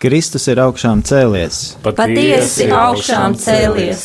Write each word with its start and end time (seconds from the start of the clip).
Kristus 0.00 0.46
ir 0.48 0.56
augšām 0.64 1.02
cēlies. 1.04 1.56
Patiesi 1.84 2.70
augšām 2.72 3.34
cēlies. 3.36 4.04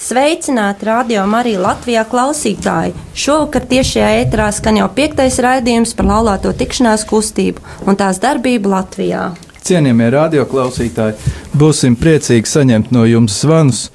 Sveicināti 0.00 0.84
radio 0.84 1.22
Marija 1.28 1.62
Latvijā 1.64 2.02
klausītāji! 2.10 2.92
Šovakar 3.16 3.64
tiešajā 3.70 4.10
ēterā 4.18 4.50
skan 4.52 4.82
jau 4.82 4.90
piektais 4.92 5.38
raidījums 5.40 5.96
par 5.96 6.10
laulāto 6.10 6.52
tikšanās 6.60 7.06
kustību 7.08 7.64
un 7.88 7.96
tās 7.96 8.20
darbību 8.20 8.68
Latvijā. 8.74 9.30
Cienījamie 9.64 10.10
radioklausītāji, 10.12 11.32
būsim 11.56 11.96
priecīgi 11.96 12.52
saņemt 12.58 12.92
no 12.92 13.08
jums 13.08 13.40
zvanus 13.40 13.86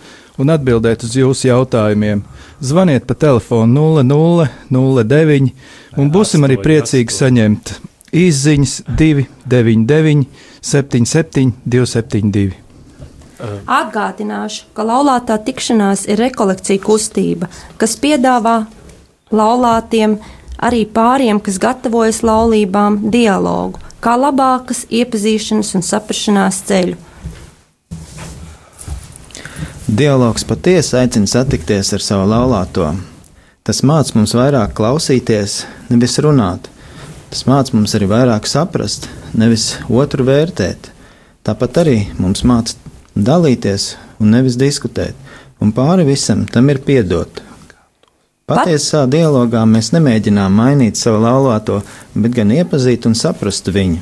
un 0.41 0.50
atbildēt 0.50 1.05
uz 1.05 1.14
jūsu 1.14 1.52
jautājumiem. 1.52 2.25
Zvaniet 2.57 3.05
pa 3.05 3.14
telefonu 3.14 4.00
0009 4.02 5.54
un 6.02 6.09
būsim 6.09 6.50
arī 6.50 6.57
priecīgi 6.57 7.21
saņemt 7.21 7.77
izziņas 8.16 8.80
299 8.98 10.25
77 10.66 11.52
272. 11.66 12.55
Atgādināšu, 13.70 14.72
ka 14.73 14.85
laulātā 14.88 15.38
tikšanās 15.45 16.08
ir 16.09 16.17
rekolekcija 16.23 16.81
kustība, 16.81 17.49
kas 17.77 17.94
piedāvā 18.02 18.63
laulātiem, 19.36 20.17
arī 20.58 20.86
pāriem, 20.89 21.41
kas 21.44 21.59
gatavojas 21.62 22.23
laulībām, 22.25 23.03
dialogu, 23.13 23.81
kā 24.02 24.16
labākas 24.17 24.86
iepazīšanas 24.89 25.75
un 25.77 25.86
saprašanās 25.86 26.63
ceļu. 26.66 26.97
Dialogs 29.86 30.47
patiesi 30.50 30.97
aicina 30.97 31.30
satikties 31.30 31.94
ar 31.94 32.02
savu 32.02 32.25
laulāto. 32.31 32.89
Tas 33.66 33.84
māca 33.86 34.17
mums 34.17 34.34
vairāk 34.34 34.73
klausīties, 34.77 35.61
nevis 35.91 36.17
runāt. 36.25 36.72
Tas 37.35 37.41
māca 37.52 37.73
mums 37.75 37.91
arī 37.98 38.07
vairāk 38.07 38.45
saprast, 38.48 39.09
nevis 39.35 39.73
otru 39.91 40.23
vērtēt. 40.23 40.85
Tāpat 41.44 41.77
arī 41.81 41.95
mums 42.16 42.45
māca 42.48 42.77
dalīties 43.11 43.88
un 44.23 44.30
nevis 44.31 44.55
diskutēt, 44.55 45.17
un 45.59 45.73
pāri 45.75 46.06
visam 46.08 46.45
tam 46.47 46.69
ir 46.72 46.78
piedot. 46.86 47.41
Patiesā 48.47 49.02
dialogā 49.11 49.66
mēs 49.67 49.91
nemēģinām 49.91 50.56
mainīt 50.56 50.95
savu 50.95 51.19
laulāto, 51.25 51.81
bet 52.16 52.38
gan 52.38 52.53
iepazīt 52.56 53.03
un 53.09 53.17
saprast 53.19 53.67
viņu. 53.67 54.00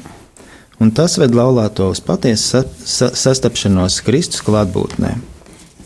Un 0.77 0.91
tas 0.93 1.17
ved 1.17 1.33
laulāto 1.33 1.87
uz 1.89 2.03
patiesu 2.05 2.45
sa 2.51 2.61
sa 2.85 3.09
sastapšanos 3.17 3.95
Kristus 4.05 4.45
klātbūtnē. 4.45 5.15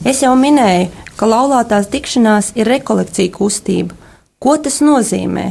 Es 0.04 0.20
jau 0.26 0.34
minēju, 0.36 0.92
ka 1.16 1.32
laulātās 1.32 1.88
tikšanās 1.96 2.52
ir 2.60 2.68
rekolekcija 2.74 3.32
kustība. 3.40 3.96
Ko 4.36 4.58
tas 4.60 4.82
nozīmē? 4.84 5.48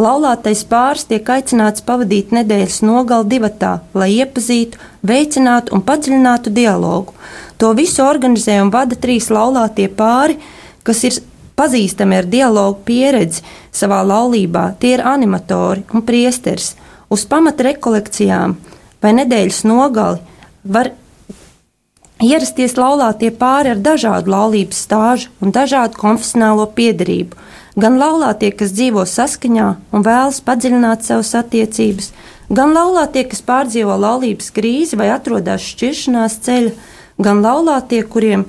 Laulātais 0.00 0.62
pāris 0.64 1.04
tiek 1.04 1.26
aicināts 1.28 1.82
pavadīt 1.84 2.30
nedēļas 2.32 2.78
nogali 2.86 3.28
divatā, 3.34 3.72
lai 3.92 4.08
iepazītu, 4.14 4.78
veicinātu 5.04 5.74
un 5.76 5.82
padziļinātu 5.84 6.52
dialogu. 6.56 7.12
To 7.60 7.74
visu 7.76 8.00
organizē 8.06 8.56
un 8.62 8.70
vada 8.72 8.96
trīs 8.96 9.28
laulātie 9.28 9.90
pāri, 9.92 10.38
kas 10.86 11.02
ir 11.04 11.18
pazīstami 11.60 12.16
ar 12.16 12.30
dialogu 12.32 12.80
pieredzi 12.88 13.44
savā 13.76 14.00
laulībā. 14.06 14.70
Tie 14.80 14.94
ir 14.96 15.04
animatori 15.04 15.84
un 15.92 16.06
priesteris. 16.06 16.72
Uz 17.12 17.26
pamata 17.28 17.66
rekolekcijām 17.68 18.56
vai 19.02 19.12
nedēļas 19.18 19.62
nogali 19.68 20.22
var 20.64 20.94
ierasties 22.24 22.78
laulātie 22.80 23.34
pāri 23.36 23.74
ar 23.74 23.84
dažādu 23.84 24.32
laulības 24.32 24.80
stāžu 24.86 25.28
un 25.44 25.52
dažādu 25.52 26.00
konfesionālo 26.00 26.70
piedarību 26.72 27.36
gan 27.80 27.98
laulātie, 28.00 28.50
kas 28.52 28.74
dzīvo 28.76 29.04
saskaņā 29.08 29.68
un 29.94 30.04
vēlas 30.06 30.40
padziļināt 30.44 31.06
savas 31.06 31.32
attiecības, 31.38 32.10
gan 32.52 32.74
laulātie, 32.76 33.24
kas 33.30 33.42
pārdzīvo 33.46 33.96
laulības 34.04 34.50
krīzi 34.56 34.98
vai 35.00 35.10
atrodas 35.14 35.64
šķiršanās 35.72 36.40
ceļa, 36.46 36.72
gan 37.22 37.42
laulātie, 37.44 38.02
kuriem 38.02 38.46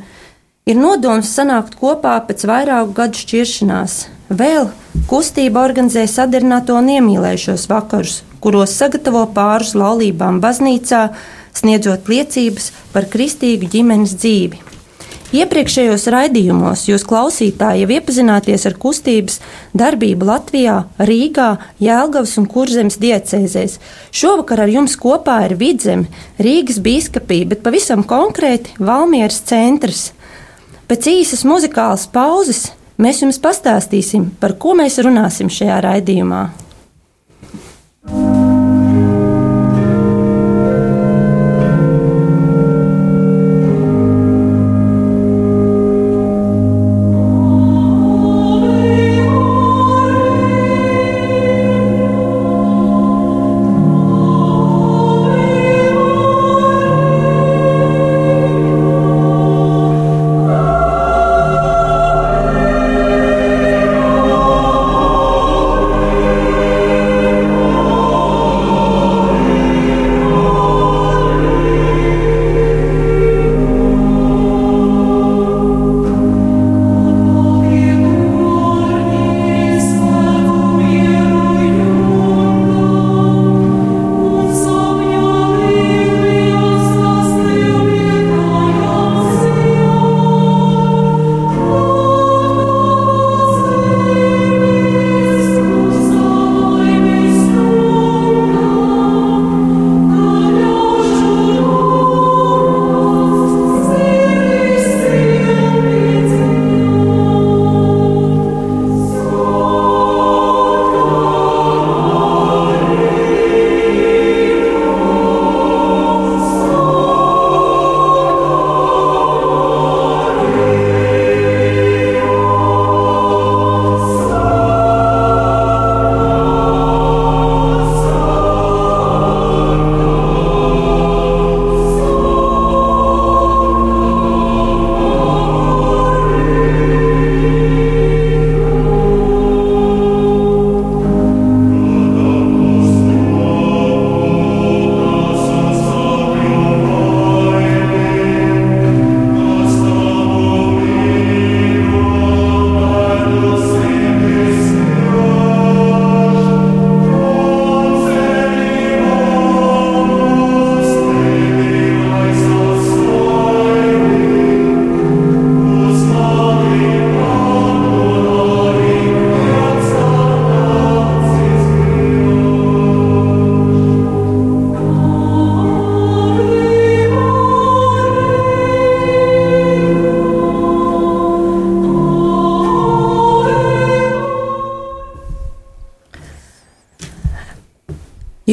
ir 0.70 0.80
nodoms 0.80 1.32
sanākt 1.36 1.78
kopā 1.80 2.18
pēc 2.28 2.46
vairāku 2.50 2.96
gadu 2.98 3.22
šķiršanās. 3.22 4.00
Vēl 4.32 4.70
kustība 5.12 5.66
organizē 5.66 6.06
sadarināto 6.08 6.78
un 6.80 6.90
iemīlējušos 6.94 7.68
vakarus, 7.72 8.22
kuros 8.44 8.78
sagatavo 8.80 9.26
pārus 9.36 9.76
laulībām 9.76 10.40
baznīcā, 10.44 11.10
sniedzot 11.58 12.08
liecības 12.08 12.72
par 12.94 13.10
kristīgu 13.12 13.68
ģimenes 13.74 14.16
dzīvi. 14.16 14.71
Iepriekšējos 15.32 16.10
raidījumos 16.12 16.82
jūs 16.90 17.06
klausītāji 17.08 17.86
jau 17.86 17.92
iepazināties 17.96 18.66
ar 18.68 18.74
kustības 18.76 19.38
darbību 19.80 20.28
Latvijā, 20.28 20.74
Rīgā, 21.00 21.54
Jēlgavas 21.80 22.34
un 22.42 22.50
Kurzemes 22.52 23.00
diecēzēs. 23.00 23.78
Šovakar 24.12 24.66
ar 24.66 24.74
jums 24.74 24.98
kopā 25.00 25.38
ir 25.48 25.56
Vidzeme, 25.56 26.12
Rīgas 26.36 26.82
biskupija, 26.84 27.48
bet 27.54 27.64
pavisam 27.64 28.04
konkrēti 28.04 28.76
Valmieras 28.84 29.40
centrs. 29.48 30.10
Pēc 30.92 31.08
īsas 31.14 31.46
muzikālas 31.48 32.10
pauzes 32.12 32.66
mēs 33.00 33.24
jums 33.24 33.40
pastāstīsim, 33.40 34.34
par 34.44 34.60
ko 34.60 34.76
mēs 34.76 35.00
runāsim 35.00 35.48
šajā 35.48 35.80
raidījumā. 35.88 36.50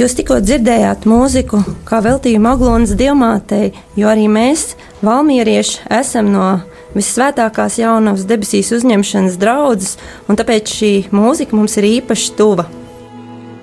Jūs 0.08 0.16
tikko 0.16 0.38
dzirdējāt 0.40 1.04
mūziku, 1.04 1.58
kā 1.84 1.98
veltījumu 2.00 2.48
Aglonas 2.48 2.96
diamātei, 2.96 3.74
jo 3.92 4.08
arī 4.08 4.24
mēs, 4.32 4.72
valmierieši, 5.04 5.84
esam 5.92 6.32
no 6.32 6.64
visvētākās 6.94 7.76
jaunavas 7.76 8.24
debesīs 8.24 8.72
uzņemšanas 8.72 9.36
draudzes, 9.36 10.00
un 10.24 10.40
tāpēc 10.40 10.64
šī 10.78 11.12
mūzika 11.12 11.52
mums 11.52 11.76
ir 11.76 11.84
īpaši 11.90 12.32
tuva. 12.40 12.64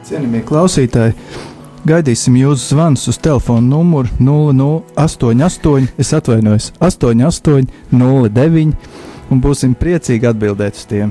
Cienījamie 0.06 0.46
klausītāji, 0.46 1.18
gaidīsim 1.90 2.38
jūsu 2.44 2.76
zvanus 2.76 3.10
uz 3.10 3.18
telefona 3.18 3.66
numuru 3.66 4.14
0088, 4.22 5.98
es 5.98 6.14
atvainojos, 6.14 6.78
8809, 6.78 8.78
un 9.34 9.46
būsim 9.50 9.74
priecīgi 9.74 10.30
atbildēt 10.30 10.78
uz 10.78 10.86
tiem. 10.94 11.10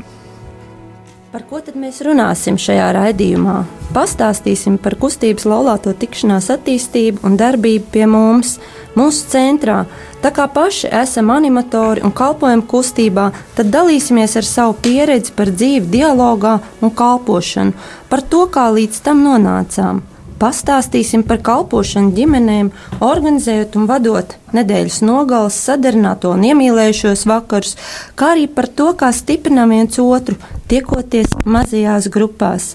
Mēs 1.85 1.99
runāsim 2.01 2.57
šajā 2.57 2.85
raidījumā? 2.97 3.55
Pastāstīsim 3.93 4.79
par 4.81 4.95
kustības 4.97 5.45
laulāto 5.45 5.93
tikšanās 5.93 6.47
attīstību 6.55 7.21
un 7.29 7.35
darbību 7.37 7.91
pie 7.93 8.07
mums, 8.09 8.55
mūsu 8.97 9.27
centrā. 9.35 9.83
Tā 10.25 10.31
kā 10.33 10.47
paši 10.55 10.89
esam 11.03 11.29
animatori 11.35 12.01
un 12.01 12.15
kalpojam 12.17 12.63
kustībā, 12.71 13.27
tad 13.59 13.69
dalīsimies 13.75 14.39
ar 14.41 14.49
savu 14.49 14.79
pieredzi 14.87 15.37
par 15.37 15.53
dzīvi, 15.53 15.91
dialogā 15.99 16.55
un 16.81 16.95
kalpošanu, 17.03 17.77
par 18.09 18.25
to, 18.33 18.47
kā 18.49 18.71
līdz 18.79 19.05
tam 19.05 19.21
nonācām. 19.27 20.01
Pastāstīsim 20.41 21.23
par 21.29 21.45
kalpošanu 21.45 22.17
ģimenēm, 22.17 22.73
organizējot 23.05 23.77
un 23.77 23.85
vadot 23.93 24.33
nedēļas 24.57 25.03
nogalas, 25.05 25.61
sadarināto 25.69 26.33
un 26.33 26.49
iemīlējušos 26.49 27.29
vakarus, 27.29 27.77
kā 28.17 28.33
arī 28.35 28.49
par 28.49 28.73
to, 28.73 28.91
kā 28.99 29.13
stiprinām 29.15 29.77
viens 29.77 30.01
otru, 30.03 30.41
tiekoties 30.69 31.33
mazajās 31.45 32.09
grupās. 32.13 32.75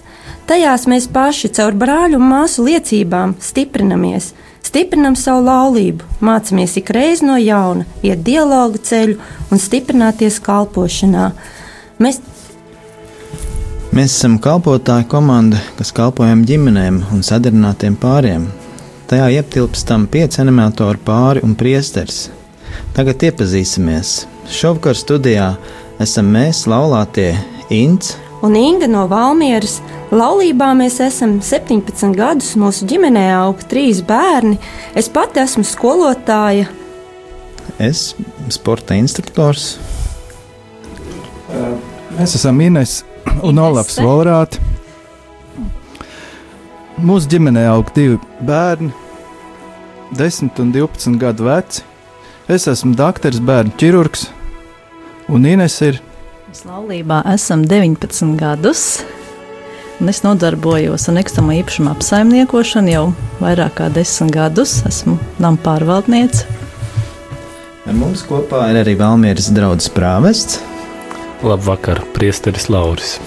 Tajās 0.50 0.86
mēs 0.90 1.08
paši 1.12 1.50
caur 1.58 1.76
brāļu 1.78 2.18
un 2.18 2.26
māsu 2.30 2.64
liecībām 2.66 3.36
stiprinamies, 3.42 4.32
stiprinam 4.66 5.16
savu 5.18 5.44
laulību, 5.46 6.06
mācāmies 6.24 6.76
ik 6.80 6.90
reiz 6.94 7.22
no 7.26 7.38
jauna, 7.40 7.86
iet 8.02 8.24
dialogu 8.26 8.80
ceļu 8.82 9.18
un 9.50 9.62
stiprināties 9.62 10.40
kalpošanā. 10.44 11.30
Mēs 12.00 12.22
Mēs 13.90 14.12
esam 14.14 14.36
kalpotāju 14.38 15.08
komanda, 15.10 15.58
kas 15.74 15.90
kalpojam 15.90 16.44
ģimenēm 16.46 17.00
un 17.10 17.24
sadarbinātiem 17.26 17.96
pāriem. 17.98 18.44
Tajā 19.10 19.24
ietilpstam 19.34 20.04
pieci 20.06 20.38
animatori 20.38 21.00
pāri 21.02 21.42
un 21.42 21.56
priesteris. 21.58 22.28
Tagad 22.94 23.24
iepazīsimies. 23.26 24.12
Šovakar 24.46 24.94
studijā 24.94 25.48
esam 25.98 26.30
mēs, 26.30 26.62
laulātie 26.70 27.32
Ints 27.70 28.16
un 28.42 28.56
Inga 28.56 28.88
no 28.88 29.06
Valmieras. 29.10 29.78
Laulībā 30.10 30.72
mēs 30.78 30.98
esam 31.04 31.38
17 31.44 32.14
gadus, 32.16 32.54
mūsu 32.58 32.88
ģimenē 32.88 33.26
aug 33.36 33.60
trīs 33.70 34.00
bērni. 34.06 34.56
Es 34.96 35.10
pati 35.12 35.42
esmu 35.42 35.64
skolotāja. 35.66 36.66
Es 37.78 38.10
esmu 38.14 38.50
sporta 38.52 38.96
instruktors. 38.98 39.76
Mēs 42.16 42.34
esam 42.38 42.58
Ines 42.60 43.00
un 43.46 43.60
Olafs 43.62 44.00
Volrāts. 44.02 44.60
Mūsu 47.00 47.30
ģimenē 47.32 47.64
aug 47.70 47.88
divi 47.96 48.18
bērni, 48.44 48.90
10 50.18 50.50
un 50.60 50.74
12 50.74 51.16
gadu 51.20 51.46
veci. 51.46 51.86
Es 52.50 52.66
esmu 52.68 52.96
doktors, 52.98 53.38
bērnu 53.40 53.72
ķirurgs, 53.78 54.26
un 55.30 55.46
Ines 55.46 55.78
ir. 55.86 56.00
Mēs 56.50 56.64
laulībā 56.66 57.20
esam 57.30 57.60
19 57.62 58.32
gadus, 58.34 58.80
un 60.02 60.10
es 60.10 60.18
nodarbojos 60.24 61.04
ar 61.06 61.14
nekustamo 61.14 61.54
īpašumu 61.60 61.92
apsaimniekošanu 61.92 62.90
jau 62.90 63.04
vairāk 63.38 63.76
kā 63.78 63.86
10 63.94 64.34
gadus. 64.34 64.72
Esmu 64.90 65.14
nama 65.38 65.54
pārvaldniece. 65.62 66.42
Ar 67.86 67.94
mums 67.94 68.26
kopā 68.26 68.64
ir 68.72 68.80
arī 68.82 68.96
Valmieras 68.98 69.52
draugs 69.54 69.86
prāvests. 69.94 70.58
Labvakar, 71.46 72.02
Priesteris 72.18 72.66
Lauris. 72.66 73.20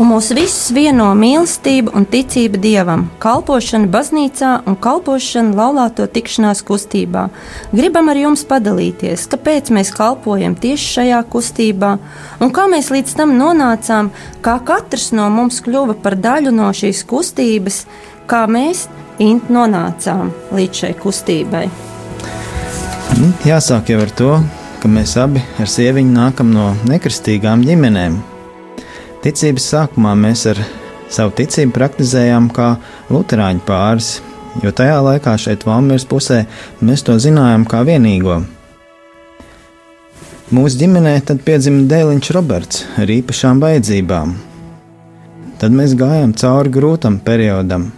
Un 0.00 0.08
mūs 0.08 0.30
visus 0.32 0.70
vieno 0.72 1.10
mīlestība 1.12 1.92
un 1.92 2.06
ticība 2.08 2.56
dievam, 2.56 3.02
kalpošana 3.20 3.90
baznīcā 3.92 4.52
un 4.64 4.78
kalpošana 4.80 5.52
laulāto 5.58 6.06
tikšanās 6.08 6.62
kustībā. 6.64 7.26
Gribam 7.76 8.08
ar 8.08 8.16
jums 8.16 8.46
padalīties, 8.48 9.26
kāpēc 9.28 9.68
mēs 9.76 9.92
kalpojam 9.92 10.54
tieši 10.56 10.88
šajā 10.94 11.18
kustībā 11.34 11.92
un 12.40 12.54
kā 12.56 12.64
mēs 12.72 12.88
līdz 12.94 13.18
tam 13.20 13.36
nonācām, 13.36 14.08
kā 14.40 14.56
katrs 14.64 15.10
no 15.12 15.28
mums 15.28 15.60
kļuva 15.68 15.98
par 16.00 16.16
daļu 16.16 16.54
no 16.56 16.72
šīs 16.72 17.04
kustības, 17.04 17.84
kā 18.24 18.46
mēs 18.48 18.86
nonācām 19.20 20.32
līdz 20.56 20.84
šai 20.84 20.94
kustībai. 20.96 21.66
Jāsāk 23.44 23.92
jau 23.92 24.00
ar 24.00 24.16
to, 24.16 24.32
ka 24.80 24.88
mēs 24.88 25.18
abi 25.20 25.44
ar 25.60 25.68
sieviņu 25.68 26.16
nākam 26.16 26.56
no 26.56 26.72
nekristīgām 26.88 27.68
ģimenēm. 27.68 28.22
Ticības 29.20 29.66
sākumā 29.68 30.14
mēs 30.16 30.46
ar 30.48 30.58
savu 31.12 31.34
ticību 31.36 31.74
praktizējām 31.76 32.46
kā 32.56 32.70
luterāņu 33.12 33.60
pāris, 33.66 34.14
jo 34.62 34.72
tajā 34.72 34.96
laikā 35.04 35.34
šeit 35.36 35.66
Valmīras 35.68 36.06
pusē 36.08 36.38
mēs 36.80 37.04
to 37.04 37.18
zinājām 37.20 37.66
kā 37.68 37.82
vienīgo. 37.84 38.38
Mūsu 40.56 40.80
ģimenē 40.80 41.12
tad 41.28 41.44
piedzima 41.44 41.84
dēliņš 41.90 42.32
Roberts 42.34 42.86
ar 42.98 43.12
īpašām 43.12 43.60
vajadzībām. 43.60 44.34
Tad 45.60 45.76
mēs 45.76 45.92
gājām 46.00 46.32
cauri 46.40 46.72
grūtam 46.72 47.20
periodam. 47.20 47.90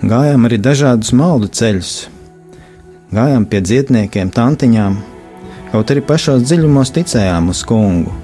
Gājām 0.00 0.48
arī 0.48 0.56
dažādus 0.56 1.12
maldu 1.12 1.52
ceļus, 1.52 1.94
gājām 3.12 3.44
pie 3.44 3.60
dzietniekiem, 3.60 4.32
tantiņām, 4.32 5.00
kaut 5.70 5.92
arī 5.92 6.00
pašos 6.08 6.48
dziļumos 6.48 6.96
ticējām 6.96 7.52
uz 7.52 7.60
kungu. 7.68 8.23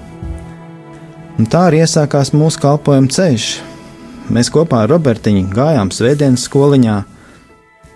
Un 1.41 1.47
tā 1.49 1.63
arī 1.71 1.79
iesākās 1.81 2.35
mūsu 2.37 2.59
kalpošanas 2.61 3.15
ceļš. 3.15 3.45
Mēs 4.29 4.51
kopā 4.53 4.83
ar 4.83 4.91
Robertiņu 4.91 5.47
gājām 5.49 5.89
svētdienas 5.89 6.43
skoliņā, 6.45 6.97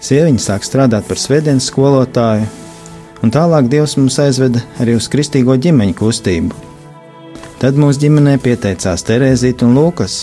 sieviņa 0.02 0.42
sāk 0.42 0.64
strādāt 0.66 1.06
par 1.06 1.20
svētdienas 1.22 1.68
skolotāju, 1.70 2.48
un 3.22 3.34
tālāk 3.36 3.68
Dievs 3.70 3.94
mums 4.00 4.18
aizveda 4.24 4.64
arī 4.82 4.96
uz 4.98 5.06
kristīgo 5.14 5.54
ģimeņu 5.62 5.94
kustību. 6.00 6.58
Tad 7.62 7.78
mūsu 7.78 8.02
ģimenē 8.08 8.34
pieteicās 8.42 9.06
Terēzīt 9.06 9.62
un 9.68 9.78
Lūkas, 9.78 10.16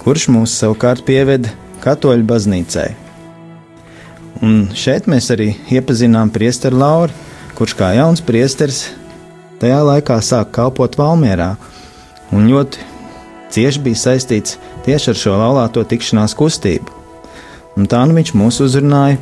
kurš 0.00 0.30
mūs 0.32 0.54
savukārt 0.62 1.04
pieveda 1.04 1.52
katoļu 1.84 2.24
baznīcai. 2.32 2.86
Un 4.40 4.70
šeit 4.72 5.04
mēs 5.04 5.28
arī 5.36 5.50
iepazinām 5.68 6.32
priesteru 6.32 6.80
Lauru, 6.80 7.12
kurš 7.60 7.76
kā 7.76 7.92
jauns 7.98 8.24
priesteris 8.24 8.86
tajā 9.60 9.84
laikā 9.90 10.16
sāk 10.24 10.56
kalpot 10.56 10.96
Valmjerā 10.96 11.50
un 12.32 12.48
ļoti 12.50 12.88
cieši 13.52 13.82
bija 13.84 14.00
saistīts 14.00 14.56
tieši 14.86 15.12
ar 15.12 15.20
šo 15.20 15.36
laulāto 15.36 15.84
tikšanās 15.88 16.34
kustību. 16.38 16.98
Un 17.76 17.88
tā 17.88 18.02
nu 18.08 18.16
viņš 18.16 18.34
mūs 18.36 18.60
uzrunāja, 18.64 19.20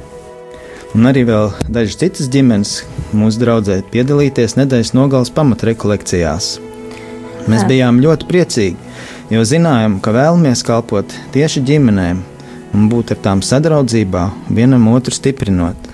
un 0.94 1.06
arī 1.10 1.22
vēl 1.28 1.52
dažas 1.70 1.98
citas 2.00 2.30
ģimenes 2.32 2.80
mūsu 3.14 3.42
draudzē 3.42 3.80
piedalīties 3.92 4.56
nedēļas 4.58 4.94
nogales 4.98 5.30
pamatrekolekcijās. 5.34 6.56
Mēs 7.50 7.64
bijām 7.66 8.02
ļoti 8.02 8.26
priecīgi, 8.28 8.90
jo 9.32 9.44
zinājām, 9.46 9.98
ka 10.02 10.12
vēlamies 10.14 10.64
kalpot 10.66 11.14
tieši 11.34 11.62
ģimenēm 11.66 12.20
un 12.76 12.90
būt 12.90 13.14
ar 13.14 13.22
tām 13.24 13.42
sadraudzībā, 13.42 14.28
vienam 14.54 14.90
otru 14.92 15.14
stiprinot. 15.14 15.89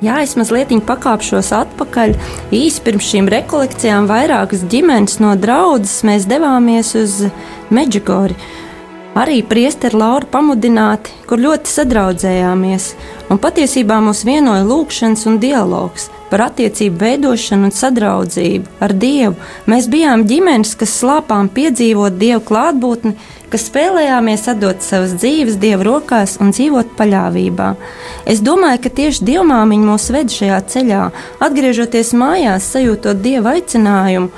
Jā, 0.00 0.22
es 0.24 0.32
mazliet 0.32 0.70
pakāpšos 0.88 1.50
atpakaļ. 1.52 2.14
Īsi 2.56 2.80
pirms 2.86 3.04
šīm 3.04 3.26
rekolekcijām 3.28 4.06
vairākas 4.08 4.62
ģimenes 4.72 5.18
no 5.20 5.34
draudzes 5.36 6.00
mēs 6.08 6.24
devāmies 6.30 6.94
uz 6.96 7.18
Meģigori. 7.68 8.38
Arī 9.20 9.42
priesteri 9.44 9.98
Laura 10.00 10.24
pamudināti, 10.24 11.12
kur 11.28 11.42
ļoti 11.42 11.68
sadraudzējāmies, 11.68 12.94
un 13.28 13.42
patiesībā 13.42 13.98
mūs 14.00 14.24
vienoja 14.24 14.64
lūkšanas 14.64 15.26
un 15.28 15.36
dialogs 15.42 16.08
par 16.30 16.46
attiecību 16.46 17.00
veidošanu 17.00 17.68
un 17.68 17.74
sadraudzību 17.74 18.80
ar 18.84 18.94
Dievu. 18.94 19.36
Mēs 19.70 19.88
bijām 19.90 20.24
ģimenes, 20.30 20.76
kas 20.78 20.94
slāpām 21.02 21.50
piedzīvot 21.52 22.18
Dievu 22.20 22.42
klātbūtni, 22.48 23.16
kas 23.50 23.66
spēlējāmies 23.66 24.46
atdot 24.52 24.84
savas 24.86 25.16
dzīves 25.18 25.58
Dieva 25.60 25.86
rokās 25.86 26.36
un 26.40 26.54
dzīvot 26.54 26.94
paļāvībā. 26.98 27.72
Es 28.30 28.42
domāju, 28.46 28.84
ka 28.84 28.94
tieši 29.00 29.26
Dievmāmiņa 29.26 29.90
mūs 29.90 30.06
ved 30.14 30.30
šajā 30.34 30.60
ceļā, 30.74 31.02
atgriežoties 31.42 32.14
mājās, 32.14 32.70
sajūtot 32.76 33.20
Dieva 33.24 33.56
aicinājumu. 33.58 34.30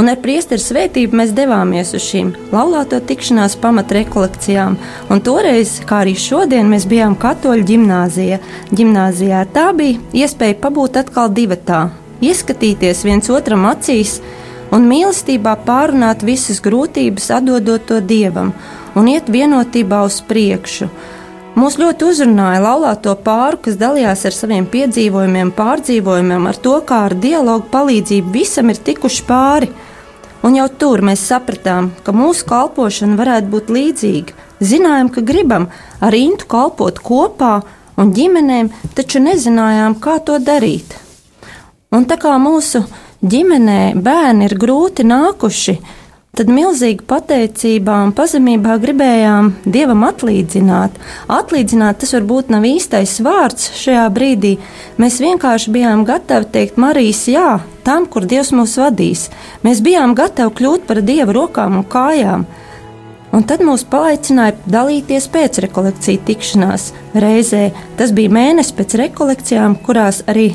Un 0.00 0.08
ar 0.08 0.16
priesteru 0.22 0.62
svētību 0.64 1.18
mēs 1.20 1.34
devāmies 1.36 1.90
uz 1.92 2.04
šīm 2.06 2.30
laulāto 2.54 3.02
tikšanās 3.04 3.58
pamatrekolekcijām, 3.60 4.78
un 5.12 5.20
toreiz, 5.26 5.74
kā 5.84 5.98
arī 6.06 6.14
šodien, 6.16 6.70
mēs 6.72 6.86
bijām 6.88 7.18
katoļu 7.20 7.66
ģimnāzija. 7.68 8.38
Ģimnāzijā 8.72 9.44
tā 9.52 9.66
bija 9.76 10.00
iespēja 10.22 10.56
pabūt 10.62 10.96
atkal 11.02 11.28
divatā, 11.36 11.82
ieskatīties 12.24 13.04
viens 13.04 13.28
otram 13.28 13.68
acīs, 13.68 14.22
un 14.72 14.88
mīlestībā 14.88 15.58
pārunāt 15.66 16.24
visas 16.24 16.62
grūtības, 16.64 17.28
atdodot 17.36 17.84
to 17.90 18.00
dievam. 18.00 18.54
un 18.94 19.08
iet 19.10 19.28
vienotībā 19.30 20.02
uz 20.06 20.20
priekšu. 20.26 20.88
Mūs 21.58 21.76
ļoti 21.80 22.06
uzrunāja 22.06 22.62
laulāto 22.62 23.12
pāru, 23.24 23.58
kas 23.64 23.76
dalījās 23.78 24.24
ar 24.28 24.34
saviem 24.34 24.66
piedzīvojumiem, 24.70 25.50
pārdzīvojumiem, 25.56 26.46
ar 26.46 26.58
to, 26.64 26.76
kā 26.86 27.04
ar 27.08 27.14
dialogu 27.18 27.66
palīdzību 27.72 28.32
visam 28.34 28.70
ir 28.70 28.78
tikuši 28.86 29.24
pāri. 29.28 29.70
Un 30.40 30.54
jau 30.56 30.68
tur 30.72 31.02
mēs 31.04 31.20
sapratām, 31.28 31.90
ka 32.00 32.14
mūsu 32.16 32.46
kalpošana 32.48 33.18
varētu 33.18 33.50
būt 33.52 33.72
līdzīga. 33.76 34.36
Zinājām, 34.64 35.10
ka 35.12 35.20
gribam 35.20 35.66
ar 36.00 36.16
Intu 36.16 36.48
kalpot 36.48 37.00
kopā 37.04 37.58
un 38.00 38.14
ģimenēm, 38.16 38.70
taču 38.96 39.20
nezinājām, 39.20 39.98
kā 40.00 40.16
to 40.24 40.38
darīt. 40.40 40.96
Un 41.92 42.06
tā 42.08 42.16
kā 42.22 42.38
mūsu 42.40 42.86
ģimenē 43.20 44.00
bērni 44.00 44.48
ir 44.48 44.56
grūti 44.60 45.04
nākuši, 45.04 45.76
tad 46.38 46.50
milzīgu 46.52 47.04
pateicībā 47.10 47.96
un 48.06 48.12
pazemībā 48.16 48.76
gribējām 48.82 49.50
Dievam 49.66 50.04
atlīdzināt. 50.06 50.94
Atlīdzināt 51.30 52.00
tas 52.02 52.14
varbūt 52.16 52.52
nav 52.54 52.64
īstais 52.68 53.16
vārds 53.24 53.72
šajā 53.80 54.06
brīdī. 54.14 54.54
Mēs 55.00 55.18
vienkārši 55.22 55.74
bijām 55.74 56.06
gatavi 56.08 56.48
teikt 56.54 56.78
Marijas 56.80 57.26
jā 57.30 57.58
tam, 57.86 58.06
kur 58.06 58.28
Dievs 58.30 58.54
mūs 58.54 58.78
vadīs. 58.80 59.26
Mēs 59.66 59.82
bijām 59.84 60.14
gatavi 60.18 60.54
kļūt 60.60 60.86
par 60.88 61.02
Dieva 61.04 61.34
rokām 61.34 61.80
un 61.80 61.86
kājām. 61.90 62.46
Un 63.30 63.44
tad 63.46 63.62
mūs 63.62 63.84
paaicināja 63.86 64.56
dalīties 64.70 65.28
pēc 65.30 65.60
rekolekciju 65.66 66.22
tikšanās 66.26 66.88
reizē. 67.14 67.68
Tas 67.98 68.14
bija 68.14 68.32
mēnesis 68.34 68.74
pēc 68.78 68.96
rekolekcijām, 69.04 69.76
kurās 69.86 70.24
arī 70.30 70.48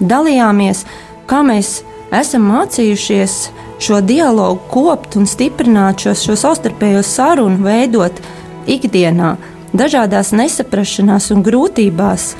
dalījāmies, 0.00 0.82
kā 1.30 1.44
mēs 1.46 1.80
esam 2.14 2.48
mācījušies 2.50 3.36
šo 3.82 4.00
dialogu 4.00 4.60
kopt 4.70 5.16
un 5.18 5.26
stiprināt 5.28 6.02
šo, 6.04 6.14
šo 6.16 6.36
savstarpējo 6.38 7.02
sarunu, 7.06 7.60
veidot 7.64 8.20
ikdienā, 8.68 9.36
dažādās 9.76 10.32
nesaprašanās 10.36 11.30
un 11.34 11.44
grūtībās, 11.46 12.32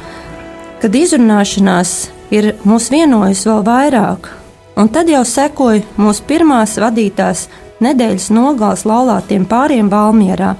kad 0.83 0.95
izrunāšanās 0.95 1.95
ir 2.35 2.55
mūs 2.69 2.91
vienojusi 2.93 3.49
vēl 3.49 3.65
vairāk. 3.67 4.29
Un 4.79 4.91
tad 4.95 5.09
jau 5.11 5.25
sekoja 5.27 5.83
mūsu 5.99 6.23
pirmās 6.29 6.77
vadītās 6.79 7.49
nedēļas 7.83 8.29
nogales 8.35 8.85
laulātiem 8.87 9.47
pāriem 9.49 9.91
Valmjerā. 9.91 10.53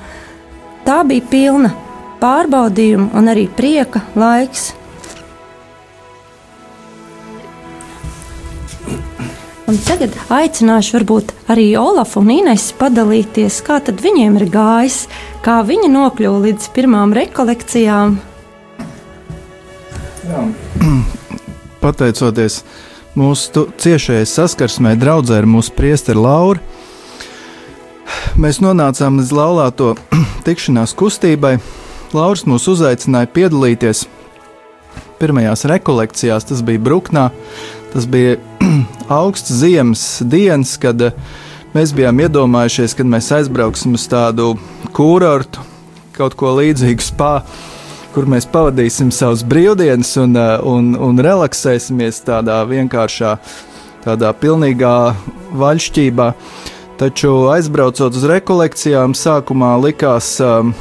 Tā 0.87 1.03
bija 1.07 1.27
pilna 1.31 1.71
pārbaudījumu 2.19 3.13
un 3.15 3.31
arī 3.31 3.47
prieka 3.55 4.03
laiks, 4.19 4.73
Un 9.69 9.77
tagad 9.85 10.15
aicināšu 10.33 10.95
varbūt 10.97 11.33
arī 11.53 11.67
Olafu 11.77 12.23
un 12.23 12.31
Inesu 12.33 12.73
padalīties, 12.79 13.59
kā 13.67 13.77
tad 13.85 14.01
viņiem 14.01 14.39
ir 14.41 14.47
gājis, 14.49 15.03
kā 15.45 15.59
viņi 15.69 15.91
nokļuva 15.93 16.39
līdz 16.47 16.71
pirmām 16.73 17.13
rekolekcijām. 17.13 18.15
Jā. 20.25 20.47
Pateicoties 21.83 22.63
mūsu 23.13 23.67
ciešajai 23.77 24.25
saskarsmē, 24.33 24.95
draudzē 24.97 25.43
ar 25.43 25.51
mūsu 25.53 25.77
priesteri 25.77 26.17
Lauru, 26.17 26.65
mēs 28.41 28.63
nonācām 28.65 29.21
līdz 29.21 29.37
laulāto 29.37 29.95
tikšanās 30.49 30.97
kustībai. 30.97 31.59
Lauris 32.17 32.49
mūs 32.49 32.71
uzaicināja 32.73 33.29
piedalīties 33.37 34.07
pirmajās 35.21 35.69
rekolekcijās, 35.69 36.49
tas 36.49 36.65
bija 36.65 36.81
Bruknā. 36.89 37.29
Tas 37.93 38.05
bija 38.09 38.39
augsts 39.09 39.53
ziemas 39.53 40.23
dienas, 40.25 40.77
kad 40.81 41.03
eh, 41.03 41.17
mēs 41.75 41.93
bijām 41.97 42.21
iedomājušies, 42.25 42.97
ka 42.97 43.07
mēs 43.07 43.31
aizbrauksim 43.39 43.97
uz 43.99 44.07
tādu 44.11 44.55
kurortu, 44.97 45.63
kaut 46.17 46.37
ko 46.39 46.55
līdzīgu 46.59 47.05
spā, 47.05 47.33
kur 48.15 48.29
mēs 48.31 48.49
pavadīsim 48.51 49.13
savus 49.15 49.45
brīvdienas 49.47 50.15
un, 50.23 50.37
eh, 50.37 50.55
un, 50.67 50.95
un 50.97 51.23
relaksēsimies 51.25 52.23
tādā 52.27 52.61
vienkāršā, 52.69 53.37
tādā 54.07 54.33
pilnīgā 54.41 54.97
vaļšķībā. 55.59 56.33
Taču 56.99 57.35
aizbraucot 57.53 58.17
uz 58.19 58.25
rekolekcijām, 58.27 59.13
sākumā 59.15 59.77
likās, 59.79 60.33
um, 60.43 60.73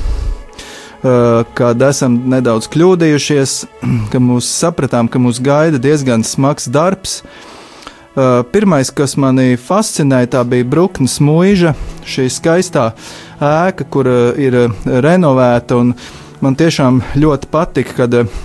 kad 1.53 1.84
esam 1.86 2.15
nedaudz 2.34 2.65
kļūdījušies, 2.74 3.53
ka 4.12 4.22
mūs 4.24 4.50
sapratām, 4.50 5.12
ka 5.13 5.22
mūs 5.22 5.38
gaida 5.46 5.77
diezgan 5.77 6.25
smags 6.25 6.65
darbs. 6.74 7.20
Uh, 8.17 8.39
pirmais, 8.50 8.89
kas 8.89 9.13
manī 9.21 9.51
fascinēja, 9.62 10.31
tā 10.33 10.39
bija 10.50 10.65
Bruknes 10.65 11.19
mūža, 11.21 11.75
šī 12.01 12.24
skaistā 12.33 12.88
ēka, 13.38 13.86
kur 13.93 14.09
uh, 14.09 14.39
ir 14.41 14.57
renovēta. 15.05 15.77
Man 16.41 16.57
tiešām 16.57 17.03
ļoti 17.13 17.50
patika, 17.53 17.93
kad 18.00 18.15
uh, 18.17 18.39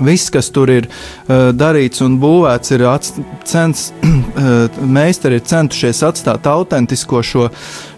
Viss, 0.00 0.30
kas 0.32 0.48
tur 0.48 0.70
ir 0.72 0.86
uh, 0.88 1.50
darīts 1.52 2.00
un 2.00 2.16
būvēts, 2.20 2.72
ir 2.72 2.84
cens, 3.44 3.90
uh, 4.08 4.80
meistari 4.80 5.36
ir 5.36 5.44
centušies 5.44 6.00
atstāt 6.08 6.48
autentisko 6.48 7.20
šo, 7.20 7.50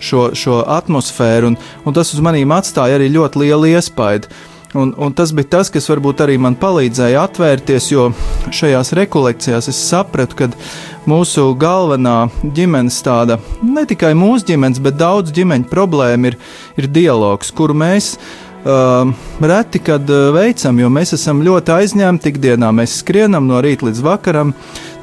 šo, 0.03 0.25
šo 0.35 0.59
atmosfēru, 0.75 1.53
un, 1.53 1.59
un 1.87 1.95
tas 1.95 2.11
uz 2.11 2.25
maniem 2.25 2.51
atstāja 2.57 2.99
arī 2.99 3.13
ļoti 3.15 3.45
lielu 3.45 3.77
iespaidu. 3.77 4.33
Un, 4.75 4.91
un 4.99 5.13
tas 5.15 5.31
bija 5.31 5.53
tas, 5.53 5.69
kas 5.71 5.87
varbūt 5.87 6.25
arī 6.25 6.35
man 6.43 6.57
palīdzēja 6.59 7.21
atvērties, 7.29 7.93
jo 7.93 8.09
šajās 8.51 8.91
rekolekcijās 8.99 9.69
es 9.71 9.79
sapratu, 9.87 10.39
ka 10.41 10.49
mūsu 11.07 11.53
galvenā 11.61 12.17
ģimenes 12.57 12.97
tāda, 13.07 13.39
ne 13.63 13.85
tikai 13.87 14.11
mūsu 14.19 14.49
ģimenes, 14.51 14.83
bet 14.83 14.99
daudz 14.99 15.31
ģimeņu 15.37 15.71
problēma 15.71 16.33
ir, 16.33 16.39
ir 16.81 16.91
dialogs, 16.91 17.55
kuru 17.55 17.77
mēs 17.85 18.17
Uh, 18.65 19.11
reti, 19.41 19.79
kad 19.79 20.09
uh, 20.09 20.31
veicam, 20.33 20.79
jo 20.81 20.89
mēs 20.89 21.11
esam 21.13 21.43
ļoti 21.45 21.69
aizņemti 21.75 22.31
ikdienā. 22.33 22.71
Mēs 22.73 22.95
skrienam 23.03 23.45
no 23.45 23.59
rīta 23.61 23.85
līdz 23.85 24.01
vakaram, 24.01 24.55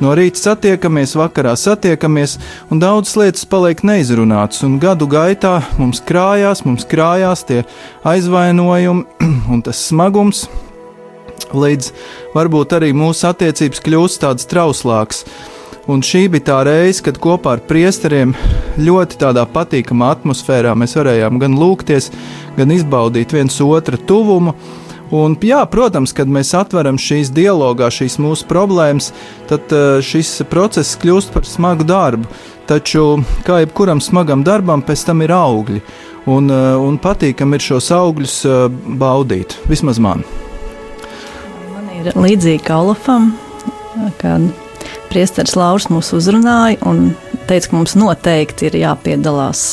no 0.02 0.16
rīta 0.18 0.42
satiekamies, 0.42 1.14
vakarā 1.20 1.54
satiekamies, 1.54 2.40
un 2.74 2.82
daudzas 2.82 3.20
lietas 3.22 3.46
paliek 3.46 3.84
neizrunātas. 3.86 4.64
Un 4.66 4.80
gadu 4.82 5.06
gaitā 5.06 5.60
mums 5.78 6.02
krājās, 6.02 6.64
mums 6.66 6.90
krājās 6.90 7.46
tie 7.46 7.62
aizvainojumi 8.02 9.30
un 9.54 9.62
tas 9.62 9.86
smagums, 9.92 10.48
līdz 11.54 11.94
varbūt 12.34 12.74
arī 12.80 12.96
mūsu 12.98 13.30
attiecības 13.30 13.86
kļūst 13.86 14.24
tādas 14.26 14.50
trauslākas. 14.50 15.22
Un 15.92 16.00
šī 16.06 16.28
bija 16.32 16.46
tā 16.48 16.58
reize, 16.64 17.02
kad 17.04 17.18
kopā 17.20 17.58
ar 17.58 17.62
priesteriem 17.68 18.32
ļoti 18.80 19.18
tādā 19.20 19.44
patīkamā 19.50 20.14
atmosfērā 20.16 20.72
mēs 20.80 20.96
varējām 20.96 21.42
gan 21.42 21.58
lūgties, 21.60 22.08
gan 22.56 22.72
izbaudīt 22.72 23.34
viens 23.36 23.60
otra 23.66 24.00
tuvumu. 24.00 24.54
Un, 25.12 25.36
jā, 25.44 25.60
protams, 25.68 26.14
kad 26.16 26.32
mēs 26.32 26.54
atveram 26.56 26.96
šīs 26.96 27.34
dialogā, 27.36 27.90
šīs 27.92 28.16
mūsu 28.24 28.48
problēmas, 28.48 29.10
tad 29.50 29.74
uh, 29.76 29.98
šis 30.00 30.46
process 30.48 30.96
kļūst 31.02 31.36
par 31.36 31.44
smagu 31.50 31.84
darbu. 31.84 32.30
Taču, 32.72 33.20
kā 33.44 33.60
jebkuram 33.66 34.00
smagam 34.00 34.46
darbam, 34.48 34.86
pēc 34.88 35.04
tam 35.10 35.26
ir 35.26 35.36
augļi. 35.36 35.84
Un, 36.32 36.48
uh, 36.48 36.80
un 36.80 37.02
patīkam 37.04 37.52
ir 37.58 37.68
šos 37.68 37.92
augļus 37.98 38.40
uh, 38.48 38.66
baudīt. 38.72 39.60
Vismaz 39.68 40.00
man. 40.00 40.24
Man 41.76 41.92
ir 41.98 42.14
līdzīgi 42.16 42.64
kā 42.64 42.80
Olafam, 42.80 43.34
kad 44.24 44.71
Priesteris 45.12 45.58
Lauris 45.60 45.90
mūs 45.92 46.14
uzrunāja 46.16 46.78
un 46.88 47.10
teica, 47.50 47.68
ka 47.68 47.76
mums 47.76 47.98
noteikti 48.00 48.70
ir 48.70 48.78
jāpiedalās 48.80 49.64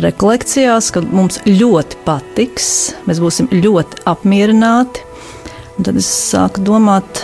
rekolekcijās, 0.00 0.88
ka 0.94 1.02
mums 1.04 1.42
ļoti 1.44 1.98
patiks, 2.06 2.70
mēs 3.04 3.20
būsim 3.20 3.50
ļoti 3.52 4.00
apmierināti. 4.08 5.04
Un 5.76 5.84
tad 5.84 6.00
es 6.00 6.08
sāku 6.08 6.64
domāt, 6.64 7.20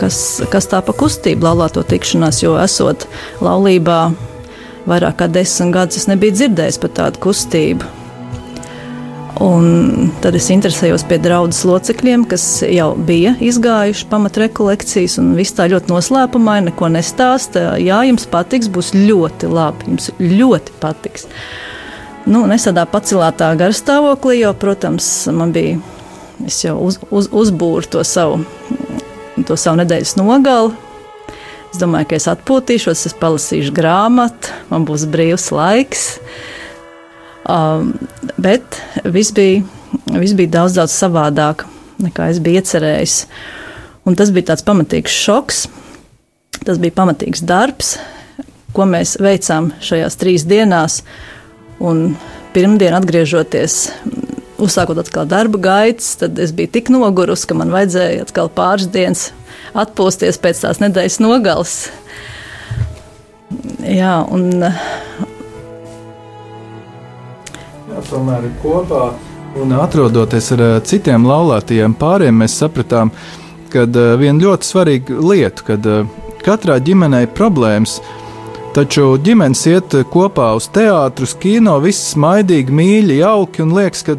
kas, 0.00 0.40
kas 0.52 0.70
tā 0.72 0.80
pa 0.84 0.96
kustību 0.96 1.50
laulāto 1.50 1.84
tikšanās, 1.84 2.40
jo 2.44 2.56
esot 2.60 3.04
laulībā 3.44 4.00
vairāk 4.88 5.20
kā 5.20 5.28
desmit 5.32 5.76
gadus, 5.76 6.00
es 6.00 6.08
nebiju 6.08 6.36
dzirdējis 6.36 6.80
par 6.80 6.96
tādu 7.02 7.26
kustību. 7.28 7.97
Un 9.38 10.08
tad 10.18 10.34
es 10.34 10.48
interesējos 10.50 11.04
pie 11.06 11.20
draudzes 11.22 11.62
locekļiem, 11.68 12.24
kas 12.26 12.44
jau 12.66 12.88
bija 13.06 13.36
izgājuši 13.44 14.08
pamatrekolekcijas, 14.10 15.14
un 15.22 15.28
viss 15.38 15.54
tā 15.54 15.68
ļoti 15.70 15.92
noslēpumaini, 15.92 16.72
neko 16.72 16.88
nestāsta. 16.90 17.76
Jā, 17.78 18.00
jums 18.08 18.26
patiks, 18.30 18.70
būs 18.74 18.90
ļoti 18.96 19.50
labi, 19.52 19.92
jums 19.92 20.10
ļoti 20.18 20.74
patiks. 20.82 21.28
Nu, 22.26 22.42
es 22.50 22.66
tādā 22.66 22.82
paceltā 22.90 23.52
garstāvoklī, 23.60 24.40
jo, 24.42 24.50
protams, 24.58 25.06
man 25.30 25.54
bija, 25.54 25.78
jau 26.50 26.74
uz, 26.88 26.98
uz, 27.14 27.30
uzbūru 27.30 27.86
to 27.94 28.02
savu, 28.02 28.42
to 29.46 29.54
savu 29.54 29.78
nedēļas 29.84 30.18
nogali. 30.18 30.74
Es 31.68 31.78
domāju, 31.78 32.10
ka 32.10 32.18
es 32.18 32.26
atpūtīšos, 32.32 33.06
es 33.06 33.14
palasīšu 33.22 33.70
grāmatu, 33.76 34.50
man 34.72 34.88
būs 34.88 35.06
brīvs 35.12 35.52
laiks. 35.54 36.08
Um, 37.48 37.94
bet 38.36 38.76
viss 39.08 39.32
bija, 39.32 39.62
viss 40.12 40.36
bija 40.36 40.58
daudz, 40.58 40.76
daudz 40.76 40.92
savādāk 40.92 41.64
nekā 42.02 42.28
es 42.32 42.40
biju 42.42 42.60
iecerējis. 42.60 43.18
Un 44.08 44.16
tas 44.18 44.32
bija 44.34 44.52
tāds 44.52 44.64
pamatīgs 44.66 45.14
šoks, 45.24 45.66
tas 46.64 46.80
bija 46.80 46.96
pamatīgs 46.96 47.44
darbs, 47.48 47.96
ko 48.76 48.86
mēs 48.88 49.16
veicām 49.22 49.72
šajās 49.84 50.18
trīs 50.20 50.46
dienās. 50.48 51.02
Un 51.78 52.16
pirmdien 52.54 52.96
atgriežoties. 52.98 53.88
Uzsākot 54.58 54.98
atkal 54.98 55.28
darba 55.30 55.60
gaitas, 55.62 56.16
tad 56.18 56.38
es 56.42 56.50
biju 56.56 56.72
tik 56.74 56.88
nogurusi, 56.90 57.46
ka 57.46 57.54
man 57.54 57.70
vajadzēja 57.70 58.24
atkal 58.24 58.48
pāris 58.50 58.88
dienas 58.90 59.28
atpūsties 59.78 60.40
pēc 60.42 60.64
tās 60.64 60.80
nedēļas 60.82 61.20
nogales. 61.22 61.76
Jā, 63.86 64.16
un 64.34 64.66
Tomēr 68.06 68.46
kopā. 68.62 69.10
Un 69.58 69.72
atrodoties 69.74 70.52
ar 70.54 70.62
citiem 70.86 71.24
laulātajiem 71.26 71.96
pāriem, 71.98 72.36
mēs 72.42 72.58
sapratām, 72.60 73.10
ka 73.72 73.86
viena 74.20 74.38
ļoti 74.44 74.68
svarīga 74.68 75.18
lieta, 75.24 75.64
kad 75.66 75.86
uh, 75.88 76.04
katrā 76.44 76.78
ģimenē 76.84 77.24
ir 77.24 77.32
problēmas, 77.36 77.98
taču 78.76 79.16
ģimenes 79.24 79.64
iet 79.70 79.96
kopā 80.12 80.52
uz 80.58 80.68
teātrus, 80.72 81.34
kino, 81.40 81.78
viss 81.82 82.12
smaidīgi, 82.14 82.74
mīļi, 82.74 83.20
jauki 83.22 83.64
un 83.64 83.74
liekas, 83.76 84.04
ka 84.06 84.18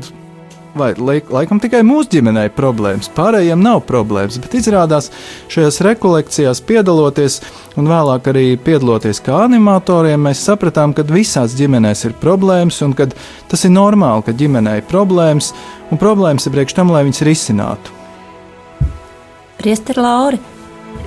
vai 0.77 0.93
laik, 0.97 1.29
laikam 1.33 1.59
tikai 1.61 1.81
mūsu 1.85 2.13
ģimenei 2.15 2.49
problēmas, 2.53 3.09
pārējiem 3.15 3.61
nav 3.63 3.81
problēmas. 3.87 4.39
Bet 4.41 4.55
izrādās 4.59 5.09
šajās 5.51 5.79
rekolekcijās 5.85 6.61
piedaloties 6.65 7.39
un 7.79 7.89
vēlāk 7.89 8.29
arī 8.31 8.45
piedaloties 8.63 9.21
kā 9.25 9.43
animatoriem, 9.45 10.21
mēs 10.29 10.43
sapratām, 10.45 10.93
ka 10.93 11.07
visās 11.09 11.55
ģimenēs 11.59 12.05
ir 12.09 12.17
problēmas 12.21 12.81
un 12.85 12.95
ka 12.97 13.09
tas 13.49 13.65
ir 13.65 13.73
normāli, 13.75 14.25
ka 14.27 14.35
ģimenei 14.37 14.79
ir 14.81 14.89
problēmas 14.89 15.53
un 15.89 16.01
problēmas 16.01 16.45
ir 16.47 16.55
priekš 16.55 16.77
tam, 16.77 16.93
lai 16.93 17.05
viņas 17.07 17.25
risinātu. 17.27 17.95
Priester 19.59 19.97
Lauri, 19.99 20.39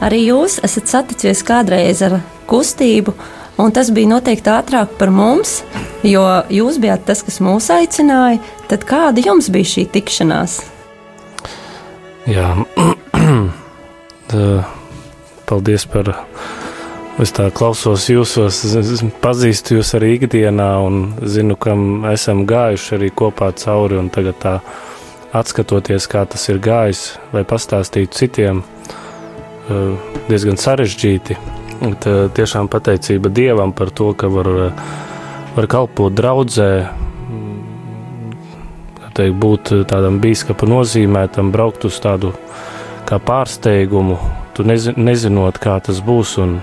arī 0.05 0.27
jūs 0.27 0.59
esat 0.67 0.91
saticies 0.91 1.41
kādreiz 1.47 2.03
ar 2.05 2.19
kustību, 2.51 3.15
un 3.59 3.75
tas 3.75 3.91
bija 3.95 4.15
noteikti 4.15 4.53
ātrāk 4.53 4.97
par 4.99 5.13
mums, 5.15 5.61
jo 6.07 6.23
jūs 6.53 6.79
bijāt 6.83 7.07
tas, 7.09 7.25
kas 7.27 7.41
mūs 7.45 7.71
aicināja. 7.75 8.41
Tad 8.71 8.87
kāda 8.89 9.25
jums 9.25 9.51
bija 9.53 9.75
šī 9.75 9.87
tikšanās? 9.93 10.61
Jā, 12.31 12.55
paldies 15.51 15.89
par. 15.91 16.15
Es 17.21 17.29
tā 17.37 17.51
klausos 17.53 18.07
jūsos, 18.09 18.63
pazīstu 19.21 19.77
jūs 19.77 19.91
arī 19.99 20.15
ikdienā, 20.17 20.69
un 20.81 21.03
zinu, 21.29 21.59
kam 21.61 22.07
esam 22.09 22.47
gājuši 22.49 22.95
arī 22.97 23.11
kopā 23.13 23.51
cauri. 23.61 24.01
Tagad, 24.15 24.39
tā, 24.41 24.55
atskatoties, 25.37 26.09
kā 26.09 26.25
tas 26.25 26.49
ir 26.49 26.63
gājis, 26.65 27.03
lai 27.37 27.45
pastāstītu 27.49 28.17
citiem, 28.17 28.63
diezgan 30.31 30.59
sarežģīti. 30.61 31.37
Tā, 31.83 32.13
tiešām 32.31 32.69
pateicība 32.71 33.31
Dievam 33.35 33.73
par 33.75 33.91
to, 33.91 34.13
ka 34.15 34.29
var, 34.31 34.49
var 35.57 35.67
kalpot 35.67 36.15
draudzē, 36.15 36.69
teikt, 39.17 39.35
būt 39.43 39.73
tādam 39.91 40.21
biskupa 40.23 40.69
nozīmētam, 40.71 41.51
braukt 41.55 41.87
uz 41.89 41.99
tādu 42.03 42.31
kā 43.09 43.19
pārsteigumu, 43.19 44.19
tu 44.55 44.67
nezin, 44.69 44.95
nezinot, 44.97 45.59
kā 45.63 45.81
tas 45.83 45.99
būs. 46.07 46.37
Un 46.43 46.61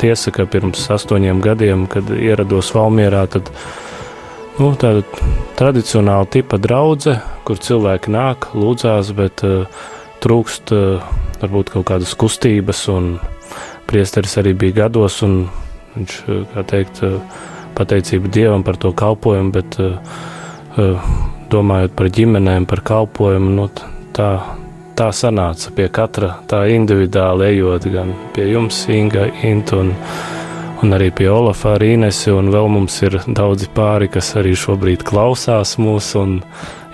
tiesa, 0.00 0.32
ka 0.34 0.48
pirms 0.48 0.88
astoņiem 0.96 1.44
gadiem, 1.44 1.84
kad 1.90 2.08
ierados 2.16 2.72
Valmierā, 2.74 3.26
tad 3.30 3.52
nu, 4.56 4.72
tāda 4.80 5.04
tradicionāla 5.58 6.24
tipa 6.30 6.56
draudzene, 6.56 7.20
kur 7.44 7.60
cilvēki 7.60 8.16
nāk, 8.16 8.48
lūdzās, 8.56 9.12
bet 9.12 9.44
uh, 9.44 9.68
trūkst 10.24 10.72
uh, 10.72 11.04
varbūt 11.44 11.76
kaut 11.76 11.88
kādas 11.92 12.16
kustības, 12.16 12.86
un 12.88 13.16
priesteris 13.94 14.34
arī 14.42 14.56
bija 14.58 14.82
gados, 14.84 15.20
un 15.22 15.44
viņš, 15.94 16.18
kā 16.50 16.66
teikt, 16.66 17.04
uh, 17.06 17.42
pateicība 17.78 18.30
Dievam 18.34 18.66
par 18.66 18.78
to 18.82 18.90
kalpojumu, 18.96 19.54
bet 19.54 19.78
uh, 19.78 21.14
domājot 21.50 21.94
par 21.94 22.10
ģimenēm, 22.10 22.66
par 22.66 22.82
kalpojumu, 22.86 23.52
nu, 23.54 23.68
tā, 24.16 24.30
tā 24.98 25.10
sanāca 25.14 25.72
pie 25.74 25.88
katra 25.94 26.34
tā 26.50 26.64
individuāli 26.74 27.52
ejot, 27.54 27.88
gan 27.94 28.14
pie 28.34 28.48
jums, 28.52 28.84
Inga, 28.90 29.26
Intu 29.46 29.82
un, 29.82 29.92
un 30.82 30.96
arī 30.96 31.10
pie 31.14 31.28
Olafa 31.30 31.76
ar 31.76 31.84
Inesi, 31.86 32.32
un 32.34 32.50
vēl 32.54 32.70
mums 32.72 33.00
ir 33.06 33.20
daudzi 33.26 33.70
pāri, 33.74 34.10
kas 34.10 34.34
arī 34.40 34.54
šobrīd 34.58 35.04
klausās 35.06 35.76
mūs 35.82 36.14
un 36.20 36.40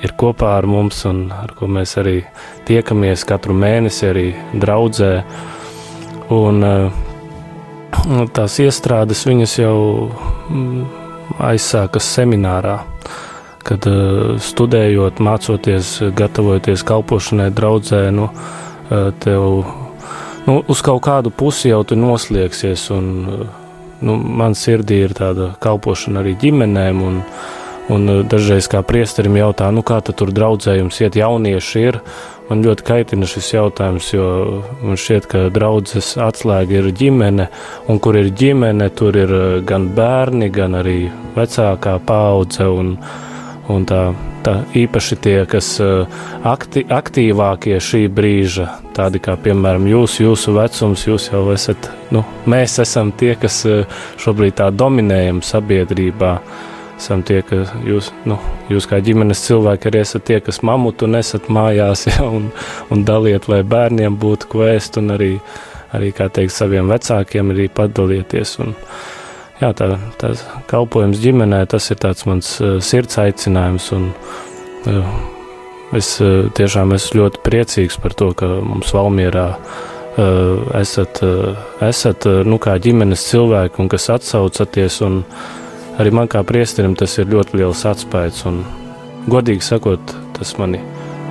ir 0.04 0.14
kopā 0.20 0.56
ar 0.58 0.68
mums, 0.68 1.04
un 1.08 1.26
ar 1.32 1.52
ko 1.56 1.68
mēs 1.68 1.96
arī 2.00 2.20
tiekamies 2.68 3.24
katru 3.28 3.56
mēnesi 3.56 4.06
arī 4.08 4.28
draudzē. 4.52 5.14
Un, 6.30 6.62
uh, 6.62 8.26
tās 8.34 8.60
iestrādes 8.62 9.24
viņas 9.26 9.56
jau 9.58 9.76
mm, 10.50 10.84
aizsākas 11.50 12.06
seminārā 12.14 12.78
kad 13.66 13.86
uh, 13.86 14.38
studējot, 14.40 15.20
mācoties, 15.22 15.98
gatavojoties 16.16 16.84
kalpošanai, 16.86 17.50
draudzē, 17.54 18.06
nu, 18.14 18.30
uh, 18.30 19.10
tev 19.22 19.64
nu, 20.46 20.60
uz 20.66 20.82
kaut 20.84 21.02
kādu 21.06 21.30
pusi 21.30 21.70
jau 21.70 21.82
tu 21.86 21.98
noslēgsies. 21.98 22.88
Un, 22.96 23.10
nu, 24.00 24.16
man 24.16 24.56
sirdī 24.58 25.02
ir 25.04 25.16
tāda 25.16 25.52
kalpošana 25.62 26.24
arī 26.24 26.36
ģimenēm. 26.40 27.02
Un, 27.06 27.22
un 27.90 28.10
dažreiz 28.30 28.68
kā 28.70 28.84
priesterim 28.86 29.36
jautā, 29.38 29.70
nu, 29.74 29.84
kā 29.86 30.00
tur 30.06 30.32
draudzējums 30.34 31.00
iet, 31.04 31.18
jaunieši 31.20 31.86
ir. 31.88 32.00
Man 32.50 32.64
ļoti 32.66 32.82
kaitina 32.82 33.28
šis 33.30 33.52
jautājums, 33.54 34.08
jo 34.10 34.26
man 34.82 34.98
šķiet, 34.98 35.26
ka 35.30 35.42
draudzes 35.54 36.16
atslēga 36.18 36.80
ir 36.80 36.88
ģimene, 36.98 37.46
un 37.86 38.00
kur 38.02 38.18
ir 38.18 38.32
ģimene, 38.34 38.88
tur 38.98 39.14
ir 39.20 39.34
gan 39.66 39.86
bērni, 39.94 40.50
gan 40.50 40.74
arī 40.80 41.04
vecākā 41.36 42.00
paudze. 42.06 42.66
Un, 42.66 42.96
Un 43.70 43.84
tā, 43.86 44.00
tā 44.42 44.54
īpaši 44.74 45.16
tie, 45.22 45.36
kas 45.46 45.68
eh, 45.84 46.22
akti, 46.48 46.82
aktīvākie 46.90 47.76
šī 47.78 48.00
brīža, 48.10 48.66
tādi 48.96 49.20
kā 49.22 49.36
piemēram 49.38 49.86
jūs, 49.86 50.16
jūsu 50.24 50.56
vecums, 50.56 51.04
jūs 51.06 51.28
jau 51.30 51.44
esat, 51.54 51.90
nu, 52.10 52.24
mēs 52.50 52.80
esam 52.82 53.12
tie, 53.14 53.36
kas 53.38 53.60
eh, 53.70 53.84
šobrīd 54.18 54.58
tā 54.58 54.72
dominējam 54.74 55.38
sabiedrībā. 55.46 56.32
Esam 57.00 57.22
tie, 57.24 57.38
ka 57.46 57.62
jūs, 57.86 58.10
nu, 58.28 58.36
jūs 58.68 58.84
kā 58.90 58.98
ģimenes 59.00 59.40
cilvēki 59.46 59.88
arī 59.88 60.02
esat 60.04 60.26
tie, 60.28 60.36
kas 60.44 60.60
mamutu 60.66 61.08
nesat 61.08 61.48
mājās 61.48 62.04
ja, 62.10 62.26
un, 62.28 62.50
un 62.92 63.06
daliet, 63.08 63.48
lai 63.48 63.62
bērniem 63.64 64.18
būtu 64.20 64.50
ko 64.52 64.66
ēst 64.68 65.00
un 65.00 65.16
arī, 65.16 65.32
arī 65.96 66.12
kā 66.12 66.28
teikt, 66.28 66.52
saviem 66.52 66.92
vecākiem 66.92 67.54
arī 67.54 67.70
padalieties. 67.72 68.58
Un, 68.60 68.76
uh, 68.76 69.16
jā, 69.60 69.70
tā, 69.76 69.90
tā 70.20 70.32
kalpojums 70.70 71.20
ģimenē, 71.20 71.62
tas 71.70 71.90
ir 71.92 72.00
tāds 72.00 72.26
mans 72.28 72.56
uh, 72.62 72.78
sirds 72.84 73.18
aicinājums. 73.20 73.90
Un, 73.96 74.10
uh, 74.90 75.14
es 75.96 76.14
uh, 76.24 76.48
tiešām 76.56 76.94
esmu 76.96 77.22
ļoti 77.22 77.42
priecīgs 77.46 77.98
par 78.00 78.16
to, 78.16 78.32
ka 78.36 78.48
mums 78.64 78.92
Valmierā 78.96 79.46
uh, 79.56 80.68
esat, 80.80 81.22
uh, 81.26 81.64
esat 81.86 82.28
uh, 82.30 82.42
nu, 82.46 82.60
kā 82.62 82.76
ģimenes 82.82 83.26
cilvēki 83.30 83.82
un 83.84 83.90
kas 83.92 84.10
atsaucaties. 84.16 85.00
Un 85.06 85.22
arī 86.00 86.12
man 86.16 86.28
kā 86.32 86.40
priesterim 86.46 86.96
tas 86.96 87.18
ir 87.20 87.28
ļoti 87.30 87.60
liels 87.60 87.84
atspējas. 87.88 88.44
Godīgi 89.30 89.64
sakot, 89.64 90.14
tas 90.38 90.54
mani 90.56 90.80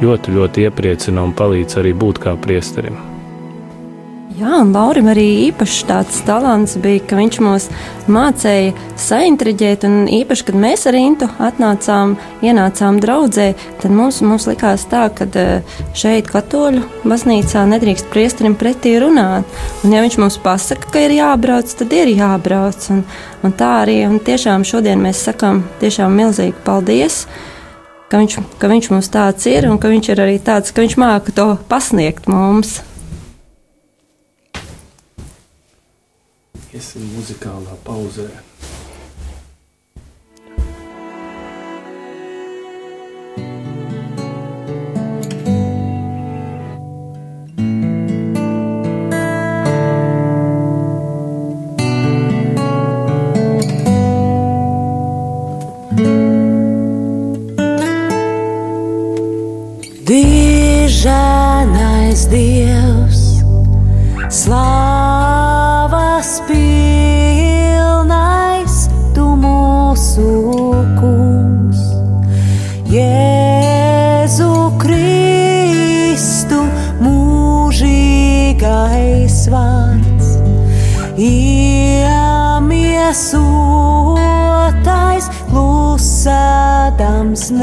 ļoti, 0.04 0.36
ļoti 0.36 0.68
iepriecina 0.68 1.26
un 1.26 1.34
palīdz 1.38 1.80
arī 1.82 1.96
būt 1.98 2.22
kā 2.22 2.36
priesterim. 2.40 3.19
Jā, 4.38 4.60
un 4.62 4.70
Laurim 4.76 5.08
arī 5.10 5.24
īpašs 5.48 5.88
tāds 5.90 6.20
talants 6.22 6.76
bija, 6.78 7.02
ka 7.10 7.18
viņš 7.18 7.38
mūs 7.42 7.64
mācīja 8.14 8.76
saintriģēt, 9.02 9.88
un 9.88 10.04
īpaši, 10.06 10.44
kad 10.46 10.58
mēs 10.62 10.84
ar 10.86 10.98
Intu 11.00 11.26
atnācām, 11.42 12.14
ienācām 12.46 13.00
draudzē, 13.02 13.48
tad 13.82 13.96
mums, 13.98 14.20
mums 14.22 14.46
likās 14.46 14.84
tā, 14.92 15.08
ka 15.18 15.26
eh, 15.34 15.80
šeit 15.98 16.30
katoļu 16.30 16.84
baznīcā 17.10 17.64
nedrīkst 17.72 18.12
priesterim 18.14 18.54
pretī 18.60 19.00
runāt, 19.02 19.50
un 19.82 19.96
ja 19.98 20.04
viņš 20.06 20.20
mums 20.22 20.38
pasaka, 20.44 20.92
ka 20.94 21.08
ir 21.08 21.16
jābrauc, 21.18 21.74
tad 21.80 21.96
ir 21.98 22.12
jābrauc, 22.14 22.86
un, 22.94 23.02
un 23.42 23.56
tā 23.58 23.72
arī, 23.80 24.04
un 24.06 24.22
tiešām 24.22 24.62
šodien 24.62 25.02
mēs 25.02 25.24
sakam 25.26 25.64
tiešām 25.82 26.14
milzīgi 26.22 26.54
paldies, 26.70 27.24
ka 28.14 28.22
viņš, 28.22 28.38
ka 28.62 28.70
viņš 28.70 28.92
mums 28.94 29.10
tāds 29.10 29.50
ir, 29.50 29.72
un 29.74 29.82
ka 29.82 29.90
viņš 29.90 30.14
ir 30.14 30.24
arī 30.28 30.38
tāds, 30.38 30.70
ka 30.70 30.86
viņš 30.86 31.00
māka 31.02 31.34
to 31.34 31.50
pasniegt 31.72 32.30
mums. 32.30 32.78
Esse 36.72 37.00
musical 37.00 37.64
a 37.72 37.76
Pausa 37.78 38.22
é 38.22 38.49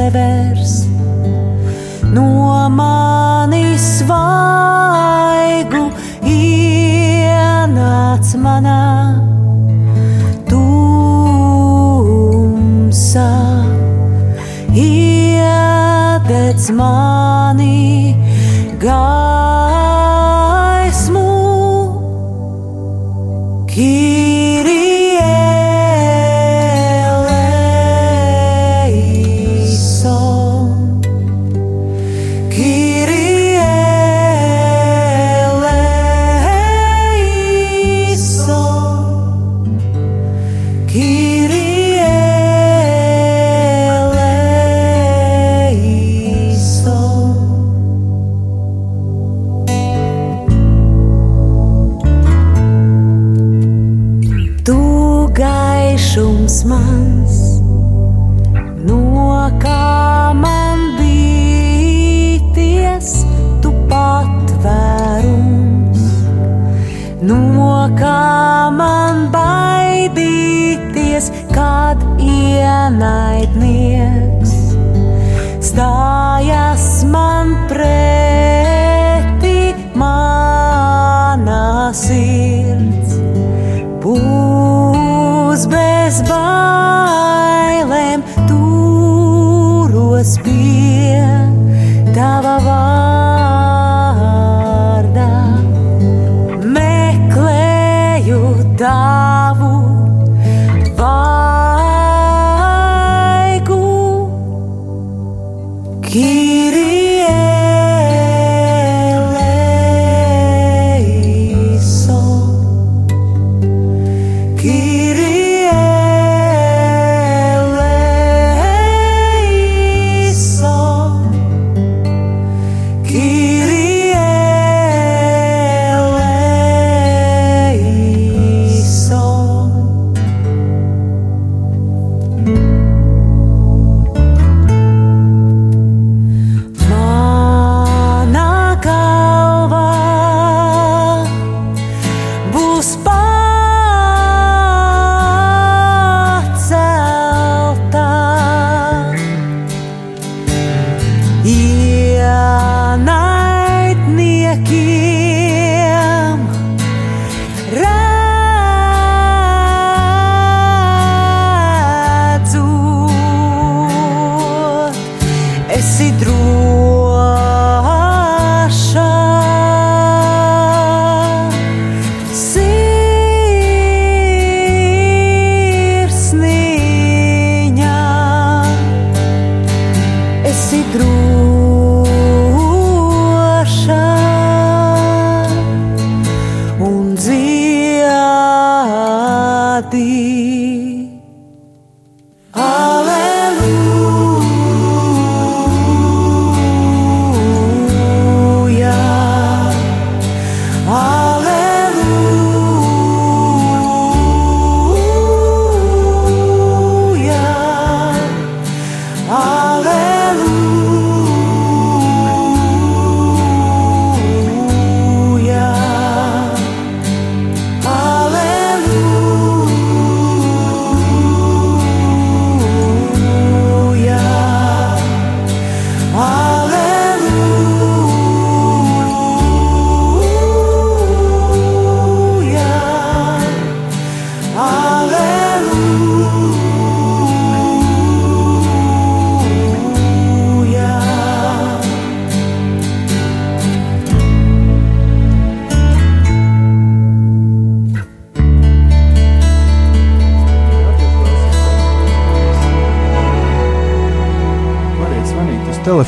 heaven. 0.07 0.36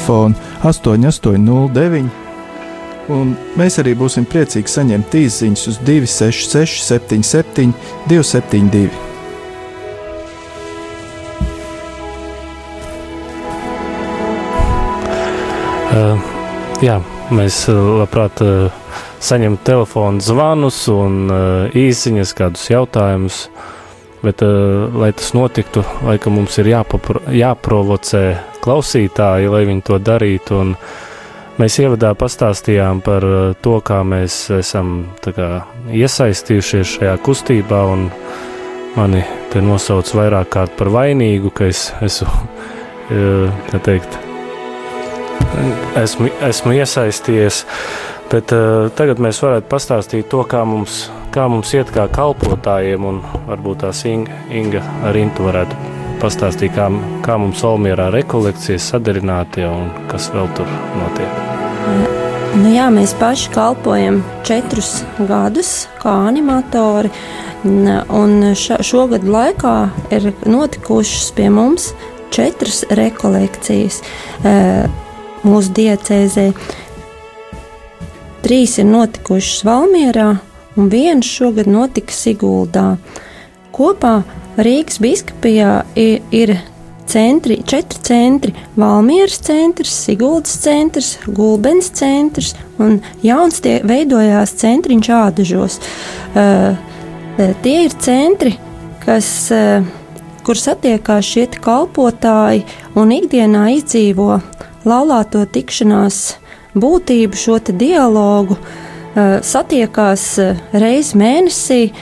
telefonu 0.08 0.34
8809. 0.62 2.08
Un 3.08 3.32
mēs 3.56 3.78
arī 3.80 3.94
būsim 3.96 4.26
priecīgi 4.28 4.68
saņemt 4.68 5.14
īsiņas 5.16 5.68
uz 5.70 5.78
266, 5.84 6.82
77, 6.84 7.72
272. 8.08 8.90
Uh, 15.88 16.20
jā, 16.84 16.98
mēs 17.34 17.62
eh, 17.72 17.78
labprāt 18.02 18.42
eh, 18.44 18.68
uh, 18.68 19.00
saņemam 19.24 19.56
telefonu 19.64 20.20
zvanus 20.22 20.82
un 20.92 21.32
uh, 21.32 21.72
īsiņas, 21.72 22.36
kādus 22.38 22.68
jautājumus. 22.70 23.48
Bet, 24.20 24.44
uh, 24.44 24.92
lai 25.00 25.10
tas 25.16 25.32
notiktu, 25.34 25.82
laikam 26.04 26.36
mums 26.38 26.60
ir 26.60 26.70
jāpapro, 26.74 27.24
jāprovocē 27.32 28.24
klausītāji, 28.68 29.48
lai 29.48 29.64
viņi 29.68 29.84
to 29.88 29.98
darītu. 30.02 30.60
Un 30.60 30.74
mēs 31.58 31.78
ievadā 31.80 32.12
pastāstījām 32.18 33.00
par 33.04 33.24
uh, 33.24 33.40
to, 33.64 33.78
kā 33.84 34.02
mēs 34.04 34.48
esam 34.58 35.08
kā, 35.24 35.64
iesaistījušies 35.88 36.98
šajā 36.98 37.16
kustībā. 37.24 37.82
Mani 38.98 39.22
te 39.52 39.62
nosauc 39.62 40.08
vairāk 40.16 40.50
kārt 40.56 40.74
par 40.78 40.90
vainīgu, 40.92 41.52
ka 41.54 41.68
es 41.70 41.88
esmu, 42.04 42.28
uh, 43.16 43.60
tā 43.72 43.80
teikt, 43.88 44.18
esmu, 46.02 46.32
esmu 46.50 46.76
iesaistījies. 46.80 47.64
Bet, 48.28 48.52
uh, 48.52 48.90
tagad 48.92 49.22
mēs 49.24 49.40
varētu 49.40 49.70
pastāstīt 49.72 50.28
to, 50.28 50.42
kā 50.44 50.60
mums, 50.68 51.06
kā 51.32 51.48
mums 51.48 51.72
iet 51.78 51.94
kā 51.94 52.04
kalpotājiem, 52.12 53.08
un 53.08 53.22
varbūt 53.48 53.86
tās 53.86 54.04
Inga, 54.10 54.42
Inga 54.52 54.84
ar 55.08 55.16
Intu 55.16 55.48
varētu 55.48 55.97
pastāstīt, 56.22 56.74
kā, 56.76 56.88
kā 57.24 57.36
mums 57.40 57.62
Olmierā 57.66 58.08
rekolekcijas 58.14 58.90
sadarinātie 58.92 59.66
un 59.68 59.88
kas 60.10 60.30
vēl 60.34 60.50
tur 60.58 60.68
notiek. 60.98 61.44
Nu 62.58 62.72
jā, 62.72 62.88
mēs 62.90 63.12
paši 63.20 63.50
kalpojam 63.54 64.22
četrus 64.46 65.02
gadus 65.28 65.86
kā 66.02 66.14
animatori. 66.30 67.10
Un 67.64 68.54
šogad 68.56 69.26
laikā 69.28 69.74
ir 70.14 70.30
notikušas 70.48 71.32
pie 71.36 71.48
mums 71.52 71.90
četras 72.34 72.84
rekolekcijas 72.90 74.00
mūsu 75.44 75.74
diecēzē. 75.76 76.46
Trīs 78.46 78.78
ir 78.78 78.86
notikušas 78.88 79.64
Valmierā, 79.66 80.28
un 80.78 80.90
viena 80.92 81.22
šogad 81.26 81.68
notika 81.68 82.14
Siguldā. 82.14 82.88
Kopā 83.74 84.22
Rīgas 84.58 84.98
biskupijā 84.98 85.84
ir, 85.94 86.56
centri, 87.06 87.60
četri 87.62 88.00
centri- 88.02 88.52
Valmieras 88.76 89.38
centrs, 89.38 89.92
Siguldas 90.04 90.56
centrs, 90.58 91.18
Gulbens 91.26 91.90
centrs 91.94 92.54
un 92.78 93.00
jauns 93.22 93.60
tie 93.60 93.78
veidojās 93.84 94.56
centriņš 94.58 95.10
ādažos. 95.14 95.78
Uh, 96.34 96.74
tie 97.62 97.84
ir 97.84 97.94
centri, 98.02 98.56
kas, 99.06 99.30
uh, 99.54 99.86
kur 100.42 100.58
satiekās 100.58 101.24
šie 101.24 101.46
kalpotāji 101.62 102.66
un 102.96 103.14
ikdienā 103.14 103.68
izdzīvo 103.78 104.40
laulāto 104.84 105.46
tikšanās 105.46 106.34
būtību, 106.74 107.34
šo 107.38 107.60
dialogu, 107.70 108.58
uh, 108.58 109.38
satiekās 109.38 110.38
reizi 110.72 111.14
mēnesī 111.14 111.92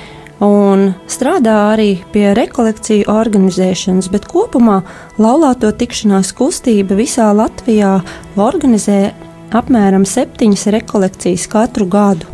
un 0.43 0.91
strādā 1.09 1.55
arī 1.73 1.97
pie 2.13 2.31
rekolekciju 2.37 3.09
organizēšanas, 3.09 4.11
bet 4.13 4.29
kopumā 4.29 4.83
laulāto 5.19 5.71
tikšanās 5.73 6.35
kustība 6.37 6.99
visā 6.99 7.31
Latvijā 7.37 7.99
organizē 8.37 9.15
apmēram 9.57 10.05
septiņas 10.09 10.67
rekolekcijas 10.77 11.47
katru 11.49 11.87
gadu. 11.89 12.29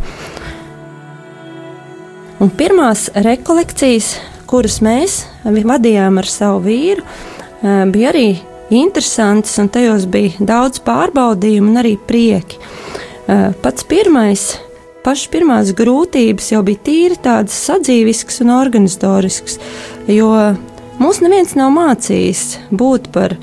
Un 2.43 2.51
pirmās 2.51 3.07
rekolekcijas, 3.15 4.17
kuras 4.51 4.81
mēs 4.83 5.21
vadījām 5.45 6.19
ar 6.19 6.27
savu 6.27 6.65
vīru, 6.67 7.05
eh, 7.62 7.85
bija 7.87 8.11
arī 8.11 8.41
interesantas, 8.71 9.59
un 9.59 9.69
tajos 9.69 10.07
bija 10.07 10.33
daudz 10.41 10.81
pārbaudījumu 10.81 11.71
un 11.71 11.77
arī 11.77 11.97
prieki. 11.99 12.59
Eh, 13.29 13.53
pats 13.62 13.85
pirmais 13.85 14.59
pašas 15.05 15.31
pirmās 15.33 15.73
grūtības 15.77 16.53
jau 16.55 16.62
bija 16.67 16.83
tīri 16.87 17.19
tādas 17.23 17.57
sadzīviskas 17.67 18.43
un 18.45 18.53
organizatoriskas, 18.55 19.59
jo 20.11 20.31
mūs 21.03 21.23
neviens 21.25 21.57
nav 21.59 21.73
mācījis 21.75 22.45
būt 22.71 23.11
par 23.15 23.37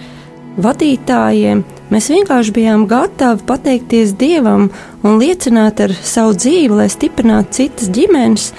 vadītājiem. 0.60 1.64
Mēs 1.90 2.10
vienkārši 2.14 2.54
bijām 2.54 2.86
gatavi 2.90 3.46
pateikties 3.50 4.14
Dievam 4.20 4.68
un 5.04 5.18
liecināt 5.22 5.82
ar 5.82 5.96
savu 5.96 6.36
dzīvi, 6.38 6.76
lai 6.82 6.90
stiprinātu 6.92 7.62
citas 7.62 7.90
ģimenes. 7.96 8.52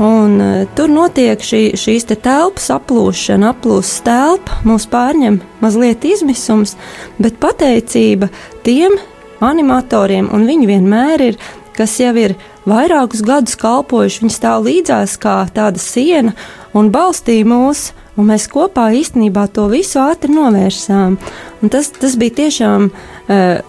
Un, 0.00 0.38
uh, 0.40 0.60
tur 0.78 0.88
notiek 0.88 1.42
šī, 1.44 1.74
šīs 1.76 2.06
te 2.08 2.16
telpas 2.16 2.70
aplūšana, 2.72 3.50
aplūst 3.52 4.00
telpa, 4.06 4.62
mūs 4.64 4.86
pārņem 4.88 5.42
mazliet 5.60 6.06
izmisums, 6.08 6.72
bet 7.20 7.36
pateicība 7.42 8.30
tiem 8.64 8.96
animatoriem, 9.44 10.30
un 10.32 10.46
viņi 10.48 10.70
vienmēr 10.70 11.26
ir 11.26 11.38
kas 11.80 11.96
jau 11.96 12.12
ir 12.20 12.36
vairākus 12.68 13.24
gadus 13.24 13.56
kalpojuši. 13.60 14.24
Viņi 14.24 14.36
stāv 14.36 14.66
līdzās 14.68 15.16
kā 15.20 15.40
tāda 15.54 15.80
siena 15.80 16.34
un 16.76 16.92
balstīja 16.92 17.48
mūs, 17.48 17.90
un 18.20 18.28
mēs 18.28 18.48
kopā 18.52 18.90
īstenībā 18.98 19.46
to 19.54 19.64
visu 19.72 20.00
ātri 20.02 20.34
novērsām. 20.34 21.16
Un 21.60 21.72
tas, 21.72 21.88
tas 21.96 22.16
bija 22.20 22.36
tiešām 22.42 22.90
uh, 22.90 23.62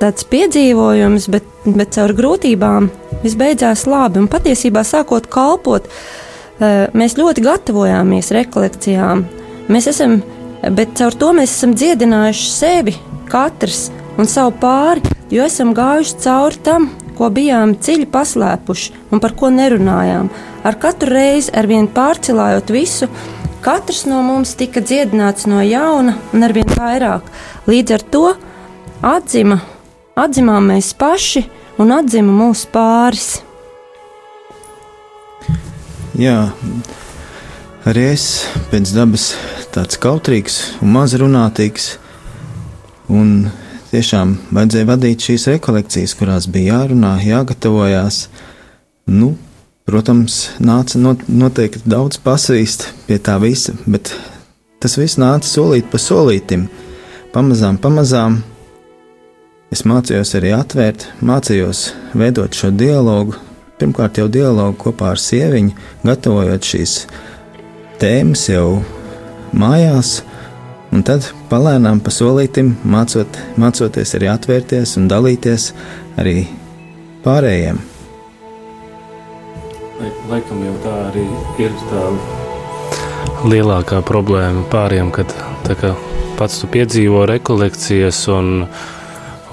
tāds 0.00 0.26
piedzīvojums, 0.32 1.28
bet, 1.32 1.46
bet 1.66 1.94
caur 1.96 2.14
grūtībām 2.18 2.90
viss 3.22 3.38
beidzās 3.38 3.86
labi. 3.86 4.24
Un 4.24 4.30
patiesībā 4.32 4.82
sākot 4.86 5.30
kalpot, 5.30 5.86
uh, 5.86 6.86
mēs 6.98 7.14
ļoti 7.20 7.46
gatavojāmies 7.46 8.32
rekolekcijām. 8.40 9.22
Mēs 9.70 9.90
esam, 9.94 10.18
bet 10.74 10.98
caur 10.98 11.14
to 11.14 11.30
mēs 11.36 11.54
esam 11.54 11.78
dziedinājuši 11.78 12.50
sevi, 12.50 12.98
katrs 13.30 13.88
un 14.18 14.28
savu 14.30 14.54
pāri, 14.60 15.02
jo 15.30 15.46
esam 15.46 15.74
gājuši 15.76 16.22
cauri 16.22 16.62
tam, 16.66 16.90
ko 17.16 17.30
bijām 17.32 17.74
dziļi 17.80 18.08
paslēpuši 18.12 18.94
un 19.10 19.22
par 19.22 19.34
ko 19.38 19.50
nerunājām. 19.52 20.28
Ar 20.66 20.78
katru 20.82 21.14
reizi, 21.14 21.52
ar 21.56 21.68
vien 21.70 21.88
pārcilājot 21.88 22.72
visu, 22.74 23.08
katrs 23.64 24.04
no 24.06 24.20
mums 24.26 24.54
tika 24.58 24.82
dziedināts 24.84 25.48
no 25.50 25.62
jauna 25.64 26.16
un 26.32 26.46
ar 26.46 26.54
vien 26.56 26.70
vairāk. 26.76 27.26
Līdz 27.66 27.96
ar 27.96 28.06
to 28.14 28.24
atzima, 29.02 29.60
atzimām 30.16 30.70
mēs 30.72 30.92
paši 30.98 31.46
un 31.82 31.92
atzima 31.96 32.32
mūsu 32.32 32.70
pāris. 32.72 33.28
Jā, 36.16 36.38
arī 37.84 38.06
es 38.14 38.46
pēc 38.70 38.94
dabas 38.96 39.34
tāds 39.74 39.98
kautrīgs 40.00 40.60
un 40.80 40.94
mazrunātīgs. 40.94 41.96
Un 43.12 43.50
tiešām 43.92 44.36
vajadzēja 44.54 44.88
vadīt 44.88 45.24
šīs 45.26 45.46
rekolekcijas, 45.54 46.14
kurās 46.18 46.48
bija 46.50 46.80
jārunā, 46.80 47.16
jāgatavojās. 47.24 48.26
Nu, 49.06 49.34
protams, 49.86 50.40
nāca 50.58 50.98
not, 50.98 51.22
noteikti 51.28 51.86
daudz 51.86 52.18
pasvīst 52.22 52.88
pie 53.06 53.20
tā 53.22 53.38
visa, 53.42 53.76
bet 53.86 54.12
tas 54.82 54.98
viss 54.98 55.20
nāca 55.22 55.46
solīt 55.48 55.90
pa 55.92 56.00
solītim. 56.02 56.66
Pamazām, 57.34 57.78
pamazām 57.78 58.40
es 59.74 59.84
mācījos 59.86 60.34
arī 60.38 60.54
atvērt, 60.56 61.08
mācījos 61.20 61.90
veidot 62.16 62.56
šo 62.56 62.72
dialogu. 62.74 63.36
Pirmkārt, 63.76 64.16
jau 64.16 64.30
dialogu 64.32 64.78
kopā 64.86 65.10
ar 65.12 65.20
sieviņu, 65.20 65.74
gatavojot 66.06 66.64
šīs 66.64 66.94
tēmas 68.00 68.46
jau 68.48 68.80
mājās, 69.56 70.22
Un 70.94 71.02
tad 71.06 71.26
palēnām 71.50 72.00
pa 72.04 72.12
solītim 72.14 72.76
mācot, 72.86 73.38
mācoties 73.60 74.14
arī 74.18 74.30
atvērties 74.32 74.96
un 75.00 75.08
dalīties 75.10 75.72
arī 76.20 76.46
pārējiem. 77.24 77.80
Laikam 80.30 80.60
jau 80.66 80.74
tā 80.84 80.94
arī 81.08 81.24
ir 81.62 81.74
tā 81.90 82.02
lielākā 83.46 84.00
problēma 84.06 84.64
pāriem, 84.70 85.10
kad 85.14 85.32
kā, 85.66 85.94
pats 86.38 86.60
tu 86.62 86.70
piedzīvo 86.70 87.24
rekolekcijas 87.30 88.22
un, 88.32 88.66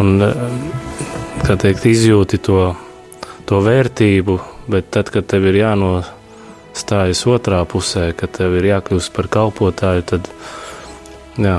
un 0.03 0.25
teikt, 1.43 1.85
izjūti 1.89 2.39
to, 2.43 2.73
to 3.49 3.61
vērtību, 3.65 4.39
bet 4.71 4.91
tad, 4.95 5.11
kad 5.13 5.27
tev 5.29 5.47
ir 5.51 5.61
jānostājas 5.63 7.23
otrā 7.29 7.63
pusē, 7.69 8.11
kad 8.17 8.35
tev 8.37 8.57
ir 8.59 8.73
jākļūst 8.73 9.13
par 9.15 9.29
kalpotāju, 9.31 10.05
tad 10.13 10.29
jā, 11.41 11.57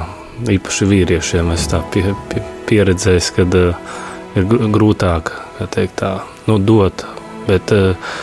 īpaši 0.54 0.88
vīriešiem 0.90 1.52
es 1.54 1.66
tā 1.70 1.80
pie, 1.94 2.06
pie, 2.30 2.42
pieredzējis, 2.68 3.30
kad 3.36 3.54
uh, 3.58 3.98
ir 4.38 4.46
grūtāk 4.48 5.32
teikt, 5.74 5.98
tā, 6.02 6.14
nu, 6.48 6.58
dot. 6.58 7.06
Bet 7.48 7.72
uh, 7.74 8.14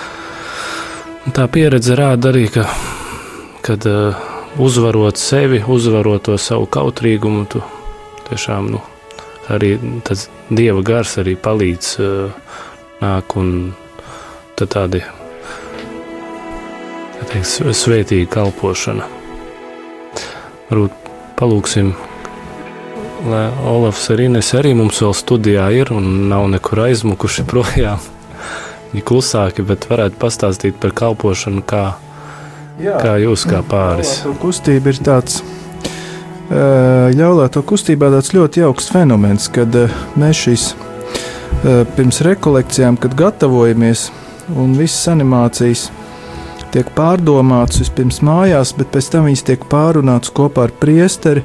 tā 1.35 1.47
pieredze 1.51 1.97
rāda 1.99 2.31
arī, 2.31 2.47
ka 2.53 2.67
kad, 3.65 3.85
uh, 3.85 4.17
uzvarot 4.61 5.17
sevi, 5.17 5.61
uzvarot 5.67 6.25
to 6.29 6.37
savu 6.37 6.67
kautrīgumu, 6.71 7.45
tu 7.51 7.61
tiešām 8.29 8.71
nu, 8.73 8.81
arī 9.51 9.75
tas 10.07 10.27
dieva 10.49 10.83
gars 10.85 11.17
arī 11.21 11.37
palīdz 11.39 11.93
uh, 12.01 12.57
nāk 13.01 13.37
un 13.39 13.71
tādi 14.61 15.01
teikt, 17.31 17.47
svētīga 17.73 18.29
kalpošana. 18.29 19.07
Varbūt 20.69 21.00
palūksim, 21.41 21.91
lai 23.25 23.47
Olafs 23.71 24.07
ar 24.13 24.21
Ines 24.21 24.51
arī 24.57 24.75
mums 24.77 25.01
vēl 25.01 25.15
studijā 25.17 25.67
ir 25.73 25.89
un 25.95 26.29
nav 26.29 26.45
nekur 26.53 26.85
aizmukuši 26.85 27.47
projām. 27.49 28.01
Viņi 28.91 29.05
klusāki, 29.07 29.65
bet 29.65 29.87
varētu 29.89 30.19
pastāstīt 30.21 30.77
par 30.81 30.93
kalpošanu, 30.93 31.63
kā, 31.65 31.85
Jā, 32.81 32.99
kā 33.01 33.15
jūs 33.23 33.47
kā 33.49 33.63
pāris. 33.65 34.19
Kustība 34.41 34.93
ir 34.93 35.01
tāds 35.05 35.39
ļaulāto 37.15 37.63
kustībā 37.63 38.09
tāds 38.11 38.33
ļoti 38.35 38.65
jauks 38.65 38.89
fenomens, 38.91 39.47
kad 39.53 39.71
mēs 40.19 40.41
šīs 40.45 40.65
pirms 41.95 42.19
rekolekcijām, 42.27 42.97
kad 42.99 43.15
gatavojamies 43.15 44.09
un 44.59 44.75
visas 44.75 45.07
animācijas 45.13 45.87
tiek 46.73 46.89
pārdomātas 46.95 47.81
vispirms 47.83 48.21
mājās, 48.25 48.73
bet 48.77 48.91
pēc 48.93 49.11
tam 49.13 49.27
viņas 49.29 49.47
tiek 49.47 49.65
pārunātas 49.71 50.33
kopā 50.35 50.67
ar 50.67 50.75
priesteri 50.81 51.43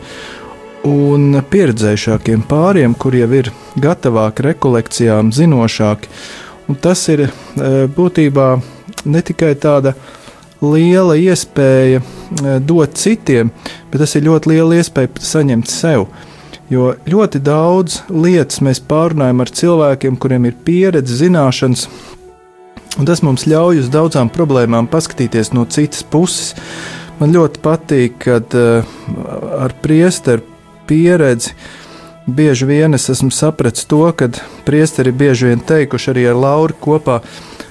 un 0.87 1.41
pieredzējušākiem 1.51 2.45
pāriem, 2.47 2.95
kur 2.95 3.17
jau 3.19 3.29
ir 3.35 3.51
gatavāki 3.83 4.47
rekolekcijām, 4.47 5.33
zinošāki. 5.35 6.11
Un 6.71 6.79
tas 6.83 7.03
ir 7.11 7.29
būtībā 7.97 8.47
ne 9.07 9.23
tikai 9.23 9.55
tāda 9.63 9.95
liela 10.63 11.17
iespēja 11.19 12.01
dot 12.67 12.97
citiem, 12.99 13.51
bet 13.91 14.03
tas 14.03 14.17
ir 14.17 14.27
ļoti 14.27 14.55
liela 14.55 14.79
iespēja 14.79 15.27
saņemt 15.27 15.71
sev. 15.71 16.09
Jo 16.71 16.97
ļoti 17.07 17.39
daudz 17.47 18.01
lietas 18.11 18.59
mēs 18.67 18.81
pārunājam 18.83 19.45
ar 19.45 19.53
cilvēkiem, 19.55 20.17
kuriem 20.19 20.49
ir 20.49 20.57
pieredze, 20.67 21.21
zināšanas, 21.21 21.87
un 22.99 23.09
tas 23.09 23.23
mums 23.27 23.47
ļauj 23.49 23.83
uz 23.85 23.91
daudzām 23.93 24.31
problēmām 24.33 24.89
paskatīties 24.93 25.53
no 25.57 25.67
citas 25.71 26.05
puses. 26.07 26.55
Man 27.21 27.33
ļoti 27.33 27.63
patīk, 27.65 28.19
kad 28.27 28.53
uh, 28.57 28.87
ar 29.61 29.73
priesteru 29.83 30.45
pieredzi 30.87 31.55
bieži 32.27 32.67
vien 32.67 32.95
es 32.95 33.09
esmu 33.11 33.31
sapratis 33.33 33.87
to, 33.89 34.03
ka 34.19 34.29
priesteri 34.67 35.13
bieži 35.15 35.53
vien 35.53 35.63
teikuši 35.63 36.13
arī 36.13 36.27
ar 36.31 36.41
Lauru 36.43 36.77
kopā, 36.83 37.21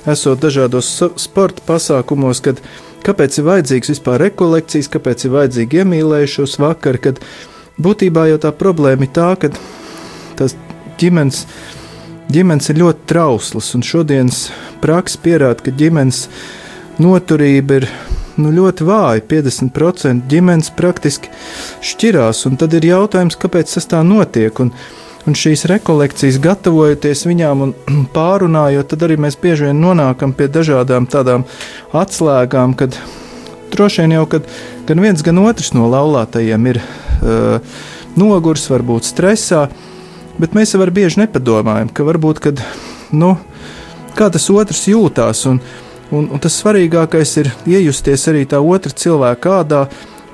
esot 0.07 0.41
dažādos 0.41 0.89
sporta 1.21 1.63
pasākumos, 1.67 2.41
kad 2.45 2.61
kāpēc 3.05 3.39
ir 3.39 3.47
vajadzīgs 3.49 3.91
vispār 3.93 4.23
rekolekcijas, 4.25 4.89
kāpēc 4.95 5.27
ir 5.27 5.35
vajadzīgi 5.35 5.81
iemīlējušos 5.83 6.57
vakar, 6.61 6.99
kad 7.03 7.21
būtībā 7.81 8.29
jau 8.31 8.39
tā 8.41 8.53
problēma 8.55 9.07
ir 9.07 9.13
tā, 9.15 9.33
ka 9.39 9.51
tas 10.39 10.55
ģimenes, 11.01 11.45
ģimenes 12.31 12.71
ir 12.71 12.81
ļoti 12.81 13.07
trauslas, 13.09 13.71
un 13.77 13.85
šodienas 13.85 14.47
praksa 14.83 15.21
pierāda, 15.23 15.61
ka 15.65 15.73
ģimenes 15.75 16.25
noturība 17.01 17.81
ir 17.81 17.89
nu, 18.41 18.51
ļoti 18.55 18.85
vāja. 18.87 19.23
50% 19.29 20.29
ģimenes 20.31 20.71
praktiski 20.77 21.31
šķirās, 21.85 22.45
un 22.49 22.59
tad 22.61 22.75
ir 22.77 22.89
jautājums, 22.91 23.37
kāpēc 23.39 23.77
tas 23.77 23.91
tā 23.95 24.03
notiek. 24.05 24.63
Un, 24.63 24.75
Un 25.25 25.33
šīs 25.33 25.63
rekolekcijas, 25.65 26.35
gatavojoties 26.37 27.23
viņām 27.25 27.61
un 27.65 27.71
pārunājot, 28.17 28.91
tad 28.91 29.07
arī 29.07 29.15
mēs 29.17 29.39
bieži 29.41 29.71
vien 29.71 29.79
nonākam 29.81 30.35
pie 30.37 30.45
dažādām 30.53 31.07
tādām 31.09 31.47
atslēgām, 31.97 32.75
kad 32.77 32.93
droši 33.73 34.03
vien 34.03 34.13
jau 34.19 34.27
kad 34.29 34.45
gan 34.85 35.01
viens, 35.01 35.25
gan 35.25 35.41
otrs 35.41 35.73
no 35.73 35.89
laulātajiem 35.89 36.69
ir 36.69 36.77
uh, 36.77 37.57
nogurs, 38.13 38.67
varbūt 38.69 39.09
stresā, 39.09 39.65
bet 40.41 40.55
mēs 40.57 40.75
jau 40.75 40.85
bieži 40.91 41.23
nepadomājam, 41.23 41.89
ka 41.93 42.05
varbūt, 42.07 42.41
kad, 42.43 42.61
nu, 43.15 43.35
kā 44.17 44.29
tas 44.33 44.47
otrs 44.49 44.85
jūtās, 44.89 45.45
un, 45.49 45.61
un, 46.11 46.29
un 46.29 46.41
tas 46.41 46.57
svarīgākais 46.61 47.35
ir 47.43 47.51
iejusties 47.65 48.27
arī 48.31 48.45
tā 48.49 48.61
otra 48.61 48.91
cilvēka 48.91 49.41
kādā, 49.47 49.85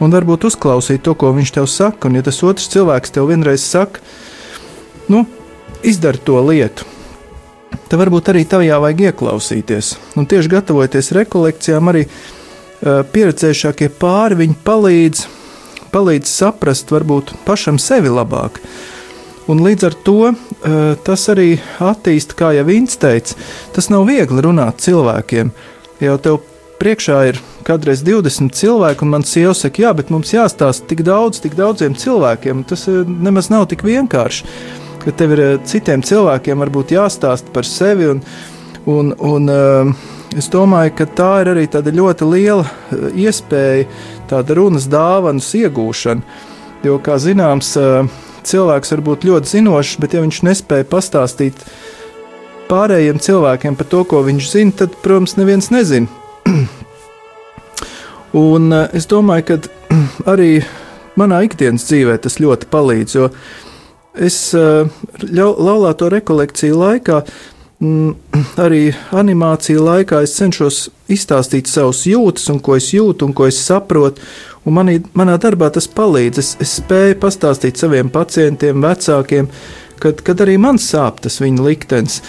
un 0.02 0.14
varbūt 0.14 0.48
uzklausīt 0.50 1.04
to, 1.06 1.16
ko 1.16 1.34
viņš 1.36 1.56
tev 1.58 1.70
saka, 1.70 2.10
un 2.10 2.18
ja 2.18 2.26
tas 2.26 2.42
otrs 2.44 2.70
cilvēks 2.74 3.14
tev 3.18 3.30
vienreiz 3.30 3.66
saka, 3.66 4.02
nu, 5.12 5.26
izdara 5.84 6.18
to 6.18 6.40
lietu, 6.46 6.88
tad 7.90 8.00
varbūt 8.02 8.32
arī 8.34 8.46
tajā 8.50 8.80
vajag 8.82 9.06
ieklausīties. 9.12 9.96
Un 10.18 10.30
tieši 10.30 10.56
gatavoties 10.56 11.14
rekolekcijām, 11.18 11.92
arī 11.92 12.08
uh, 12.08 13.04
pieredzējušākie 13.14 13.92
pāri 14.02 14.42
viņi 14.46 14.60
palīdz 14.66 15.30
palīdz 15.92 16.32
saprast 16.32 16.92
varbūt 16.92 17.36
pašam 17.46 17.80
sevi 17.82 18.12
labāk. 18.12 18.62
Un 19.52 19.60
līdz 19.66 19.84
ar 19.84 19.96
to 20.06 20.18
eh, 20.32 20.76
tas 21.04 21.26
arī 21.34 21.56
attīstīja, 21.84 22.38
kā 22.40 22.52
jau 22.56 22.64
Vīns 22.70 22.96
teica, 23.02 23.36
tas 23.76 23.90
nav 23.92 24.06
viegli 24.08 24.44
runāt 24.46 24.80
cilvēkiem. 24.84 25.52
Jau 26.02 26.14
tev 26.24 26.38
priekšā 26.80 27.18
ir 27.30 27.42
kādreiz 27.68 28.04
20 28.06 28.56
cilvēki, 28.58 29.04
un 29.04 29.12
man 29.12 29.26
sieva 29.28 29.52
saka, 29.58 29.84
jā, 29.84 29.92
bet 29.98 30.14
mums 30.14 30.32
jāstāsta 30.34 30.88
tik 30.90 31.04
daudz, 31.06 31.42
tik 31.44 31.58
daudziem 31.60 31.98
cilvēkiem. 32.00 32.64
Tas 32.70 32.88
eh, 32.88 33.04
nemaz 33.28 33.52
nav 33.52 33.68
tik 33.74 33.84
vienkārši. 33.88 34.48
Ka 35.04 35.16
tev 35.18 35.36
ir 35.36 35.44
eh, 35.44 35.54
citiem 35.68 36.06
cilvēkiem 36.06 36.64
varbūt 36.64 36.96
jāstāsta 36.96 37.52
par 37.52 37.68
sevi. 37.68 38.08
Un, 38.14 38.24
un, 38.88 39.12
un, 39.20 39.52
es 40.38 40.48
domāju, 40.54 40.96
ka 40.96 41.12
tā 41.18 41.32
ir 41.44 41.52
arī 41.58 41.68
tāda 41.70 41.92
ļoti 41.94 42.32
liela 42.32 43.12
iespēja 43.12 43.84
tāda 44.32 44.56
runas 44.58 44.88
dāvanas 44.90 45.52
iegūšana. 45.60 46.40
Jo, 46.88 46.96
kā 47.04 47.20
zināms, 47.22 47.76
cilvēks 48.48 48.94
var 48.96 49.04
būt 49.06 49.26
ļoti 49.28 49.56
zinošs, 49.56 49.98
bet 50.02 50.16
ja 50.16 50.24
viņš 50.24 50.42
nespēja 50.48 50.88
pastāstīt 50.90 51.66
pārējiem 52.72 53.20
cilvēkiem 53.22 53.78
par 53.80 53.90
to, 53.92 54.04
ko 54.08 54.22
viņš 54.28 54.52
zina, 54.52 54.76
tad, 54.84 54.96
protams, 55.04 55.36
neviens 55.40 55.72
nezina. 55.74 56.08
Un 58.46 58.72
es 58.92 59.10
domāju, 59.12 59.48
ka 59.50 59.60
arī 60.34 60.62
manā 61.20 61.42
ikdienas 61.48 61.86
dzīvē 61.90 62.18
tas 62.24 62.40
ļoti 62.42 62.70
palīdz, 62.72 63.18
jo 63.20 63.30
es 64.16 64.38
laulāto 64.52 66.10
rekolekciju 66.12 66.80
laikā 66.80 67.22
arī 68.66 68.92
animācija 69.18 69.82
laikā 69.82 70.22
es 70.26 70.36
cenšos 70.38 70.84
izstāstīt 71.12 71.70
savus 71.70 72.06
jūtas, 72.10 72.48
un 72.54 72.62
ko 72.64 72.78
es 72.78 72.92
jūtu, 72.94 73.28
un 73.28 73.36
ko 73.38 73.48
es 73.50 73.60
saprotu. 73.62 74.22
Un 74.66 74.78
manī, 74.78 75.00
manā 75.18 75.40
darbā 75.42 75.72
tas 75.74 75.88
palīdz. 75.90 76.42
Es, 76.42 76.54
es 76.62 76.76
spēju 76.82 77.18
pastāstīt 77.24 77.82
saviem 77.82 78.12
pacientiem, 78.14 78.84
vecākiem, 78.84 79.50
kad, 80.02 80.22
kad 80.26 80.44
arī 80.46 80.60
man 80.62 80.78
sāp 80.82 81.24
tas 81.26 81.40
viņa 81.42 81.66
liktenis. 81.66 82.22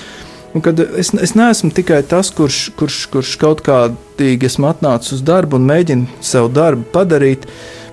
Un 0.52 0.64
kad 0.64 0.80
es, 0.80 1.12
es 1.16 1.32
neesmu 1.36 1.72
tikai 1.72 2.02
tas, 2.08 2.28
kurš, 2.36 2.72
kurš, 2.76 2.98
kurš 3.12 3.36
kaut 3.40 3.62
kādīgi 3.64 4.48
esmu 4.48 4.68
atnācis 4.68 5.16
uz 5.16 5.22
darbu 5.24 5.56
un 5.56 5.68
mēģinu 5.68 6.24
savu 6.24 6.50
darbu 6.52 6.84
padarīt, 6.92 7.46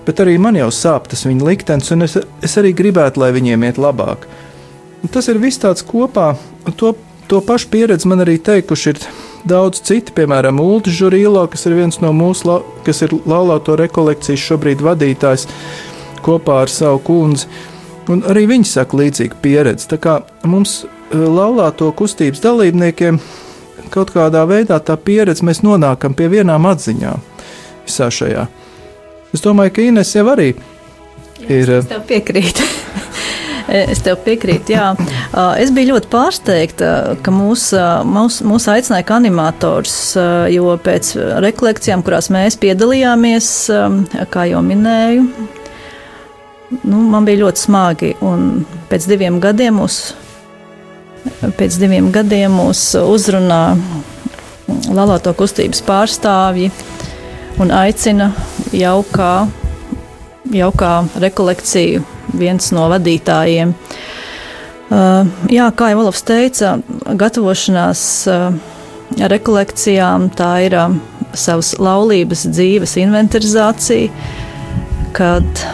bet 0.04 0.20
arī 0.20 0.36
man 0.40 0.58
jau 0.60 0.68
sāp 0.72 1.08
tas 1.08 1.24
viņa 1.24 1.46
liktenis, 1.46 1.92
un 1.96 2.04
es, 2.04 2.18
es 2.44 2.56
arī 2.60 2.74
gribētu, 2.76 3.20
lai 3.22 3.30
viņiem 3.36 3.64
iet 3.68 3.80
labāk. 3.80 4.28
Un 5.00 5.12
tas 5.12 5.28
ir 5.32 5.40
viss 5.40 5.60
tāds 5.60 5.84
kopā, 5.88 6.34
un 6.68 6.76
to 6.76 6.92
To 7.30 7.38
pašu 7.40 7.68
pieredzi 7.70 8.08
man 8.10 8.24
arī 8.24 8.40
teikuši 8.42 8.88
ir 8.90 8.98
daudz 9.46 9.78
citi, 9.86 10.10
piemēram, 10.16 10.58
Ulrichs 10.58 10.96
Žurīlo, 10.98 11.44
kas 11.52 11.62
ir 11.68 11.76
viens 11.78 12.00
no 12.02 12.10
mūsu, 12.10 12.56
kas 12.82 13.04
ir 13.06 13.14
laulāto 13.14 13.76
rekolekcijas 13.78 14.42
šobrīd 14.48 14.82
vadītājs 14.82 15.46
kopā 16.26 16.64
ar 16.64 16.72
savu 16.72 16.98
kundzi. 17.06 17.46
Un 18.10 18.24
arī 18.26 18.48
viņi 18.50 18.66
saka 18.66 18.98
līdzīgu 18.98 19.38
pieredzi. 19.44 19.86
Tā 19.92 20.00
kā 20.02 20.16
mums 20.42 20.80
e, 20.82 20.88
laulāto 21.14 21.92
kustības 21.94 22.42
dalībniekiem 22.42 23.20
kaut 23.94 24.10
kādā 24.16 24.42
veidā 24.50 24.80
tā 24.82 24.96
pieredze 24.98 25.46
mēs 25.46 25.62
nonākam 25.62 26.16
pie 26.18 26.26
vienām 26.32 26.66
atziņām 26.66 27.22
visā 27.86 28.10
šajā. 28.10 28.48
Es 29.30 29.46
domāju, 29.46 29.76
ka 29.76 29.86
Ines 29.86 30.10
jau 30.16 30.26
arī 30.34 30.50
ir. 30.50 30.58
Jā, 31.46 31.78
es 31.78 31.92
tev 31.94 32.02
piekrītu. 32.10 32.66
Es 33.68 34.02
tev 34.04 34.20
piekrītu, 34.24 34.74
jā. 34.74 34.88
Es 35.60 35.72
biju 35.74 35.94
ļoti 35.94 36.10
pārsteigta, 36.12 36.90
ka 37.22 37.34
mūs, 37.34 37.70
mūs, 38.06 38.40
mūs 38.46 38.68
aicināja 38.72 39.06
kā 39.08 39.18
animators, 39.20 39.94
jo 40.52 40.74
pēc 40.84 41.12
rekolekcijām, 41.44 42.04
kurās 42.06 42.30
mēs 42.32 42.58
piedalījāmies, 42.60 43.48
kā 44.32 44.46
jau 44.50 44.62
minēju, 44.66 45.26
nu, 46.84 47.02
man 47.12 47.28
bija 47.28 47.44
ļoti 47.44 47.64
smagi. 47.66 48.14
Pēc 48.90 49.08
diviem 49.10 49.40
gadiem 49.42 49.80
mūs, 49.80 50.00
pēc 51.58 51.80
diviem 51.82 52.10
gadiem 52.14 52.58
mūs 52.60 52.92
uzrunā 53.04 53.64
Lalāto 54.90 55.32
kustības 55.38 55.82
pārstāvji 55.86 56.70
un 57.62 57.72
aicina 57.74 58.30
jau 58.74 59.00
kā, 59.12 59.32
jau 60.54 60.70
kā 60.78 60.92
rekolekciju 61.22 62.06
viens 62.36 62.70
no 62.76 62.88
vadītājiem. 62.92 63.74
Uh, 64.90 65.28
jā, 65.52 65.68
kā 65.78 65.92
jau 65.92 66.00
Olofs 66.02 66.24
teica, 66.26 66.78
gatavošanās 67.06 68.02
uh, 68.30 68.48
rekolekcijām 69.30 70.30
tā 70.34 70.50
ir 70.66 70.74
uh, 70.74 70.96
savas 71.34 71.76
laulības 71.78 72.46
dzīves 72.50 72.96
inventarizācija, 72.98 74.10
kad 75.14 75.64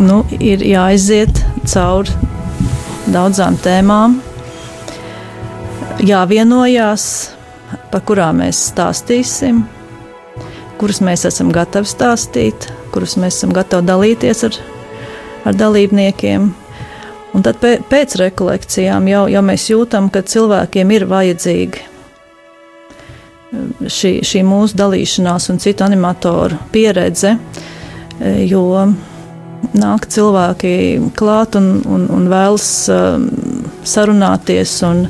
nu, 0.00 0.22
ir 0.40 0.64
jāiziet 0.64 1.40
cauri 1.68 2.12
daudzām 3.12 3.56
tēmām, 3.62 4.18
jāvienojās, 6.04 7.06
par 7.92 8.02
kurām 8.08 8.42
mēs 8.42 8.60
stāstīsim, 8.72 9.62
kuras 10.80 11.00
mēs 11.04 11.24
esam 11.28 11.52
gatavi 11.54 11.88
stāstīt, 11.88 12.68
kuras 12.94 13.16
mēs 13.20 13.38
esam 13.38 13.54
gatavi 13.56 13.88
dalīties 13.88 14.44
ar 14.48 14.58
ar 15.46 15.58
dalībniekiem. 15.58 16.48
Un 17.36 17.44
tad 17.44 17.60
pēc 17.60 18.16
rekolekcijām 18.20 19.10
jau, 19.10 19.26
jau 19.28 19.42
mēs 19.44 19.66
jūtam, 19.68 20.08
ka 20.12 20.24
cilvēkiem 20.24 20.94
ir 20.96 21.04
vajadzīga 21.10 21.92
šī, 23.86 24.12
šī 24.26 24.42
mūsu 24.46 24.76
dalīšanās 24.78 25.50
un 25.52 25.60
citu 25.62 25.84
animatoru 25.86 26.58
pieredze, 26.72 27.36
jo 28.48 28.64
nāk 29.76 30.06
cilvēki 30.12 30.72
klāt 31.18 31.58
un, 31.58 31.70
un, 31.90 32.06
un 32.12 32.30
vēlas 32.30 32.68
um, 32.92 33.28
sarunāties 33.86 34.78
un, 34.86 35.04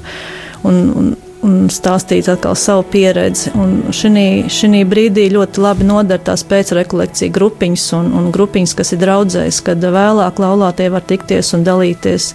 un, 0.67 0.83
un, 0.97 1.13
un 1.47 1.69
stāstīt 1.73 2.29
atkal 2.31 2.57
savu 2.59 2.85
pieredzi. 2.91 3.53
Šī 3.95 4.83
brīdī 4.89 5.29
ļoti 5.35 5.63
labi 5.63 5.87
noder 5.89 6.21
tās 6.27 6.45
pēcrekolekcija 6.49 7.35
grupiņas 7.35 7.87
un, 7.99 8.11
un 8.19 8.31
grupiņas, 8.35 8.75
kas 8.79 8.95
ir 8.97 9.03
draudzēs, 9.05 9.63
kad 9.67 9.83
vēlāk 9.83 10.43
laulātie 10.43 10.91
var 10.93 11.07
tikties 11.07 11.55
un 11.57 11.67
dalīties 11.67 12.33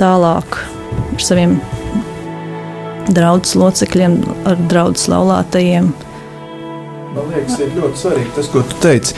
tālāk 0.00 0.62
ar 0.62 1.22
saviem 1.22 1.58
draudzes 3.12 3.56
locekļiem, 3.58 4.16
ar 4.48 4.60
draudzes 4.70 5.08
laulātajiem. 5.12 5.90
Man 7.12 7.28
liekas, 7.28 7.58
ir 7.60 7.74
ļoti 7.76 8.00
svarīgi 8.00 8.30
tas, 8.38 8.46
ko 8.48 8.62
tu 8.64 8.78
teici, 8.80 9.16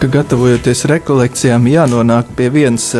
ka 0.00 0.10
gatavojoties 0.12 0.84
rekolekcijām, 0.90 1.68
jānonāk 1.70 2.34
pie 2.36 2.50
vienas. 2.52 2.90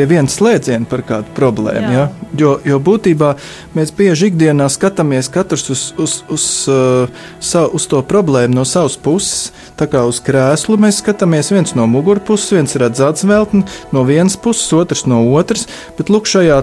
Pie 0.00 0.06
viena 0.08 0.32
slēdziena 0.32 0.86
par 0.88 1.02
kādu 1.04 1.28
problēmu. 1.36 1.88
Ja? 1.92 2.04
Jo, 2.40 2.54
jo 2.64 2.78
būtībā 2.80 3.34
mēs 3.76 3.90
bieži 3.92 4.30
ikdienā 4.30 4.64
skatāmies 4.72 5.28
katrs 5.28 5.66
uz, 5.74 5.82
uz, 6.00 6.14
uz, 6.32 6.44
uh, 6.72 7.26
savu, 7.36 7.74
uz 7.76 7.84
to 7.90 8.00
problēmu 8.08 8.56
no 8.56 8.64
savas 8.64 8.96
puses. 8.96 9.50
Tā 9.76 9.84
kā 9.92 10.06
uz 10.08 10.22
krēslu 10.24 10.78
mēs 10.80 11.02
skatāmies 11.02 11.52
viens 11.52 11.76
no 11.76 11.84
mugurpuses, 11.90 12.54
viens 12.56 12.78
redz 12.80 13.04
atsveltni 13.04 13.66
no 13.92 14.06
vienas 14.08 14.38
puses, 14.40 14.72
otrs 14.72 15.04
no 15.04 15.20
otras. 15.36 15.66
Bet 16.00 16.08
lūk, 16.08 16.30
šajā 16.32 16.62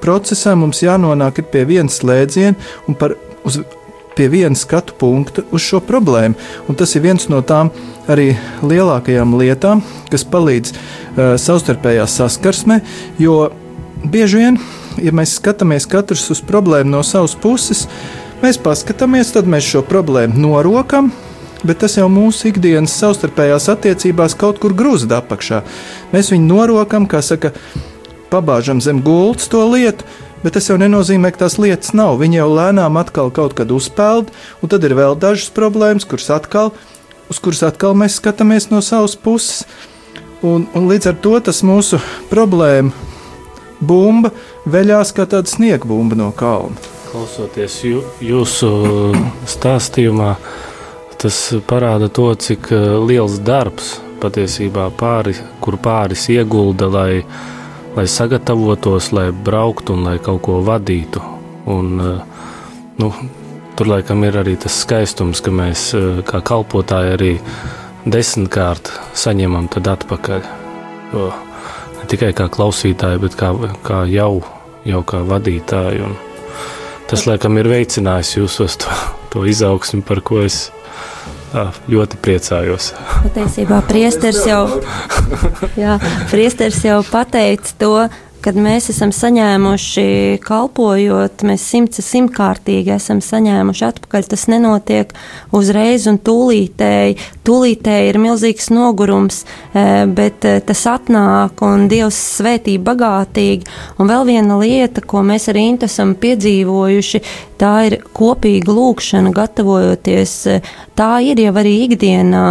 procesā 0.00 0.56
mums 0.56 0.80
jānonāk 0.80 1.42
pie 1.52 1.66
viena 1.68 1.92
slēdziena 1.92 2.56
un 2.88 2.96
par, 2.96 3.18
uz, 3.44 3.60
pie 4.20 4.28
viena 4.28 4.56
skatu 4.56 4.92
punkta 5.00 5.46
uz 5.48 5.64
šo 5.64 5.78
problēmu. 5.80 6.36
Un 6.68 6.76
tas 6.76 6.92
ir 6.92 7.06
viens 7.06 7.24
no 7.32 7.40
tām 7.40 7.70
arī 8.10 8.34
lielākajām 8.60 9.32
lietām, 9.40 9.80
kas 10.12 10.26
palīdz 10.28 10.74
uh, 10.74 11.38
savstarpējā 11.40 12.04
saskarsmē, 12.04 12.82
jo 13.22 13.46
bieži 14.04 14.42
vien, 14.42 14.60
ja 15.00 15.14
mēs 15.16 15.38
skatāmies 15.38 15.88
katrs 15.88 16.26
uz 16.34 16.44
problēmu 16.44 16.92
no 16.98 17.00
savas 17.06 17.32
puses, 17.32 17.86
mēs 18.44 18.60
paskatāmies, 18.60 19.32
tad 19.32 19.48
mēs 19.48 19.72
šo 19.72 19.84
problēmu 19.88 20.36
norokam. 20.44 21.08
Bet 21.64 21.82
tas 21.82 21.96
jau 21.96 22.06
mūsu 22.12 22.48
ikdienas 22.48 22.92
savstarpējās 22.96 23.68
attiecībās 23.72 24.36
kaut 24.36 24.60
kur 24.60 24.72
grūzda 24.76 25.18
apakšā. 25.20 25.58
Mēs 26.12 26.30
viņu 26.32 26.48
norokam, 26.48 27.08
kā 27.08 27.20
saka, 27.24 27.52
pabāžam 28.32 28.80
zem 28.84 29.02
gultas 29.04 29.48
to 29.52 29.60
lietu, 29.68 30.04
bet 30.44 30.56
tas 30.56 30.70
jau 30.70 30.78
nenozīmē, 30.80 31.32
ka 31.32 31.44
tās 31.44 31.58
lietas 31.60 31.94
nav. 31.96 32.18
Viņi 32.22 32.40
jau 32.40 32.48
lēnām 32.54 32.98
atkal 33.00 33.32
kaut 33.34 33.54
kad 33.58 33.70
uzpeld, 33.74 34.32
un 34.62 34.72
tad 34.72 34.84
ir 34.86 34.96
vēl 34.98 35.18
dažas 35.20 35.52
problēmas, 35.54 36.08
kuras 36.08 36.30
atkal, 36.34 36.72
uz 37.30 37.40
kuras 37.42 37.62
atkal 37.66 37.94
mēs 37.98 38.18
skatāmies 38.20 38.70
no 38.72 38.82
savas 38.84 39.16
puses. 39.16 39.64
Un, 40.40 40.64
un 40.72 40.88
līdz 40.88 41.10
ar 41.10 41.16
to 41.20 41.34
tas 41.44 41.60
mūsu 41.66 41.98
problēma 42.30 42.94
bumba 43.80 44.30
veļās 44.68 45.12
kā 45.16 45.26
tāda 45.28 45.50
sniega 45.50 45.88
bumba 45.88 46.16
no 46.16 46.30
kalna. 46.36 46.76
Klausoties 47.10 47.80
jū, 47.84 48.00
jūsu 48.22 48.70
stāstījumā, 49.50 50.34
tas 51.20 51.40
parāda 51.68 52.08
to, 52.08 52.30
cik 52.38 52.70
eh, 52.72 52.92
liels 53.04 53.40
darbs 53.44 53.98
patiesībā 54.20 54.90
pāri, 55.00 55.34
kur 55.64 55.78
pāris 55.80 56.28
iegulda, 56.32 56.88
lai 56.92 57.24
lai 57.96 58.06
sagatavotos, 58.06 59.12
lai 59.12 59.32
brauktu 59.32 59.92
un 59.92 60.04
lai 60.04 60.18
kaut 60.18 60.42
ko 60.42 60.60
vadītu. 60.66 61.22
Un, 61.66 62.00
eh, 62.00 62.22
nu, 62.98 63.12
tur 63.76 63.86
laikam 63.86 64.24
ir 64.24 64.38
arī 64.40 64.56
tas 64.58 64.80
skaistums, 64.84 65.42
ka 65.42 65.50
mēs 65.50 65.90
eh, 65.94 66.22
kā 66.22 66.40
kalpotāji 66.40 67.14
arī 67.16 67.34
desmitkārt 68.06 68.92
saņemam 69.14 69.68
atpakaļ. 69.68 70.42
Jo 71.12 71.32
ne 71.98 72.08
tikai 72.08 72.32
kā 72.32 72.48
klausītāji, 72.48 73.20
bet 73.20 73.36
kā, 73.36 73.52
kā 73.82 74.04
jau, 74.08 74.42
jau 74.84 75.02
kā 75.02 75.22
vadītāji. 75.26 76.04
Un 76.06 76.16
tas 77.10 77.26
laikam 77.26 77.58
ir 77.58 77.68
veicinājis 77.68 78.36
jūsos 78.38 78.78
to, 78.80 78.90
to 79.30 79.44
izaugsmi, 79.44 80.02
par 80.02 80.20
ko 80.20 80.40
es 80.46 80.70
ļoti 81.90 82.18
priecājos. 82.22 82.92
Patiesībā 83.26 83.82
priesteris 83.88 84.42
jau, 84.46 84.64
jā, 85.78 85.98
priesteris 86.30 86.82
jau 86.86 87.00
pateica 87.10 87.78
to, 87.80 87.94
kad 88.44 88.56
mēs 88.56 88.88
esam 88.92 89.12
saņēmuši, 89.14 90.40
kalpojot, 90.44 91.44
mēs 91.46 91.64
simts 91.72 92.00
simtkārtīgi 92.04 92.94
esam 92.94 93.20
saņēmuši 93.24 93.84
atpakaļ. 93.90 94.28
Tas 94.32 94.46
nenotiek 94.50 95.12
uzreiz 95.56 96.06
un 96.10 96.16
tūlītēji. 96.24 97.18
Tūlītēji 97.46 98.12
ir 98.12 98.20
milzīgs 98.22 98.70
nogurums, 98.72 99.42
e, 99.74 99.84
bet 100.08 100.46
e, 100.48 100.56
tas 100.64 100.86
atnāk 100.88 101.60
un 101.66 101.86
Dievs 101.92 102.18
svētī 102.38 102.78
bagātīgi. 102.80 103.68
Un 104.00 104.10
vēl 104.10 104.26
viena 104.32 104.58
lieta, 104.60 105.04
ko 105.04 105.24
mēs 105.26 105.50
arī 105.52 105.68
esam 105.84 106.14
piedzīvojuši, 106.18 107.20
tā 107.60 107.72
ir 107.88 107.96
kopīga 108.16 108.72
lūkšana, 108.72 109.32
gatavojoties. 109.36 110.34
E, 110.50 110.58
tā 110.98 111.10
ir 111.24 111.40
jau 111.42 111.52
arī 111.60 111.74
ikdienā. 111.86 112.44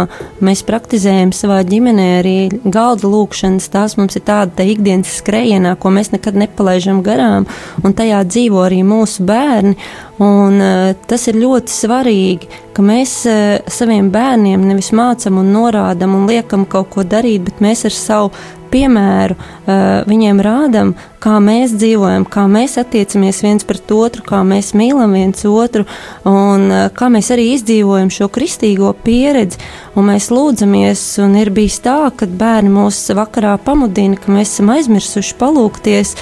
Mēs 0.44 0.62
praktizējam 0.66 1.34
savā 1.36 1.60
ģimenē 1.66 2.06
arī 2.20 2.36
galda 2.64 3.10
lūkšanas. 3.10 3.70
Tās 3.72 3.96
mums 4.00 4.18
ir 4.18 4.24
tāda 4.28 4.66
ikdienas 4.66 5.18
skrejienā, 5.20 5.76
ko 5.80 5.92
mēs 5.94 6.12
nekad 6.14 6.38
nepalaižam 6.40 7.02
garām, 7.06 7.48
un 7.84 7.96
tajā 7.96 8.22
dzīvo 8.28 8.62
arī 8.68 8.84
mūsu 8.86 9.26
bērni. 9.28 9.76
Un, 10.20 10.58
uh, 10.60 10.90
tas 11.08 11.22
ir 11.30 11.38
ļoti 11.40 11.72
svarīgi, 11.72 12.48
ka 12.76 12.82
mēs 12.84 13.14
uh, 13.24 13.54
saviem 13.72 14.10
bērniem 14.12 14.66
nevis 14.68 14.90
mācām 14.92 15.38
un 15.40 15.48
norādām 15.54 16.12
un 16.18 16.26
liekam 16.28 16.66
kaut 16.68 16.90
ko 16.92 17.06
darīt, 17.08 17.46
bet 17.46 17.62
mēs 17.64 17.86
ar 17.88 17.96
savu 17.96 18.34
piemēru 18.72 19.36
uh, 19.36 20.02
viņiem 20.08 20.40
rādām, 20.44 20.94
kā 21.20 21.36
mēs 21.42 21.74
dzīvojam, 21.76 22.24
kā 22.30 22.46
mēs 22.50 22.78
attiecamies 22.80 23.42
viens 23.44 23.66
pret 23.68 23.92
otru, 23.94 24.24
kā 24.26 24.42
mēs 24.46 24.72
mīlam 24.78 25.14
viens 25.18 25.44
otru 25.48 25.86
un 26.28 26.66
uh, 26.70 26.88
kā 26.96 27.10
mēs 27.12 27.30
arī 27.34 27.50
izdzīvojam 27.56 28.12
šo 28.14 28.30
kristīgo 28.32 28.92
pieredzi. 29.04 29.60
Mēs 30.00 30.30
lūdzamies, 30.32 31.00
un 31.20 31.34
ir 31.36 31.50
bijis 31.54 31.80
tā, 31.84 31.98
ka 32.16 32.26
bērni 32.26 32.70
mūs 32.72 33.02
vakarā 33.16 33.58
pamudina, 33.62 34.16
ka 34.16 34.32
mēs 34.32 34.54
esam 34.54 34.70
aizmirsuši 34.72 35.36
palūkties, 35.40 36.14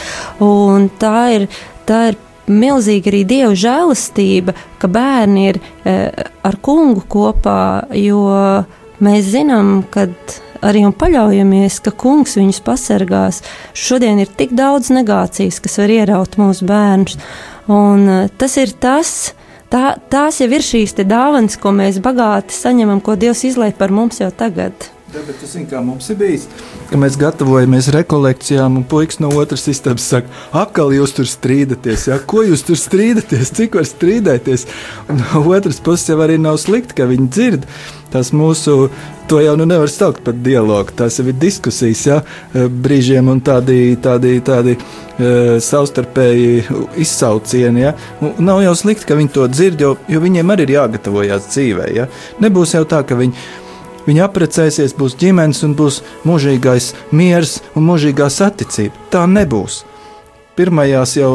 tā 0.99 1.19
ir. 1.37 1.47
Tā 1.89 2.01
ir 2.11 2.19
milzīga 2.49 3.13
arī 3.13 3.23
dieva 3.29 3.53
žēlastība, 3.57 4.55
ka 4.81 4.91
bērni 4.91 5.47
ir 5.53 5.61
e, 5.85 5.95
ar 6.45 6.59
kungu 6.65 7.05
kopā, 7.11 7.61
jo 7.97 8.25
mēs 9.05 9.31
zinām, 9.35 9.83
ka 9.93 10.09
arī 10.65 10.85
un 10.89 10.95
paļaujamies, 10.97 11.81
ka 11.85 11.93
kungs 11.93 12.37
viņus 12.39 12.61
pasargās. 12.67 13.43
Šodien 13.77 14.21
ir 14.23 14.31
tik 14.39 14.55
daudz 14.59 14.93
negācijas, 14.95 15.61
kas 15.65 15.79
var 15.83 15.95
ieraut 15.95 16.39
mūsu 16.41 16.69
bērnus, 16.69 17.19
un 17.71 18.07
e, 18.09 18.21
tas 18.41 18.57
ir 18.61 18.75
tas. 18.81 19.17
Tā, 19.69 19.99
tās 20.09 20.39
jau 20.41 20.49
ir 20.49 20.65
šīs 20.65 20.95
dāvanas, 21.05 21.59
ko 21.61 21.75
mēs 21.77 21.99
bagāti 22.01 22.57
saņemam, 22.57 23.03
ko 23.05 23.19
Dievs 23.21 23.45
izlaiž 23.45 23.77
par 23.77 23.93
mums 23.93 24.23
jau 24.23 24.31
tagad. 24.33 24.89
Bet 25.09 25.39
tas 25.41 25.55
kā 25.71 25.79
mums 25.81 26.11
ir 26.13 26.19
bijis. 26.21 26.43
Kad 26.91 27.01
mēs 27.01 27.15
gatavojamies 27.17 27.87
rekolekcijām, 27.95 28.75
un 28.77 28.83
puikas 28.85 29.23
no 29.25 29.31
otras 29.41 29.63
istabas 29.73 30.05
saka, 30.05 30.29
akal 30.53 30.91
jūs 30.93 31.15
tur 31.17 31.29
strīdaties. 31.29 32.03
Jā, 32.11 32.19
ko 32.29 32.43
jūs 32.45 32.67
tur 32.69 32.77
strīdaties, 32.77 33.55
cik 33.57 33.79
var 33.79 33.87
strīdēties? 33.89 34.67
Un 35.09 35.23
no 35.23 35.41
otras 35.49 35.79
puses 35.81 36.11
jau 36.11 36.19
arī 36.21 36.37
nav 36.37 36.59
slikti, 36.61 36.99
ka 36.99 37.07
viņi 37.09 37.29
dzird. 37.33 37.65
Tas 38.13 38.35
mūsu, 38.37 38.91
to 39.29 39.39
jau 39.41 39.55
nu 39.57 39.65
nevar 39.69 39.89
saukt 39.93 40.21
par 40.27 40.37
dialogu. 40.45 40.93
Tās 40.99 41.17
jau 41.17 41.25
ir 41.33 41.39
diskusijas, 41.41 42.03
jā, 42.11 42.19
brīžiem 42.85 43.31
un 43.33 43.41
tādi, 43.45 43.95
tādi, 44.05 44.35
tādi 44.45 44.75
uh, 44.77 45.55
savstarpēji 45.65 46.67
izsaucieni. 47.01 47.87
Jā. 47.87 47.95
Un 48.21 48.37
nav 48.45 48.61
jau 48.67 48.77
slikti, 48.83 49.09
ka 49.09 49.17
viņi 49.17 49.33
to 49.39 49.49
dzird, 49.55 49.81
jo, 49.87 49.95
jo 50.05 50.21
viņiem 50.25 50.53
arī 50.53 50.69
ir 50.69 50.75
jāgatavojas 50.77 51.49
dzīvē. 51.49 51.89
Jā. 51.97 52.07
Nebūs 52.45 52.77
jau 52.77 52.85
tā, 52.93 53.01
ka 53.09 53.17
viņi 53.17 53.65
Viņi 54.09 54.23
apprecēsies, 54.25 54.95
būs 54.97 55.19
ģimenes 55.21 55.59
un 55.67 55.75
būs 55.77 56.01
mūžīgais 56.25 56.95
miers 57.13 57.59
un 57.77 57.85
mūžīgā 57.91 58.31
saticība. 58.33 58.97
Tā 59.13 59.27
nebūs. 59.29 59.83
Pirmajās 60.57 61.13
jau 61.19 61.35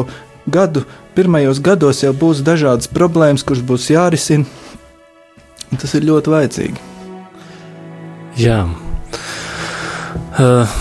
gadu, 0.50 0.82
pirmajos 1.14 1.60
gados 1.62 2.02
jau 2.02 2.10
būs 2.18 2.42
dažādas 2.42 2.90
problēmas, 2.90 3.46
kuras 3.46 3.62
būs 3.62 3.92
jārisina. 3.94 4.48
Tas 5.78 5.94
ir 5.94 6.08
ļoti 6.08 6.32
vajadzīgi. 6.34 6.82
Jā. 8.42 8.58
Uh, 10.34 10.74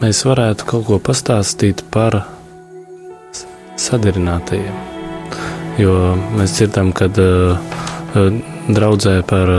mēs 0.00 0.24
varētu 0.24 0.70
kaut 0.72 0.88
ko 0.88 1.00
pastāstīt 1.04 1.84
par 1.92 2.22
sadarinātajiem. 3.76 4.80
Jo 5.84 5.94
mēs 6.38 6.56
dzirdam, 6.56 6.94
ka 6.96 7.12
uh, 7.12 8.53
draudzē 8.68 9.22
par 9.28 9.50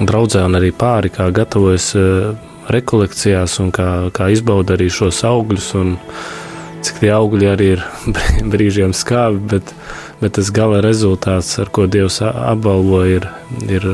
draudzē 0.00 0.44
un 0.48 0.58
arī 0.58 0.72
pāri, 0.74 1.10
kā 1.12 1.28
gatavojas 1.34 1.92
eh, 1.98 2.32
rekolekcijās 2.74 3.58
un 3.62 3.70
kā, 3.74 3.88
kā 4.14 4.30
izbauda 4.34 4.74
arī 4.78 4.88
šos 4.92 5.22
augļus. 5.28 5.70
Cik 6.84 6.98
tie 7.00 7.12
augļi 7.16 7.48
arī 7.48 7.68
ir 7.76 7.84
brīžiem 8.52 8.92
skābi, 8.96 9.40
bet, 9.54 9.74
bet 10.20 10.36
tas 10.38 10.50
gala 10.54 10.82
rezultāts, 10.84 11.54
ar 11.62 11.70
ko 11.72 11.86
Dievs 11.88 12.20
apbalvo, 12.24 13.04
ir, 13.08 13.28
ir, 13.68 13.88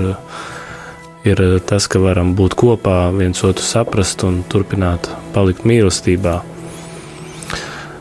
ir 1.29 1.45
eh, 1.47 1.59
tas, 1.67 1.87
ka 1.91 2.03
varam 2.03 2.35
būt 2.39 2.57
kopā, 2.59 3.03
viens 3.17 3.45
otru 3.47 3.67
saprast 3.67 4.25
un 4.27 4.43
turpināt 4.51 5.11
palikt 5.37 5.67
mīlestībā. 5.69 6.41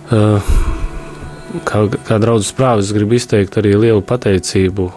Eh, 0.10 0.52
kā, 1.68 1.88
kā 2.08 2.22
draudzes 2.22 2.56
prāvis, 2.56 2.94
gribu 2.96 3.20
izteikt 3.20 3.60
arī 3.62 3.76
lielu 3.78 4.06
pateicību 4.06 4.94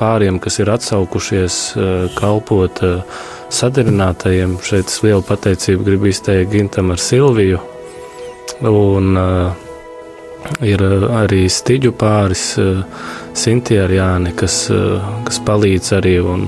pāriem, 0.00 0.40
kas 0.42 0.60
ir 0.60 0.70
atsaukušies 0.72 1.60
kalpot 2.16 2.82
sadarinātajiem. 3.52 4.58
Šeit 4.64 4.90
es 4.90 5.02
lielu 5.04 5.24
pateicību 5.26 5.86
gribu 5.86 6.10
izteikt 6.10 6.52
Gintam 6.52 6.92
ar 6.94 7.02
Silviju. 7.02 7.62
Un, 8.66 9.16
uh, 9.16 9.66
Ir 10.64 10.82
arī 11.10 11.46
stiģu 11.50 11.92
pāris, 11.98 12.44
Sintīna 13.36 13.84
ar 13.86 13.92
Jāni, 13.92 14.32
kas, 14.38 14.66
kas 15.26 15.40
palīdz 15.44 15.90
arī. 15.98 16.14
Un, 16.22 16.46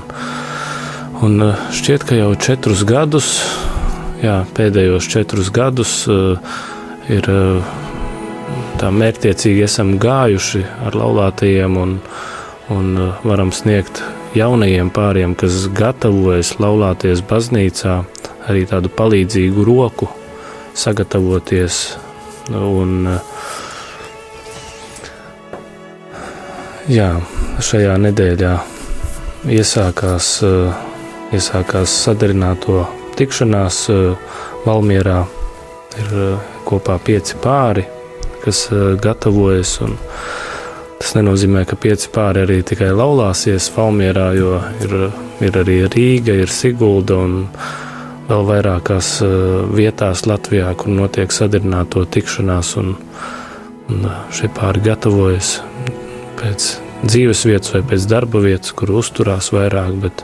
un 1.25 1.49
šķiet, 1.75 2.05
ka 2.07 2.17
jau 2.17 2.31
četrus 2.39 2.85
gadus, 2.87 3.33
jā, 4.23 4.39
pēdējos 4.57 5.09
četrus 5.11 5.51
gadus 5.53 5.93
ir 7.11 7.29
tā 8.79 8.89
mērķtiecīgi 8.95 9.65
esam 9.67 9.97
gājuši 10.01 10.63
ar 10.87 10.97
laulātajiem 10.97 11.77
un, 11.77 11.97
un 12.73 13.13
varam 13.23 13.51
sniegt 13.55 14.03
jaunajiem 14.37 14.91
pāriem, 14.93 15.35
kas 15.35 15.65
gatavojas 15.73 16.55
laulāties 16.61 17.23
baznīcā, 17.25 18.03
arī 18.49 18.65
tādu 18.69 18.91
palīdzīgu 18.93 19.65
roku 19.65 20.09
sagatavoties. 20.77 21.81
Un, 22.49 23.07
uh, 23.07 23.39
Jā, 26.89 27.19
šajā 27.61 27.99
nedēļā 28.01 28.51
iesākās, 29.53 30.29
eh, 30.41 30.77
iesākās 31.37 31.91
sadarināto 32.05 32.87
tikšanās 33.13 33.77
Valmierā. 34.65 35.19
Ir 35.99 36.39
kopā 36.65 36.97
pieci 36.97 37.37
pāri, 37.43 37.85
kas 38.41 38.63
gatavojas. 39.05 39.75
Tas 40.99 41.13
nenozīmē, 41.15 41.63
ka 41.67 41.77
pieci 41.79 42.09
pāri 42.11 42.43
arī 42.43 42.57
tikai 42.67 42.89
laulāsies 42.91 43.69
Valmierā, 43.71 44.33
jo 44.35 44.57
ir, 44.83 44.95
ir 45.47 45.59
arī 45.61 45.77
Rīga, 45.87 46.35
ir 46.35 46.51
Sigulda 46.51 47.21
un 47.23 47.37
vēl 48.27 48.43
vairākās 48.49 49.13
vietās 49.73 50.25
Latvijā, 50.27 50.73
kur 50.77 50.91
notiek 50.91 51.31
sadarināto 51.33 52.03
tikšanās. 52.03 52.73
Un, 52.81 52.91
un 53.89 54.09
šie 54.35 54.51
pāri 54.53 54.83
gatavojas 54.85 55.55
pēc 56.39 56.67
dzīves 57.07 57.45
vietas 57.47 57.73
vai 57.77 57.83
pēc 57.93 58.07
darba 58.11 58.41
vietas, 58.43 58.73
kur 58.75 58.91
uzturās 58.99 59.53
vairāk, 59.55 59.95
bet, 60.03 60.23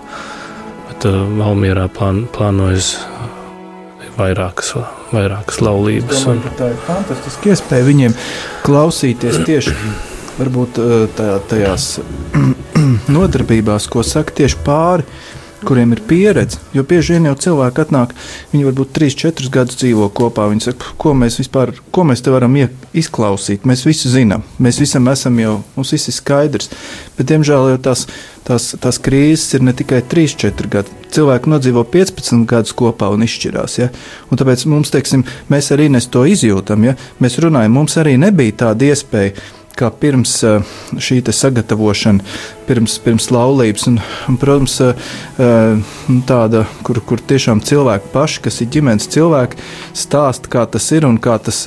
bet 0.89 1.07
uh, 1.07 1.21
Valmierā 1.39 1.87
plān, 1.95 2.25
plānojas 2.35 2.97
vairākas, 4.19 4.73
vairākas 5.13 5.61
laulības. 5.63 6.25
Domāju, 6.27 6.51
tā 6.59 6.69
ir 6.73 6.83
fantastiska 6.87 7.55
iespēja 7.55 7.87
viņiem 7.87 8.19
klausīties 8.67 9.41
tieši 9.47 9.75
varbūt, 10.39 10.81
uh, 10.81 11.07
tā, 11.17 11.31
tajās 11.49 11.99
nodarbībās, 13.15 13.89
ko 13.91 14.03
saka 14.05 14.35
tieši 14.41 14.61
pāri 14.65 15.07
kuriem 15.65 15.95
ir 15.95 16.01
pieredze. 16.07 16.59
Jo 16.73 16.83
bieži 16.87 17.15
vien 17.15 17.25
jau 17.29 17.35
cilvēki 17.45 17.83
atnāk, 17.85 18.13
viņi 18.51 18.67
varbūt 18.67 18.91
3, 18.95 19.15
4 19.25 19.51
gadus 19.53 19.79
dzīvo 19.81 20.07
kopā. 20.15 20.47
Viņi 20.51 20.67
saka, 20.67 20.93
ko 21.01 21.15
mēs 21.17 21.39
vispār, 21.41 21.73
ko 21.95 22.05
mēs 22.07 22.23
te 22.25 22.33
varam 22.33 22.55
izklausīt. 22.95 23.65
Mēs 23.67 23.85
visi 23.87 24.11
zinām, 24.13 24.45
mēs 24.61 24.79
visam 24.81 25.09
esam 25.11 25.39
jau, 25.41 25.57
mums 25.75 25.93
viss 25.95 26.11
ir 26.11 26.17
skaidrs. 26.17 26.71
Bet, 27.17 27.27
diemžēl, 27.31 27.71
jau 27.73 27.81
tās, 27.89 28.05
tās, 28.47 28.69
tās 28.81 29.01
krīzes 29.01 29.57
ir 29.57 29.65
ne 29.65 29.73
tikai 29.75 30.03
3, 30.13 30.37
4 30.45 30.71
gadi. 30.77 30.95
Cilvēki 31.15 31.51
nodzīvo 31.51 31.85
15 31.91 32.45
gadus 32.49 32.75
kopā 32.77 33.09
un 33.13 33.25
izšķirās. 33.25 33.79
Ja? 33.79 33.91
Un 34.29 34.41
tāpēc 34.41 34.65
mums, 34.71 34.93
teiksim, 34.93 35.25
mēs 35.51 35.71
arī 35.75 35.89
nes 35.93 36.09
to 36.11 36.25
izjūtam. 36.29 36.89
Ja? 36.89 36.97
Mēs 37.23 37.39
runājam, 37.43 37.77
mums 37.79 37.97
arī 38.01 38.17
nebija 38.21 38.65
tāda 38.65 38.91
iespēja 38.91 39.35
kā 39.79 39.89
pirms 39.91 40.37
eh, 40.47 40.75
šī 41.01 41.19
sagatavošana, 41.35 42.23
pirms, 42.65 42.97
pirms 43.03 43.29
laulības. 43.33 43.87
Un, 43.91 43.99
un, 44.29 44.39
protams, 44.41 44.79
eh, 44.83 45.07
eh, 45.39 45.95
tāda, 46.27 46.65
kur, 46.85 47.01
kur 47.05 47.21
tiešām 47.21 47.61
cilvēki 47.65 48.11
paši, 48.13 48.43
kas 48.47 48.61
ir 48.63 48.71
ģimenes 48.75 49.09
cilvēki, 49.13 49.59
stāsta, 49.95 50.51
kā 50.51 50.65
tas 50.71 50.89
ir 50.95 51.07
un 51.07 51.19
kā 51.21 51.37
tas 51.43 51.65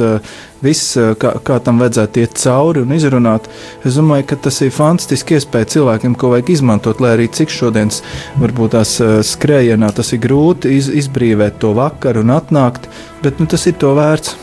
viss, 0.63 0.97
kā, 1.21 1.37
kā 1.45 1.59
tam 1.63 1.79
vajadzētu 1.83 2.23
iet 2.23 2.39
cauri 2.41 2.83
un 2.83 2.95
izrunāt. 2.97 3.47
Es 3.87 3.99
domāju, 4.01 4.27
ka 4.33 4.41
tas 4.49 4.61
ir 4.65 4.75
fantastiski 4.75 5.39
iespēja 5.39 5.73
cilvēkiem, 5.77 6.17
ko 6.19 6.33
vajag 6.35 6.55
izmantot, 6.57 7.03
lai 7.05 7.15
arī 7.17 7.29
cik 7.31 7.53
šodienas 7.55 8.03
varbūt 8.43 8.75
tās 8.75 8.97
skrējienā 9.33 9.93
tas 9.95 10.15
ir 10.17 10.25
grūti 10.25 10.75
iz, 10.79 10.91
izbrīvēt 11.05 11.61
to 11.63 11.75
vakaru 11.79 12.27
un 12.27 12.35
atnākt, 12.35 12.91
bet 13.23 13.39
nu, 13.39 13.47
tas 13.51 13.69
ir 13.71 13.79
to 13.79 13.95
vērts. 13.99 14.35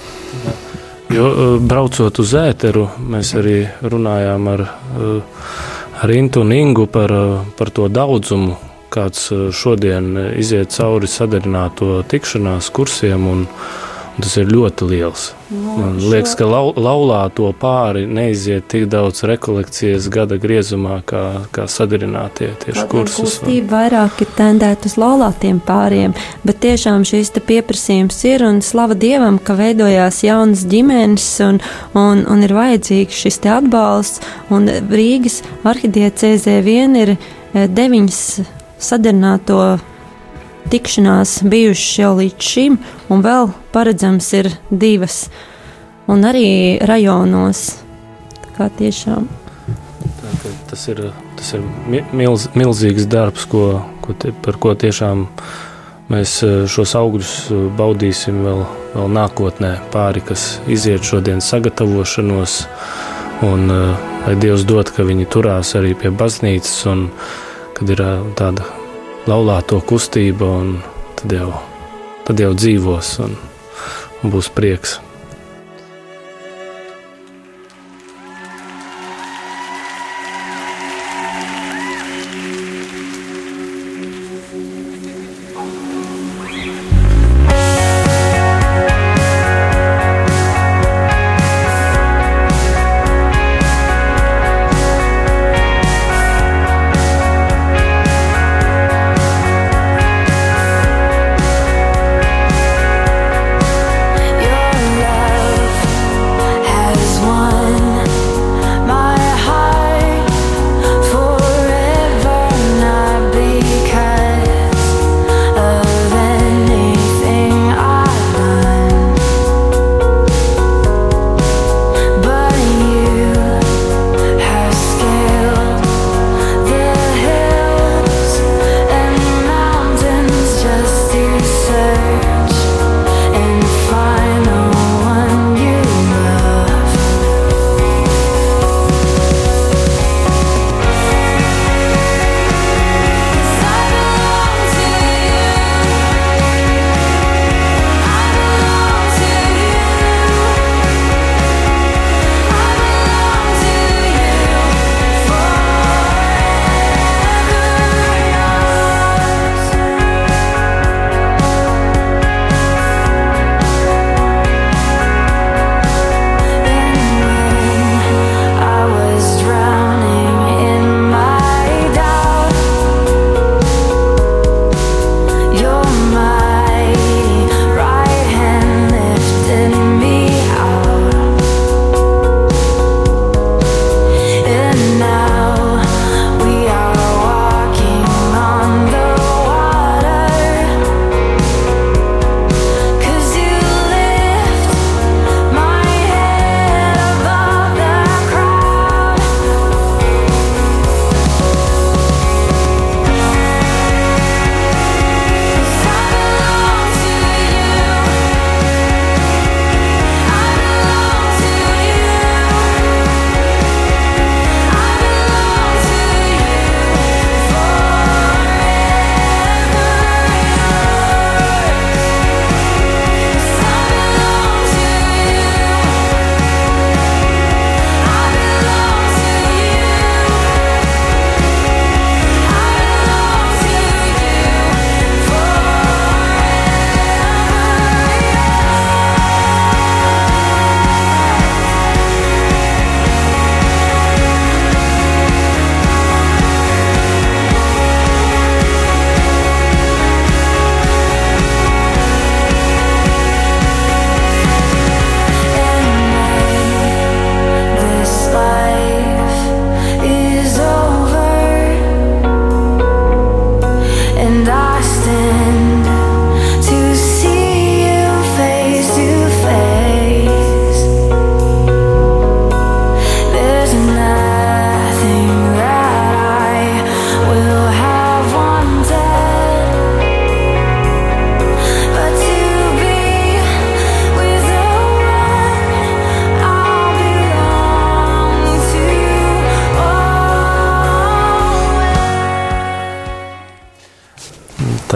Jā. 0.45 0.61
Jo 1.09 1.25
eh, 1.29 1.59
braucot 1.61 2.19
uz 2.19 2.31
ēteru, 2.39 2.87
mēs 3.11 3.35
arī 3.37 3.59
runājām 3.85 4.47
ar, 4.49 4.61
eh, 4.65 5.41
ar 6.01 6.13
Intu 6.13 6.41
un 6.41 6.53
Ingu 6.53 6.87
par, 6.89 7.11
eh, 7.13 7.43
par 7.57 7.69
to 7.69 7.87
daudzumu, 7.89 8.55
kāds 8.89 9.27
šodien 9.51 10.15
iziet 10.39 10.71
cauri 10.71 11.07
sadarināto 11.07 11.99
tikšanās 12.07 12.71
kursiem. 12.71 13.27
Un, 13.27 13.47
Tas 14.15 14.37
ir 14.39 14.47
ļoti 14.47 14.85
liels. 14.87 15.25
No, 15.51 15.73
Man 15.75 15.97
liekas, 15.99 16.37
ka 16.39 16.45
lau, 16.47 16.69
laulāto 16.79 17.49
pāri 17.59 18.05
neiziet 18.07 18.69
tik 18.71 18.85
daudz 18.89 19.25
rekolekcijas 19.27 20.07
gada 20.13 20.37
griezumā, 20.41 21.01
kā, 21.07 21.23
kā 21.55 21.65
sadarinātie 21.69 22.47
tieši 22.63 22.85
kursus. 22.91 23.35
Kustība 23.35 23.81
vairāk 23.81 24.23
ir 24.23 24.31
tendēta 24.37 24.87
uz 24.87 24.95
laulātiem 25.01 25.59
pāriem, 25.67 26.15
bet 26.47 26.61
tiešām 26.63 27.03
šīs 27.07 27.33
pieprasījums 27.35 28.21
ir 28.29 28.45
un 28.47 28.61
slava 28.63 28.95
Dievam, 28.95 29.35
ka 29.35 29.57
veidojās 29.59 30.21
jaunas 30.23 30.63
ģimenes 30.71 31.27
un, 31.45 31.59
un, 31.99 32.23
un 32.23 32.45
ir 32.47 32.55
vajadzīgs 32.55 33.19
šis 33.25 33.41
te 33.43 33.51
atbalsts. 33.51 34.23
Un 34.55 34.69
Rīgas 34.69 35.41
arhidiecēzē 35.67 36.61
vien 36.63 36.95
ir 37.01 37.17
eh, 37.17 37.67
deviņas 37.67 38.23
sadarināto 38.79 39.59
tikšanās 40.71 41.39
bijušas 41.47 41.99
jau 41.99 42.13
līdz 42.19 42.49
šim, 42.51 42.77
un 43.11 43.23
vēl 43.25 43.51
paredzams 43.73 44.31
ir 44.37 44.51
divas, 44.69 45.25
un 46.11 46.25
arī 46.27 46.47
rajonos. 46.85 47.67
Kā 48.55 48.69
tiešām. 48.71 49.27
Tā, 50.21 50.51
tas 50.69 50.85
ir, 50.87 51.01
tas 51.35 51.49
ir 51.57 51.63
milz, 52.15 52.47
milzīgs 52.55 53.07
darbs, 53.11 53.43
ko, 53.51 53.81
ko 54.05 54.15
te, 54.15 54.31
par 54.45 54.55
ko 54.63 54.71
tiešām 54.79 55.25
mēs 56.11 56.37
e, 56.45 56.51
šos 56.71 56.95
augļus 56.95 57.33
e, 57.49 57.59
baudīsim 57.75 58.39
vēl, 58.45 58.63
vēl 58.93 59.11
nākotnē. 59.17 59.73
Pāri, 59.91 60.23
kas 60.23 60.47
iziet 60.71 61.03
šodien 61.03 61.43
sagatavošanos, 61.43 62.61
un 63.49 63.67
e, 63.75 63.81
lai 64.23 64.39
Dievs 64.39 64.63
dod, 64.69 64.93
ka 64.95 65.03
viņi 65.03 65.27
turās 65.35 65.75
arī 65.75 65.91
pie 65.99 66.13
baznīcas, 66.15 66.79
un 66.93 67.07
kad 67.75 67.91
ir 67.91 68.07
tāda 68.39 68.84
laulāto 69.29 69.79
kustība, 69.81 70.49
un 70.61 70.77
tad 71.19 71.33
jau, 71.37 71.49
tad 72.27 72.41
jau 72.41 72.53
dzīvos 72.53 73.15
un, 73.25 73.35
un 74.21 74.33
būs 74.33 74.51
prieks. 74.53 74.99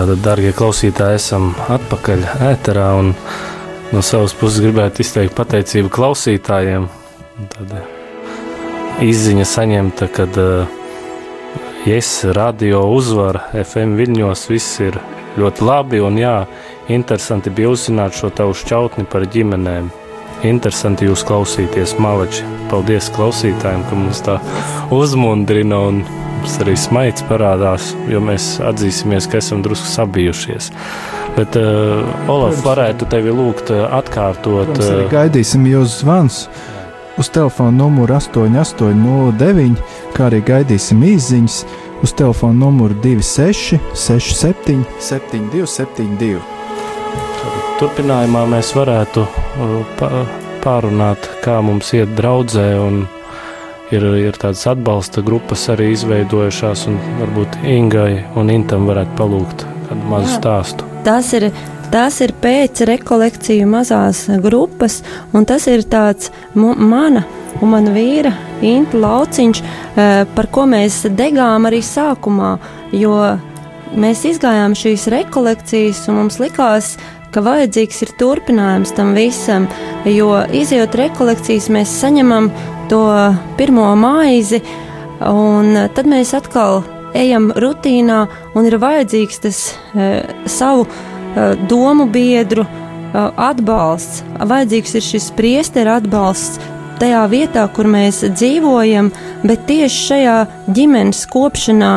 Tātad, 0.09 0.23
darbie 0.25 0.49
klausītāji, 0.57 1.19
esam 1.19 1.43
atpakaļ 1.69 2.23
ēterā 2.47 2.85
no 2.97 3.99
savas 4.01 4.33
puses 4.33 4.63
gribētu 4.63 5.03
izteikt 5.03 5.35
pateicību 5.37 5.91
klausītājiem. 5.93 6.87
Tāda 7.51 7.83
izziņa 9.05 9.45
saņemta, 9.45 10.07
kad 10.09 10.39
uh, 10.41 10.65
Yes, 11.85 12.23
radio 12.33 12.87
uzvara 12.89 13.43
FM 13.53 13.93
viļņos, 14.01 14.47
viss 14.49 14.81
ir 14.81 14.97
ļoti 15.37 15.67
labi 15.69 16.01
un 16.01 16.17
jā, 16.17 16.33
interesanti 16.89 17.53
bija 17.53 17.75
uzzināt 17.75 18.17
šo 18.17 18.33
tavu 18.33 18.57
šķautni 18.57 19.05
par 19.13 19.29
ģimenēm. 19.29 19.91
Interesanti 20.49 21.05
jūs 21.05 21.21
klausīties, 21.29 21.99
Malači. 22.01 22.49
Paldies 22.73 23.13
klausītājiem, 23.13 23.85
ka 23.85 24.01
mums 24.01 24.25
tā 24.25 24.41
uzmundrina 24.89 25.85
un 25.91 26.01
mums 26.39 26.55
arī 26.63 26.75
smaids 26.79 27.23
parādās, 27.27 27.91
jo 28.07 28.21
mēs 28.23 28.57
atzīsimies, 28.63 29.27
ka 29.27 29.41
esam 29.41 29.63
drusku 29.65 29.87
sabijušies. 29.91 30.71
Bet, 31.35 31.55
uh, 31.59 32.07
Olaf, 32.31 32.61
varētu 32.63 33.07
tevi 33.11 33.33
lūgt 33.35 33.73
uh, 33.75 33.85
atkārtot. 33.99 34.71
Mēs 34.77 34.91
arī 34.93 35.07
gaidīsim 35.11 35.67
jūsu 35.67 36.05
zvanus 36.05 36.45
uz 37.19 37.29
telefona 37.35 37.75
numuru 37.75 38.15
8809, 38.15 39.75
kā 40.15 40.29
arī 40.29 40.39
gaidīsim 40.47 41.03
īsiņas 41.03 41.59
uz 42.07 42.15
telefona 42.15 42.55
numuru 42.63 42.95
26, 43.03 43.75
67, 43.91 44.79
7272. 45.03 46.39
Turpinājumā 47.79 48.47
mēs 48.55 48.71
varētu 48.75 49.27
pārunāt, 50.63 51.29
kā 51.43 51.59
mums 51.63 51.91
iet 51.95 52.15
draudzē, 52.15 52.69
un 52.79 53.03
ir, 53.91 54.05
ir 54.19 54.37
tādas 54.39 54.65
atbalsta 54.69 55.23
grupas 55.25 55.65
arī 55.73 55.91
izveidojušās, 55.95 56.85
un 56.91 57.01
varbūt 57.21 57.59
Ingai 57.69 58.23
un 58.39 58.53
Intam 58.53 58.87
varētu 58.89 59.17
palūgt 59.19 59.67
kādu 59.89 60.07
mazu 60.11 60.31
Jā. 60.31 60.39
stāstu. 60.39 60.89
Tas 61.07 61.33
ir 61.37 61.51
Tas 61.89 62.19
ir 62.21 62.35
pēc 62.37 62.83
rekolekciju 62.85 63.65
mazās 63.65 64.27
grupas, 64.43 64.99
un 65.33 65.47
tas 65.49 65.63
ir 65.65 65.81
tāds 65.89 66.29
mana 66.53 67.23
un 67.57 67.71
mana 67.71 67.93
vīra 67.95 68.29
Inta 68.61 68.97
Lauciņš, 68.99 69.61
eh, 69.97 70.25
par 70.35 70.47
ko 70.53 70.67
mēs 70.69 71.09
degām 71.09 71.65
arī 71.65 71.81
sākumā, 71.81 72.59
jo 72.91 73.15
mēs 73.95 74.21
izgājām 74.29 74.75
šīs 74.77 75.07
rekolekcijas, 75.09 76.07
un 76.09 76.15
mums 76.15 76.37
likās, 76.37 76.97
ka 76.97 77.18
vajadzīgs 77.35 78.03
ir 78.05 78.13
turpinājums 78.19 78.93
tam 78.97 79.13
visam, 79.17 79.67
jo 80.09 80.31
izjūt 80.55 80.95
rekolekcijas 80.97 81.69
mēs 81.73 81.93
saņemam 82.01 82.49
to 82.89 83.03
pirmo 83.57 83.91
maizi, 83.99 84.61
un 85.21 85.75
tad 85.93 86.09
mēs 86.09 86.33
atkal 86.37 86.81
ejam 87.17 87.49
rutīnā, 87.55 88.23
un 88.57 88.67
ir 88.69 88.77
vajadzīgs 88.81 89.41
tas 89.43 89.61
e, 89.93 90.09
savu 90.49 90.85
e, 90.85 91.53
domu 91.69 92.07
biedru 92.09 92.65
e, 92.65 92.69
atbalsts. 93.49 94.23
Vajadzīgs 94.39 94.97
ir 94.97 95.05
šis 95.05 95.29
priesteru 95.37 95.95
atbalsts 95.97 96.61
tajā 96.99 97.23
vietā, 97.31 97.63
kur 97.71 97.87
mēs 97.87 98.25
dzīvojam, 98.35 99.11
bet 99.47 99.63
tieši 99.69 100.01
šajā 100.09 100.37
ģimenes 100.75 101.23
kopšanā, 101.31 101.93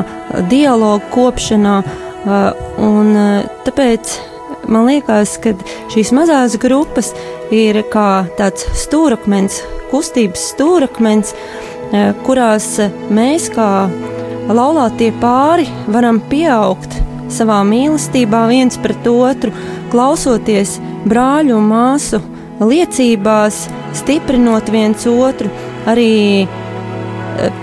dialogu 0.51 1.09
kopšanā. 1.15 1.81
Un 2.79 3.17
tāpēc 3.67 4.13
man 4.69 4.89
liekas, 4.91 5.37
ka 5.43 5.55
šīs 5.93 6.13
mazās 6.17 6.57
grupas 6.61 7.13
ir 7.53 7.83
kā 7.93 8.25
tāds 8.39 8.67
stūrakmens, 8.85 9.61
kustības 9.91 10.51
stūrakmens, 10.55 11.35
kurās 12.27 12.69
mēs 13.13 13.51
kā 13.53 13.69
laulātie 14.49 15.13
pāri 15.21 15.69
varam 15.93 16.21
pieaugt 16.31 16.97
savā 17.33 17.61
mīlestībā 17.67 18.47
viens 18.51 18.79
pret 18.81 19.07
otru, 19.09 19.53
klausoties 19.93 20.79
brāļu 21.09 21.57
un 21.59 21.69
māsu 21.71 22.21
liecībās, 22.63 23.67
stiprinot 23.97 24.71
viens 24.73 25.07
otru, 25.09 25.51
arī 25.89 26.45
eh, 26.45 27.63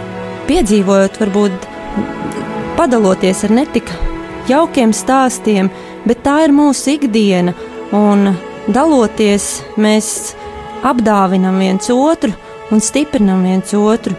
piedzīvojot, 0.50 1.20
varbūt 1.22 1.68
padaloties 2.80 3.46
ar 3.48 3.56
netik 3.62 3.92
jaukiem 4.50 4.94
stāstiem, 4.96 5.70
bet 6.06 6.24
tā 6.26 6.44
ir 6.46 6.54
mūsu 6.56 6.96
ikdiena, 6.96 7.56
un 7.96 8.34
daloties 8.70 9.50
mēs 9.80 10.36
apdāvinam 10.86 11.60
viens 11.60 11.90
otru 11.94 12.34
un 12.72 12.84
stiprinam 12.84 13.44
viens 13.48 13.74
otru. 13.74 14.16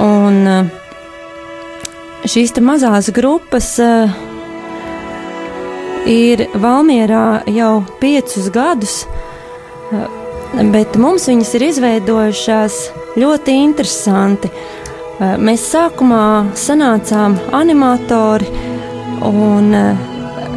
Un 0.00 0.40
eh, 0.50 0.70
šīs 2.28 2.52
mazās 2.62 3.08
grupas 3.14 3.72
uh, 3.82 4.10
ir 6.06 6.46
Valmierā 6.54 7.42
jau 7.50 7.80
piecus 8.02 8.50
gadus. 8.54 9.04
Uh, 9.90 10.06
bet 10.72 10.96
mums 10.98 11.28
viņas 11.30 11.54
ir 11.56 11.66
izveidojušās 11.68 12.78
ļoti 13.20 13.56
interesanti. 13.64 14.50
Eh, 15.20 15.36
mēs 15.36 15.66
sākumā 15.72 16.54
sanācām 16.56 17.36
animatori 17.56 18.48
un 19.26 19.74
eh, 19.76 20.06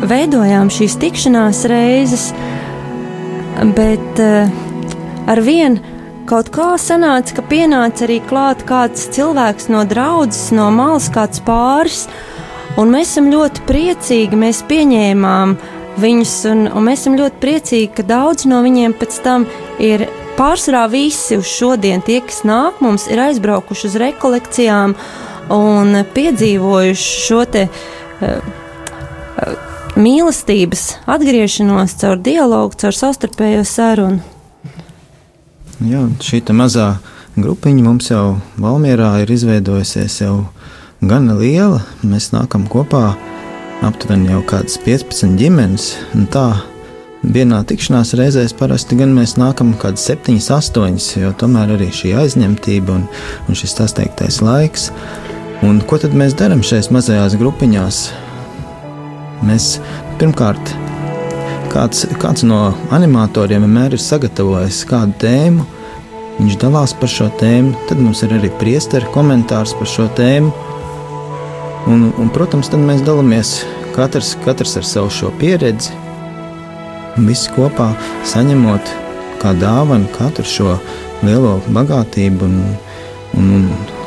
veidojām 0.09 0.69
šīs 0.73 0.97
tikšanās 1.01 1.63
reizes, 1.69 2.29
bet 3.75 4.21
eh, 4.21 4.49
ar 5.29 5.41
vienu 5.43 5.93
kaut 6.29 6.49
kā 6.53 6.73
sanāca, 6.79 7.37
ka 7.37 7.45
pienāca 7.49 8.05
arī 8.07 8.19
klāt 8.23 8.63
kāds 8.67 9.09
cilvēks 9.15 9.69
no 9.73 9.83
draudzes, 9.87 10.51
no 10.55 10.69
malas, 10.73 11.09
kāds 11.13 11.43
pāris, 11.43 12.05
un 12.79 12.93
mēs 12.93 13.13
esam 13.13 13.29
ļoti 13.33 13.65
priecīgi, 13.67 14.39
mēs 14.39 14.63
pieņēmām 14.69 15.57
viņus, 16.03 16.35
un, 16.49 16.65
un 16.71 16.87
mēs 16.87 17.03
esam 17.03 17.17
ļoti 17.19 17.41
priecīgi, 17.43 17.91
ka 17.99 18.07
daudz 18.07 18.47
no 18.49 18.63
viņiem 18.65 18.95
pēc 18.97 19.19
tam 19.25 19.45
ir 19.83 20.07
pārsvarā 20.37 20.87
visi 20.89 21.37
uz 21.37 21.49
šodien, 21.51 22.01
tie, 22.05 22.21
kas 22.25 22.41
nāk, 22.47 22.79
mums 22.81 23.05
ir 23.11 23.21
aizbraukuši 23.27 23.91
uz 23.91 23.99
rekolekcijām 24.01 24.95
un 25.53 26.01
piedzīvojuši 26.15 27.13
šo 27.27 27.43
te 27.51 27.67
uh, 27.67 28.39
uh, 29.43 29.72
mīlestības 29.99 30.87
atgriešanos 31.09 31.97
caur 32.01 32.21
dialogu, 32.23 32.77
caur 32.81 32.95
savstarpējo 32.97 33.63
sarunu. 33.67 34.21
Jā, 35.83 36.03
šī 36.23 36.41
mazā 36.55 36.95
grupiņa 37.35 37.83
mums 37.83 38.09
jau 38.11 38.37
Valmierā 38.61 39.15
ir 39.23 39.31
izveidojusies 39.33 40.21
jau 40.21 40.35
gana 41.01 41.35
liela. 41.37 41.81
Mēs 42.05 42.31
nākam 42.33 42.67
kopā 42.71 43.13
aptuveni 43.83 44.31
jau 44.31 44.41
kādas 44.47 44.79
15 44.85 45.37
ģimenes. 45.39 45.89
Tā 46.33 46.47
vienā 47.23 47.61
tikšanās 47.67 48.15
reizē 48.19 48.45
parasti 48.59 48.97
gan 48.99 49.13
mēs 49.17 49.35
nākam 49.37 49.73
kaut 49.75 49.93
kādas 49.93 50.07
7, 50.09 50.39
8, 50.39 51.21
jo 51.21 51.33
tomēr 51.37 51.75
arī 51.75 51.91
šī 51.93 52.15
aizņemtība 52.23 52.97
un, 52.97 53.07
un 53.47 53.59
šis 53.59 53.77
sasteigtais 53.77 54.41
laiks. 54.45 54.91
Un 55.63 55.83
ko 55.87 55.99
tad 56.01 56.15
mēs 56.17 56.35
darām 56.39 56.63
šajās 56.65 56.91
mazajās 56.91 57.37
grupiņās? 57.39 58.05
Mēs 59.43 59.77
pirmkārt, 60.21 60.73
kāds, 61.73 62.05
kāds 62.21 62.45
no 62.47 62.71
animatoriem 62.95 63.65
vienmēr 63.65 63.97
ir 63.97 64.01
sagatavojis 64.01 64.83
kādu 64.89 65.17
tēmu, 65.23 65.65
viņš 66.39 66.59
dalās 66.61 66.93
par 66.97 67.11
šo 67.11 67.27
tēmu, 67.41 67.73
tad 67.89 68.01
mums 68.01 68.23
ir 68.25 68.35
arī 68.37 68.51
priesteru 68.61 69.11
komentārs 69.13 69.75
par 69.79 69.89
šo 69.89 70.07
tēmu. 70.17 70.53
Un, 71.91 72.07
un, 72.15 72.29
protams, 72.31 72.69
tad 72.71 72.79
mēs 72.79 73.03
dalāmies 73.03 73.57
katrs, 73.95 74.37
katrs 74.45 74.77
ar 74.79 74.87
savu 74.87 75.11
šo 75.11 75.33
pieredzi. 75.41 75.91
Visi 77.19 77.51
kopā 77.53 77.91
saņemot 78.25 78.93
kā 79.41 79.51
dāvanu 79.59 80.07
katru 80.15 80.47
šo 80.47 80.77
lielo 81.25 81.57
bagātību 81.75 82.47
un, 82.47 82.55
un, 83.35 83.51
un 83.67 84.02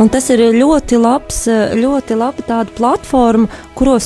Un 0.00 0.08
tas 0.08 0.30
ir 0.32 0.40
ļoti 0.54 0.96
labs, 0.96 1.42
ļoti 1.76 2.16
laba 2.16 2.44
tāda 2.48 2.72
platforma, 2.72 3.50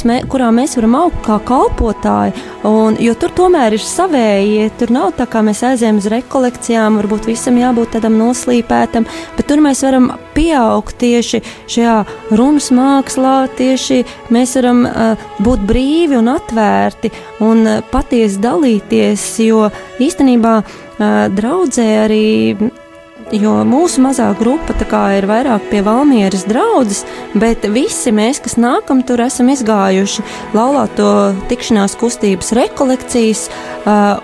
mē, 0.09 0.17
kurā 0.31 0.49
mēs 0.51 0.75
varam 0.75 0.97
augt 0.99 1.21
kā 1.23 1.37
kalpotāji. 1.47 2.35
Un, 2.67 2.97
jo 2.99 3.15
tur 3.15 3.31
tomēr 3.37 3.77
ir 3.77 3.83
savēji, 3.83 4.73
tur 4.81 4.91
nav 4.91 5.13
tā 5.15 5.29
kā 5.31 5.45
mēs 5.47 5.63
aizējām 5.63 6.03
uz 6.03 6.11
rekolekcijām, 6.11 6.99
varbūt 6.99 7.31
visam 7.31 7.63
jābūt 7.63 7.95
tādam 7.95 8.19
noslīpētam, 8.19 9.07
bet 9.37 9.47
tur 9.47 9.63
mēs 9.63 9.85
varam 9.87 10.11
pieaugt 10.35 10.99
tieši 10.99 11.45
šajā 11.71 11.97
runas 12.35 12.73
mākslā, 12.75 13.37
tieši 13.55 14.03
mēs 14.35 14.59
varam 14.59 14.87
uh, 14.91 15.27
būt 15.47 15.63
brīvi 15.69 16.19
un 16.19 16.35
atvērti 16.35 17.15
un 17.47 17.67
uh, 17.69 17.83
patiesi 17.95 18.43
dalīties, 18.43 19.29
jo 19.47 19.69
īstenībā 20.03 20.57
uh, 20.65 21.05
draudzē 21.31 21.93
arī 22.09 22.25
jo 23.35 23.55
mūsu 23.67 24.03
mazā 24.05 24.29
grupa 24.39 24.75
ir 25.17 25.27
vairāk 25.27 25.69
pie 25.71 25.83
Valmieras 25.85 26.45
draudzes, 26.49 27.05
bet 27.35 27.67
visi 27.73 28.13
mēs, 28.15 28.41
kas 28.45 28.57
nākam 28.61 29.03
tur, 29.07 29.21
esam 29.25 29.51
izgājuši 29.53 30.25
laulāto 30.55 31.35
tikšanās 31.51 31.97
kustības 32.01 32.53
rekolekcijas, 32.57 33.49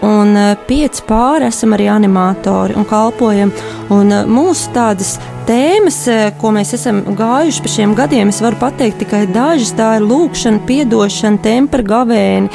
un 0.06 0.38
pieci 0.66 1.04
pāri 1.08 1.48
esam 1.50 1.74
arī 1.76 1.90
animatori 1.90 2.76
un 2.78 2.86
kalpojam. 2.88 3.52
Un 3.90 4.14
mūsu 4.30 4.70
tādas 4.74 5.18
tēmas, 5.48 5.98
uh, 6.10 6.20
ko 6.40 6.50
mēs 6.54 6.74
esam 6.76 7.00
gājuši 7.16 7.62
pa 7.64 7.70
šiem 7.70 7.94
gadiem, 7.98 8.30
es 8.32 8.40
varu 8.42 8.58
pateikt 8.60 9.00
tikai 9.02 9.22
dažas. 9.30 9.72
Tā 9.78 9.94
ir 9.98 10.06
lūkšana, 10.08 10.62
piedošana, 10.68 11.40
tempra 11.44 11.84
gavēni, 11.86 12.50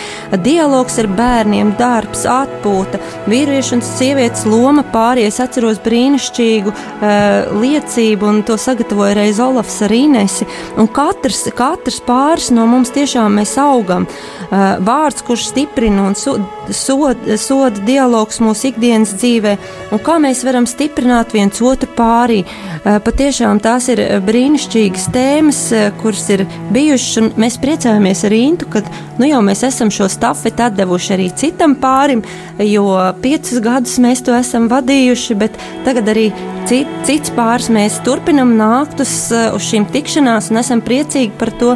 dialogs 0.46 1.00
ar 1.02 1.10
bērniem, 1.18 1.74
darbs, 1.80 2.26
atpūta, 2.30 3.00
vīriešu 3.32 3.78
un 3.78 3.84
sievietes 3.86 4.46
loma 4.50 4.86
pārējais. 4.94 5.40
Atceros 5.46 5.82
brīnišķīgu 5.86 6.74
uh, 6.74 7.56
liecību, 7.62 8.30
un 8.30 8.44
to 8.48 8.60
sagatavoja 8.62 9.18
reiz 9.20 9.42
Olafs 9.44 9.82
ar 9.86 9.96
Inesi. 9.96 10.48
Un 10.80 10.90
katrs, 10.92 11.46
katrs 11.56 12.02
pāris 12.06 12.52
no 12.56 12.68
mums 12.70 12.94
tiešām 12.96 13.40
mēs 13.40 13.58
augam. 13.62 14.08
Uh, 14.46 14.76
vārds, 14.86 15.26
kurš 15.26 15.50
stiprina 15.52 16.06
un 16.10 16.20
so, 16.20 16.38
soda, 16.70 17.40
soda 17.42 17.82
dialogs 17.88 18.42
mūsu 18.44 18.70
ikdienas 18.72 19.16
dzīvē, 19.18 19.58
un 19.96 20.02
kā 20.06 20.20
mēs 20.22 20.46
varam 20.46 20.70
stiprināt 20.70 21.34
viens 21.36 21.62
otru 21.66 21.90
pārī. 21.98 22.44
Uh, 22.46 22.75
patiešām 22.84 23.60
tās 23.64 23.88
ir 23.94 24.02
brīnišķīgas 24.26 25.08
tēmas, 25.14 25.62
uh, 25.76 25.88
kuras 26.02 26.26
ir 26.34 26.46
bijušas, 26.76 27.36
mēs 27.40 27.58
priecājamies 27.62 28.24
ar 28.28 28.36
Intu, 28.36 28.70
ka 28.72 28.84
nu 29.20 29.30
jau 29.30 29.42
mēs 29.46 29.64
esam 29.68 29.92
šo 29.94 30.10
stafeti 30.12 30.66
atdevuši 30.66 31.14
arī 31.16 31.30
citam 31.38 31.78
pārim, 31.80 32.24
jo 32.60 32.88
piecus 33.24 33.62
gadus 33.64 33.98
mēs 34.04 34.24
to 34.26 34.36
esam 34.38 34.70
vadījuši, 34.72 35.38
bet 35.40 35.58
tagad 35.88 36.12
arī 36.14 36.30
cit, 36.70 36.90
cits 37.08 37.34
pāris 37.36 37.70
mēs 37.74 38.02
turpinam 38.06 38.56
nākt 38.60 39.04
uz, 39.04 39.14
uz 39.32 39.70
šīm 39.70 39.88
tikšanās 39.94 40.52
un 40.52 40.64
esam 40.64 40.84
priecīgi 40.86 41.34
par 41.40 41.54
to. 41.60 41.76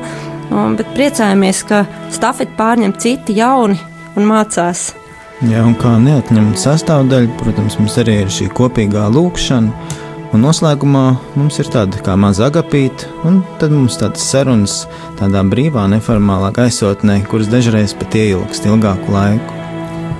Bet 0.49 0.87
priecājamies, 0.95 1.59
ka 1.69 1.83
stafeti 2.09 2.55
pārņem 2.57 2.95
citi 2.97 3.35
jauni 3.37 3.77
un 4.17 4.25
mācās. 4.25 4.87
Jā, 5.45 5.61
un 5.63 5.75
kā 5.79 5.93
neatņemt 6.01 6.57
sastāvdaļu, 6.59 7.29
protams, 7.39 7.77
mums 7.79 7.93
arī 8.01 8.17
ir 8.25 8.31
šī 8.33 8.49
kopīgā 8.57 9.05
lūkšana. 9.13 10.08
Un 10.29 10.43
noslēgumā 10.45 11.03
mums 11.39 11.57
ir 11.57 11.71
tāda 11.73 11.97
kā 12.05 12.13
maza 12.19 12.51
agapīta, 12.51 13.07
un 13.25 13.39
tad 13.57 13.73
mums 13.73 13.97
tādas 13.97 14.27
sarunas 14.29 14.75
tādā 15.17 15.41
brīvā, 15.49 15.87
neformālā 15.89 16.51
gaisotnē, 16.53 17.15
kuras 17.31 17.49
dažreiz 17.49 17.95
pat 17.97 18.17
ieilgst 18.19 18.67
ilgāku 18.69 19.09
laiku. 19.15 19.57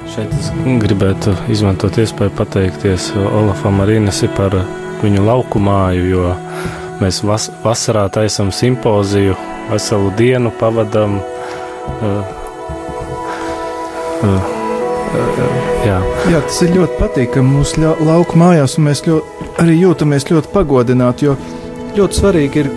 Šeit 0.09 0.33
es 0.33 0.49
gribētu 0.81 1.35
izmantot 1.53 2.01
iespēju 2.01 2.33
pateikties 2.39 3.11
Olafam 3.21 3.83
Arīnesi 3.85 4.31
par 4.33 4.57
viņu 5.03 5.25
lauku 5.29 5.61
māju, 5.61 6.07
jo 6.15 6.35
mēs 7.03 7.21
vas 7.29 7.51
vasarā 7.61 8.07
taisam 8.09 8.49
simpoziju, 8.49 9.37
veselu 9.69 10.13
dienu 10.17 10.49
pavadam. 10.57 11.19
Uh, 11.99 12.23
uh, 14.25 14.58
Jā. 15.85 15.97
Jā, 16.29 16.41
tas 16.45 16.59
ir 16.65 16.75
ļoti 16.75 16.97
patīkami 16.99 17.55
mūsu 17.57 17.81
lauku 18.05 18.37
mājās, 18.39 18.77
un 18.77 18.89
mēs 18.89 19.01
ļoti, 19.07 19.47
arī 19.63 19.77
jūtamies 19.79 20.27
ļoti 20.29 20.51
pagodināti. 20.53 21.29
Jo 21.29 21.35
ļoti 21.97 22.19
svarīgi 22.21 22.63
ir, 22.63 22.69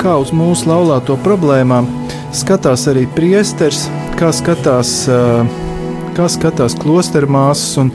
kā 0.00 0.16
uz 0.22 0.32
mūsu 0.34 0.70
laulāto 0.70 1.18
problēmām 1.24 1.88
skatās 2.34 2.86
arī 2.90 3.04
priesteris, 3.16 3.84
kā 4.18 4.32
skatās, 4.34 4.96
kā 6.16 6.30
skatās 6.32 6.78
klosteru 6.80 7.30
māsas. 7.36 7.76
Un, 7.82 7.92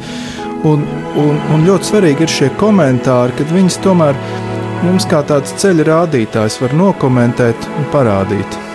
un, 0.70 0.86
un, 1.18 1.44
un 1.56 1.68
ļoti 1.68 1.94
svarīgi 1.94 2.26
ir 2.26 2.38
šie 2.38 2.54
komentāri, 2.62 3.36
kad 3.40 3.54
viņas 3.56 3.82
tomēr 3.86 4.18
mums 4.86 5.10
kā 5.10 5.24
tāds 5.28 5.56
ceļa 5.60 5.90
rādītājs 5.92 6.62
var 6.64 6.78
nokomentēt 6.86 7.72
un 7.76 7.94
parādīt 7.94 8.69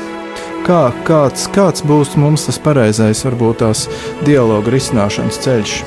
kā, 0.64 0.80
kāds, 1.06 1.46
kāds 1.54 1.84
būs 1.86 2.14
mums 2.20 2.48
tas 2.48 2.58
pareizais, 2.62 3.24
varbūt 3.26 3.62
tās 3.62 3.86
dialogu 4.26 4.72
risināšanas 4.74 5.40
ceļš. 5.44 5.78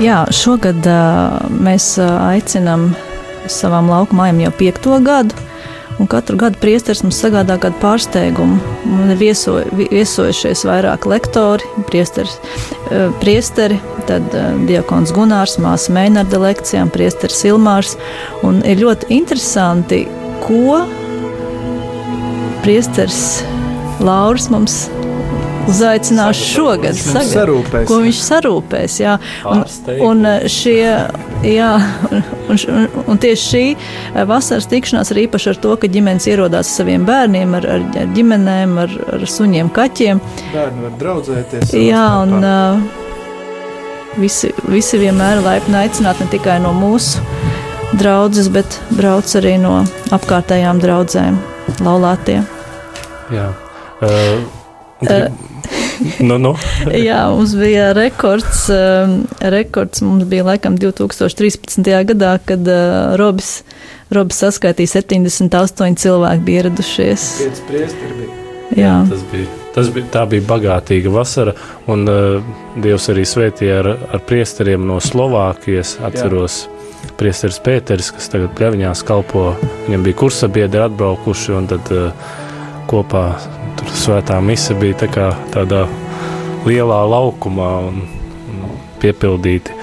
Jā, 0.00 0.24
šogad 0.32 0.86
uh, 0.88 1.40
mēs 1.60 1.92
aicinām 2.00 2.90
savām 3.50 3.90
lauku 3.92 4.16
mājām 4.16 4.44
jau 4.46 4.52
piekto 4.56 4.98
gadu. 5.04 5.48
Un 6.00 6.08
katru 6.08 6.38
gadu 6.40 6.56
priesteris 6.62 7.02
mums 7.04 7.18
sagādā 7.20 7.58
kādu 7.60 7.76
pārsteigumu. 7.82 8.56
Man 8.88 9.10
ir 9.12 9.18
vieso, 9.20 9.58
viesojušies 9.76 10.62
vairāk 10.64 11.04
lektori, 11.10 11.66
priesteris, 11.90 12.38
priesteri, 13.20 13.76
tad 14.08 14.32
diakons 14.64 15.12
Gunārs, 15.12 15.58
māsa 15.60 15.92
Meinarda 15.92 16.40
lekcijām, 16.40 16.88
priesteris 16.94 17.44
Ilmārs. 17.50 17.98
Un 18.46 18.62
ir 18.64 18.80
ļoti 18.80 19.10
interesanti, 19.18 20.06
ko 20.40 20.80
priesteris 22.64 23.42
Lauris 24.00 24.48
mums 24.50 24.86
uzaicinās 25.68 26.38
šogad. 26.40 26.96
Sarūpēs. 26.96 27.86
Ko 27.88 28.00
viņš 28.02 28.20
sarūpēs? 28.24 28.96
Jā. 29.02 29.16
Un, 29.48 29.64
un 30.06 30.28
eh, 30.28 30.46
šie, 30.50 30.86
jā, 31.46 31.70
un, 32.10 32.24
un, 32.50 32.88
un 33.06 33.20
tieši 33.20 33.44
šī 33.44 33.62
eh, 33.74 34.22
vasaras 34.28 34.68
tikšanās 34.70 35.12
ir 35.14 35.22
īpaši 35.26 35.52
ar 35.52 35.60
to, 35.62 35.76
ka 35.80 35.90
ģimenes 35.92 36.28
ierodās 36.30 36.72
ar 36.72 36.78
saviem 36.80 37.04
bērniem, 37.08 37.54
ar, 37.60 37.68
ar, 37.76 37.86
ar 38.02 38.10
ģimenēm, 38.16 38.80
ar, 38.86 38.96
ar 39.18 39.28
suņiem, 39.36 39.70
kaķiem. 39.76 40.24
Bērni 40.54 40.86
var 40.86 40.98
draudzēties. 41.04 41.76
Jā, 41.76 42.06
un 42.24 42.40
uh, 42.40 42.82
visi, 44.20 44.52
visi 44.70 45.00
vienmēr 45.02 45.44
laipni 45.46 45.82
aicināti 45.84 46.26
ne 46.26 46.34
tikai 46.34 46.58
no 46.64 46.74
mūsu 46.76 47.22
draudzes, 48.00 48.50
bet 48.52 48.80
brauc 48.94 49.32
arī 49.38 49.56
no 49.60 49.80
apkārtējām 50.14 50.82
draudzēm 50.82 51.40
laulātie. 51.84 52.40
Jā. 53.30 53.50
Uh, 54.00 54.42
grib... 55.02 55.36
nu, 56.24 56.38
nu. 56.40 56.54
Jā, 57.08 57.22
mums 57.34 57.54
bija 57.58 57.90
rekords. 57.96 58.66
Uh, 58.72 59.20
rekords 59.54 60.02
mums 60.04 60.26
bija 60.30 60.46
laikam 60.48 60.78
2013. 60.80 61.86
gadā, 62.10 62.34
kad 62.46 62.66
uh, 62.66 63.14
Robis, 63.20 63.60
Robis 64.14 64.42
saskaitīja 64.42 65.00
78 65.00 66.00
cilvēki 66.02 66.46
bija 66.48 66.64
ieradušies. 66.64 67.30
Pieci 67.44 67.66
priesteri 67.70 68.18
bija. 68.18 68.36
Jā. 68.70 68.82
Jā, 68.82 68.98
tas 69.10 69.24
bija. 69.32 69.56
Tas 69.70 69.86
bija, 69.94 70.06
tā 70.10 70.24
bija 70.26 70.42
bagātīga 70.48 71.12
vasara, 71.14 71.52
un 71.90 72.02
uh, 72.10 72.54
Dievs 72.82 73.06
arī 73.12 73.22
svētīja 73.28 73.76
ar, 73.84 73.88
ar 74.16 74.22
priesteriem 74.26 74.82
no 74.86 74.98
Slovākijas. 75.04 75.94
Atceros, 76.02 76.64
Jā 76.66 76.79
Priesteris 77.20 77.58
Pēteris, 77.60 78.10
kas 78.16 78.30
tagad 78.32 78.54
pļaviņās 78.56 79.02
kalpo, 79.04 79.50
viņam 79.86 80.04
bija 80.06 80.18
kursabiedri 80.22 80.80
atbraukuši, 80.86 81.52
un 81.52 81.66
tad 81.68 81.90
uh, 81.92 82.30
kopā 82.88 83.24
tur 83.76 83.92
svētā 83.92 84.38
mise 84.44 84.76
bija 84.78 85.02
tā 85.02 85.08
kā 85.12 85.26
tādā 85.52 85.82
lielā 86.64 87.00
laukumā 87.12 87.70
un, 87.90 88.02
un 88.54 88.74
piepildīti. 89.02 89.76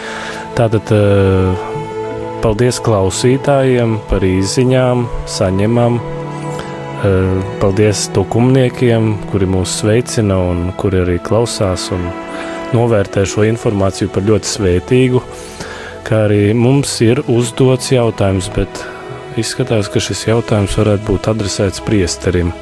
Tātad 0.58 0.90
uh, 0.96 1.68
paldies 2.42 2.82
klausītājiem 2.82 4.00
par 4.10 4.26
izziņām, 4.26 5.06
saņemam. 5.30 6.02
Uh, 6.98 7.46
paldies 7.62 8.08
tukumniekiem, 8.18 9.14
kuri 9.30 9.50
mūs 9.54 9.78
sveicina 9.84 10.40
un 10.50 10.72
kuri 10.82 11.04
arī 11.04 11.22
klausās 11.22 11.92
un 11.94 12.10
novērtē 12.74 13.30
šo 13.30 13.46
informāciju 13.46 14.10
par 14.14 14.26
ļoti 14.26 14.56
svētīgu 14.58 15.22
ka 16.08 16.24
arī 16.28 16.54
mums 16.56 16.94
ir 17.04 17.20
uzdots 17.28 17.90
jautājums, 17.92 18.48
bet 18.56 18.80
izskatās, 19.40 19.90
ka 19.92 20.00
šis 20.00 20.24
jautājums 20.30 20.78
varētu 20.80 21.04
būt 21.10 21.28
adresēts 21.34 21.84
priesterim 21.84 22.54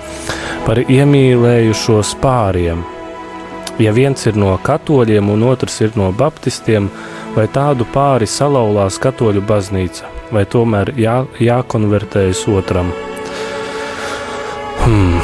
par 0.66 0.82
iemīlējušos 0.82 2.16
pāriem. 2.24 2.82
Ja 3.78 3.92
viens 3.94 4.24
ir 4.26 4.40
no 4.40 4.56
katoļiem 4.66 5.30
un 5.30 5.46
otrs 5.46 5.78
ir 5.86 5.94
no 6.00 6.10
baptistiem, 6.16 6.90
vai 7.36 7.46
tādu 7.52 7.86
pāri 7.94 8.26
salauzās 8.26 8.98
katoļu 9.04 9.44
baznīca, 9.46 10.10
vai 10.34 10.46
tomēr 10.50 10.96
jā, 10.98 11.20
jākonvertējas 11.38 12.46
otram? 12.50 12.94
Hmm. 14.86 15.20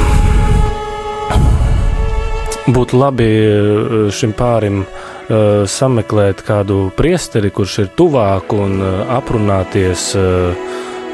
Būtu 2.70 2.98
labi 3.00 3.26
eh, 3.26 4.12
šim 4.14 4.36
pārim 4.38 4.84
uh, 4.84 5.11
uh, 5.28 5.64
sameklēt 5.68 6.42
kādu 6.46 6.86
priesteri, 6.96 7.50
kurš 7.54 7.78
ir 7.84 7.90
tuvāk 7.98 8.54
un 8.56 8.78
uh, 8.80 9.02
aprunāties. 9.16 10.12
Uh, 10.18 10.56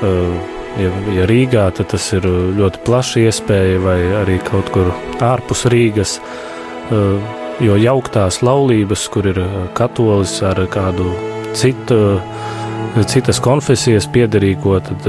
uh, 0.02 0.54
ja, 0.78 0.92
ja 1.16 1.26
Rīgā, 1.28 1.68
tad 1.76 1.90
tas 1.94 2.06
ir 2.16 2.26
ļoti 2.58 2.84
plaša 2.86 3.24
iespēja, 3.26 3.82
vai 3.82 3.98
arī 4.22 4.38
kaut 4.46 4.70
kur 4.74 4.92
ārpus 5.24 5.66
Rīgas. 5.72 6.18
Jo 7.58 7.74
jauktās 7.76 8.38
laulības, 8.46 9.02
kur 9.12 9.26
ir 9.28 9.40
katolis 9.76 10.38
ar 10.46 10.60
kādu 10.72 11.10
citu, 11.58 11.98
citas 13.10 13.42
konfesijas 13.44 14.06
piederīgo, 14.14 14.78
tad 14.86 15.04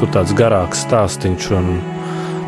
tur 0.00 0.10
tāds 0.10 0.32
garāks 0.34 0.82
stāstīns. 0.88 1.52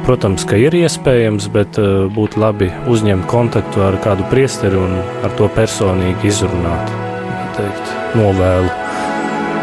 Protams, 0.03 0.43
ka 0.49 0.59
ir 0.59 0.75
iespējams, 0.75 1.47
bet 1.55 1.79
uh, 1.79 2.09
būtu 2.11 2.41
labi 2.43 2.73
uzņemt 2.91 3.29
kontaktu 3.31 3.85
ar 3.87 3.99
kādu 4.03 4.27
priesteri 4.33 4.79
un 4.81 4.99
ar 4.99 5.35
to 5.39 5.47
personīgi 5.55 6.33
izrunāt. 6.33 6.91
Teikt, 7.57 7.97
novēlu, 8.19 8.71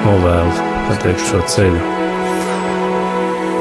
novēlu 0.07 0.67
pateikt, 0.89 1.25
šo 1.27 1.41
ceļu. 1.55 1.87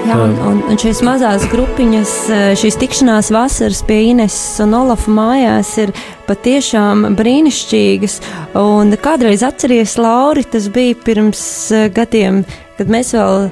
Jā, 0.08 0.14
un, 0.22 0.36
un, 0.40 0.60
un 0.70 0.78
šīs 0.80 1.02
mazās 1.04 1.42
grupiņas, 1.50 2.12
šīs 2.56 2.78
tikšanās 2.80 3.28
vasaras 3.34 3.82
pie 3.84 3.98
Ines 4.12 4.36
un 4.64 4.76
Olafa 4.78 5.12
mājās 5.12 5.74
ir 5.82 5.92
patiešām 6.28 7.16
brīnišķīgas. 7.18 8.20
Un 8.60 8.94
kādreiz 9.02 9.44
atceries, 9.44 9.98
Lauri, 10.00 10.46
tas 10.48 10.70
bija 10.72 10.96
pirms 11.04 11.42
eh, 11.74 11.88
gadiem, 11.92 12.40
kad 12.78 12.90
mēs 12.92 13.10
vēl 13.16 13.48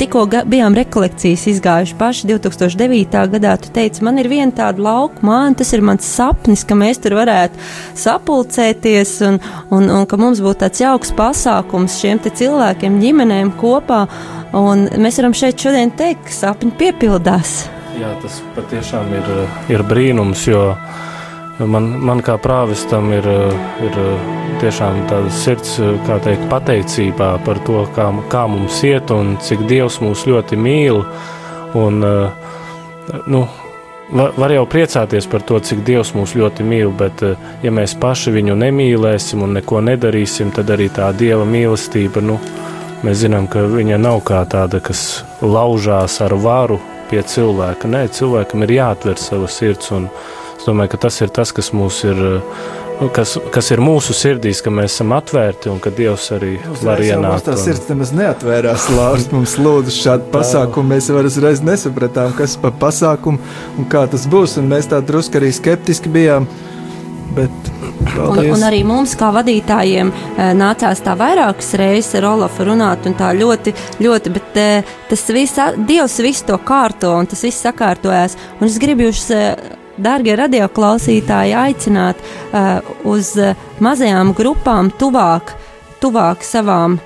tikko 0.00 0.24
bijām 0.48 0.74
rekolekcijas 0.78 1.46
izgājuši 1.52 1.96
paši 2.00 2.28
2009. 2.30 3.24
gadā. 3.34 3.56
Tu 3.60 3.72
teici, 3.74 4.04
man 4.06 4.18
ir 4.20 4.30
viena 4.30 4.52
tāda 4.56 4.82
lauka 4.84 5.24
māja, 5.26 5.54
tas 5.60 5.72
ir 5.76 5.84
mans 5.84 6.06
sapnis, 6.08 6.64
ka 6.64 6.78
mēs 6.78 7.02
tur 7.04 7.18
varētu 7.18 7.60
sapulcēties 8.00 9.14
un, 9.28 9.40
un, 9.76 9.90
un 9.98 10.06
ka 10.08 10.20
mums 10.20 10.40
būtu 10.44 10.62
tāds 10.64 10.82
jauks 10.82 11.12
pasākums 11.16 11.98
šiem 12.00 12.22
cilvēkiem, 12.24 13.00
ģimenēm 13.02 13.52
kopā. 13.60 14.06
Un 14.56 14.88
mēs 14.98 15.20
varam 15.20 15.36
šeit 15.36 15.60
šodien 15.60 15.92
teikt, 15.94 16.24
ka 16.26 16.34
sapņi 16.34 16.74
piepildās. 16.80 17.60
Jā, 18.00 18.14
tas 18.22 18.40
patiešām 18.56 19.12
ir, 19.12 19.30
ir 19.76 19.84
brīnums, 19.86 20.46
jo 20.48 20.70
man, 21.66 21.88
man 22.04 22.20
kā 22.24 22.36
prāvestam 22.40 23.10
ir, 23.12 23.26
ir 23.84 23.98
tiešām 24.60 25.04
tāda 25.10 25.32
sirds, 25.34 25.76
kā 26.06 26.18
teikt, 26.24 26.46
pateicībā 26.52 27.32
par 27.44 27.60
to, 27.66 27.84
kā, 27.96 28.10
kā 28.32 28.44
mums 28.50 28.82
iet 28.86 29.12
un 29.14 29.36
cik 29.42 29.66
Dievs 29.68 30.00
mūs 30.04 30.26
ļoti 30.28 30.58
mīl. 30.60 31.02
Un, 31.80 32.00
nu, 33.30 33.42
var, 34.12 34.52
jau 34.54 34.66
priecāties 34.70 35.28
par 35.30 35.44
to, 35.46 35.60
cik 35.64 35.84
Dievs 35.86 36.14
mūs 36.16 36.34
ļoti 36.38 36.66
mīl, 36.66 36.92
bet 36.96 37.22
ja 37.62 37.72
mēs 37.74 37.96
paši 38.00 38.34
viņu 38.34 38.56
nemīlēsim 38.60 39.44
un 39.44 39.56
neko 39.58 39.82
nedarīsim, 39.86 40.52
tad 40.56 40.72
arī 40.74 40.90
tā 40.92 41.10
Dieva 41.16 41.46
mīlestība, 41.48 42.22
nu, 42.24 42.38
mēs 43.06 43.22
zinām, 43.24 43.48
ka 43.50 43.64
viņa 43.70 44.00
nav 44.00 44.22
kā 44.28 44.42
tāda, 44.50 44.82
kas 44.84 45.22
laužās 45.40 46.20
ar 46.24 46.36
varu 46.40 46.80
pie 47.10 47.22
cilvēka. 47.26 47.88
Nē, 47.90 48.06
cilvēkam 48.14 48.66
ir 48.66 48.76
jāatver 48.78 49.18
sava 49.18 49.48
sirds. 49.50 49.90
Es 50.60 50.66
domāju, 50.68 50.90
ka 50.92 50.98
tas 51.06 51.16
ir 51.24 51.30
tas, 51.32 51.54
kas, 51.56 51.70
ir, 52.04 52.18
nu, 53.00 53.06
kas, 53.16 53.30
kas 53.48 53.70
ir 53.72 53.80
mūsu 53.80 54.12
sirdīs, 54.12 54.58
ka 54.60 54.68
mēs 54.68 54.92
esam 54.92 55.14
atvērti 55.16 55.70
un 55.72 55.78
ka 55.80 55.88
Dievs 55.88 56.26
arī 56.36 56.58
var 56.84 57.00
ienākt. 57.00 57.46
Tā 57.48 57.54
sirds 57.56 57.88
nemaz 57.88 58.12
neatvērās. 58.12 58.90
Lārs 58.92 59.30
mums 59.32 59.56
lūdza 59.56 59.94
šādu 59.96 60.28
pasākumu. 60.34 60.92
Mēs 60.92 61.08
jau 61.08 61.22
uzreiz 61.24 61.64
nesapratām, 61.64 62.36
kas 62.36 62.58
par 62.60 62.76
pasākumu 62.82 63.40
un 63.80 63.88
kā 63.88 64.04
tas 64.12 64.28
būs. 64.28 64.58
Un 64.60 64.68
mēs 64.74 64.92
tā 64.92 65.00
drusku 65.00 65.40
arī 65.40 65.48
skeptiski 65.56 66.12
bijām. 66.12 66.50
Bet, 67.32 67.72
un, 68.20 68.44
un 68.44 68.68
arī 68.68 68.82
mums, 68.84 69.16
kā 69.16 69.32
vadītājiem, 69.32 70.12
nācās 70.60 71.00
tā 71.06 71.16
vairākas 71.16 71.72
reizes 71.78 72.18
ar 72.18 72.26
Olafu 72.34 72.66
runāt, 72.68 73.06
un 73.08 73.14
tā 73.16 73.32
ļoti, 73.38 73.72
ļoti, 74.02 74.32
bet 74.36 74.64
tas 75.08 75.28
viss, 75.32 75.60
Dievs 75.88 76.20
visu 76.20 76.50
to 76.50 76.60
kārto, 76.60 77.14
un 77.16 77.30
tas 77.30 77.46
viss 77.46 77.62
sakārtojās. 77.64 78.34
Un 78.58 78.66
es 78.66 78.80
gribu 78.82 79.08
jūs, 79.08 79.28
dārgie 80.02 80.36
radioklausītāji, 80.40 81.54
aicināt 81.56 82.20
uh, 82.20 82.80
uz 83.08 83.34
mazajām 83.84 84.34
grupām 84.36 84.92
tuvāk, 85.00 85.54
tuvāk 86.00 86.44
savām 86.46 86.98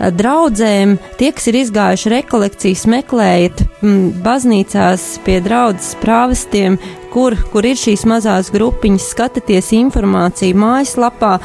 draudzēm, 0.00 0.96
tie, 1.20 1.30
kas 1.34 1.46
ir 1.50 1.54
izgājuši 1.60 2.12
rekolekcijas, 2.16 2.86
meklējiet 2.90 3.56
m, 3.82 4.10
baznīcās 4.24 5.02
pie 5.26 5.38
draudzes 5.44 5.94
prāvestiem, 6.02 6.72
kur, 7.12 7.36
kur 7.52 7.62
ir 7.68 7.76
šīs 7.78 8.02
mazās 8.08 8.50
grupiņas, 8.54 9.10
skatieties 9.12 9.72
informāciju 9.76 10.56
mājaslapā. 10.58 11.32
Uh, 11.38 11.42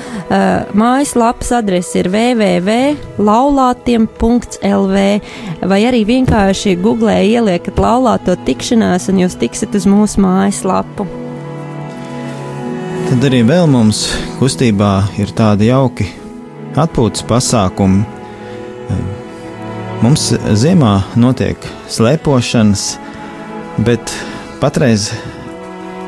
mājaslapas 0.78 1.52
adrese 1.60 2.00
ir 2.02 2.08
www.laulātiem.lv 2.14 4.98
vai 5.68 5.82
arī 5.90 6.02
vienkārši 6.08 6.78
googlē 6.82 7.18
ieliekat 7.28 7.76
laulāto 7.84 8.34
tikšanās 8.48 9.04
un 9.12 9.16
jūs 9.26 9.36
tiksiet 9.42 9.72
uz 9.78 9.86
mūsu 9.90 10.16
mājaslapu. 10.24 11.04
Tad 13.08 13.20
arī 13.24 13.40
vēl 13.48 13.66
mums 13.72 14.00
kustībā 14.40 14.94
ir 15.22 15.30
tādi 15.36 15.66
jauki 15.70 16.06
atpūtas 16.78 17.24
pasākumi. 17.28 18.17
Mums 20.04 20.30
ziemā 20.54 20.94
notiek 21.18 21.64
slēpošanas, 21.90 22.84
bet 23.82 24.12
patreiz, 24.62 25.10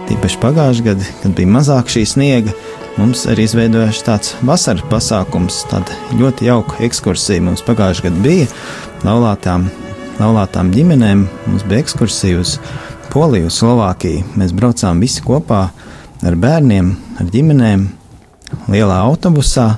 tīpaši 0.09 0.37
pagājušajā 0.43 0.85
gadā, 0.85 1.07
kad 1.23 1.33
bija 1.37 1.49
mazāk 1.55 1.89
šī 1.89 2.03
sniega, 2.07 2.53
mums 2.99 3.25
arī 3.29 3.47
izveidojuši 3.47 4.05
tāds 4.05 4.35
vasaras 4.45 4.85
pasākums. 4.91 5.63
Tāda 5.71 5.97
ļoti 6.19 6.49
jauka 6.49 6.77
ekskursija 6.85 7.43
mums 7.45 7.65
pagājušajā 7.65 8.09
gadā 8.09 8.23
bija 8.25 8.47
laulātām, 9.07 9.67
laulātām 10.21 10.71
ģimenēm. 10.75 11.25
Mums 11.49 11.65
bija 11.69 11.83
ekskursija 11.83 12.41
uz 12.43 12.57
Poliju, 13.09 13.49
Slovākiju. 13.49 14.25
Mēs 14.37 14.53
braucām 14.53 15.01
visi 15.01 15.25
kopā 15.25 15.63
ar 16.21 16.35
bērniem, 16.37 16.91
ar 17.17 17.29
ģimenēm, 17.33 17.87
lielā 18.69 19.01
autobusā. 19.07 19.71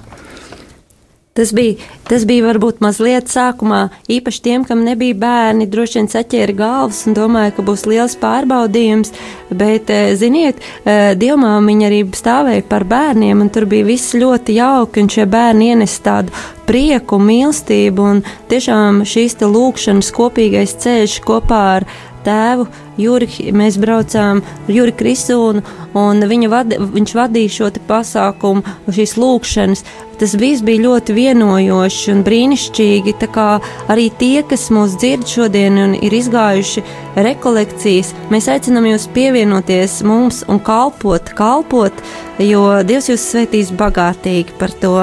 Tas 1.33 1.53
bija, 1.55 1.77
tas 2.09 2.25
bija 2.27 2.43
varbūt 2.43 2.81
mazliet 2.83 3.29
sākumā, 3.31 3.85
īpaši 4.11 4.41
tiem, 4.43 4.65
kam 4.67 4.81
nebija 4.83 5.15
bērni, 5.15 5.63
droši 5.71 6.01
vien 6.01 6.09
saķēra 6.11 6.55
galvas 6.59 7.05
un 7.07 7.15
domāja, 7.15 7.53
ka 7.55 7.63
būs 7.63 7.85
liels 7.87 8.17
pārbaudījums. 8.19 9.13
Bet, 9.47 9.87
ziniet, 10.19 10.59
dievmāmiņa 10.83 11.87
arī 11.87 12.01
stāvēja 12.19 12.67
par 12.67 12.83
bērniem, 12.83 13.45
un 13.45 13.53
tur 13.53 13.63
bija 13.71 13.87
viss 13.87 14.11
ļoti 14.11 14.57
jauki, 14.59 15.05
un 15.05 15.11
šie 15.15 15.29
bērni 15.31 15.71
ienes 15.71 15.95
tādu 16.03 16.35
prieku, 16.67 17.15
mīlestību, 17.23 18.11
un 18.11 18.23
tiešām 18.51 19.05
šīs 19.07 19.39
te 19.39 19.47
lūkšanas 19.47 20.11
kopīgais 20.19 20.75
ceļš 20.83 21.21
kopā 21.23 21.63
ar 21.77 21.87
tēvu 22.25 22.67
Juri, 23.01 23.27
mēs 23.55 23.79
braucām 23.81 24.43
ar 24.43 24.71
Juri 24.75 24.93
Krisūnu, 24.93 25.63
un 25.97 26.21
vadi, 26.51 26.77
viņš 26.77 27.13
vadīja 27.17 27.55
šo 27.55 27.69
pasākumu, 27.87 28.63
šīs 28.91 29.15
lūkšanas. 29.17 29.85
Tas 30.21 30.35
viss 30.37 30.61
bija 30.61 30.83
ļoti 30.83 31.15
vienojoši 31.17 32.11
un 32.13 32.19
brīnišķīgi. 32.21 33.15
Arī 33.89 34.03
tie, 34.19 34.43
kas 34.45 34.67
mūs 34.69 34.93
dzird 35.01 35.25
šodien 35.25 35.79
un 35.81 35.95
ir 35.97 36.13
izgājuši 36.13 36.83
rekolekcijas, 37.17 38.11
mēs 38.29 38.51
aicinām 38.53 38.85
jūs 38.85 39.07
pievienoties 39.15 40.03
mums 40.05 40.43
un 40.45 40.61
kalpot, 40.61 41.33
kalpot, 41.33 42.05
jo 42.37 42.61
Dievs 42.85 43.09
jūs 43.09 43.25
svētīs 43.31 43.73
bagātīgi 43.73 44.53
par 44.61 44.77
to. 44.83 44.93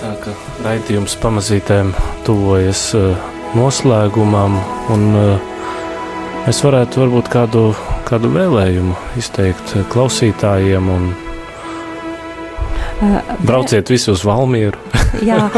Tā 0.00 0.16
kā 0.24 0.32
raidījums 0.64 1.20
pamazītēm 1.20 1.92
tuvojas 2.24 2.88
uh, 2.96 3.12
noslēgumam, 3.52 4.56
un 4.96 5.08
uh, 5.12 5.50
mēs 6.46 6.64
varētu 6.64 7.04
varbūt 7.04 7.28
kādu, 7.36 7.68
kādu 8.08 8.30
vēlējumu 8.32 8.96
izteikt 9.20 9.74
klausītājiem. 9.92 10.88
Un, 10.92 11.08
uh, 13.02 13.32
brauciet 13.46 13.90
visi 13.92 14.10
uz 14.12 14.24
Valmieru. 14.26 14.78
Jā, 15.28 15.50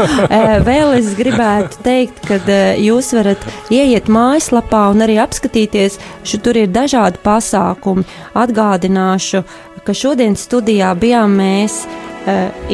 vēl 0.65 0.97
es 0.97 1.13
gribētu 1.17 1.79
teikt, 1.85 2.19
ka 2.27 2.39
jūs 2.81 3.13
varat 3.15 3.45
ieiet 3.73 4.09
mājaslapā 4.11 4.89
un 4.91 5.05
arī 5.05 5.15
apskatīties, 5.23 5.99
ka 6.27 6.41
tur 6.43 6.59
ir 6.59 6.73
dažādi 6.75 7.21
pasākumi. 7.23 8.03
Atgādināšu, 8.35 9.45
ka 9.85 9.95
šodien 9.95 10.35
studijā 10.39 10.91
bijām 10.99 11.39
mēs, 11.39 11.85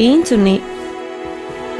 Ints 0.00 0.32
un 0.32 0.46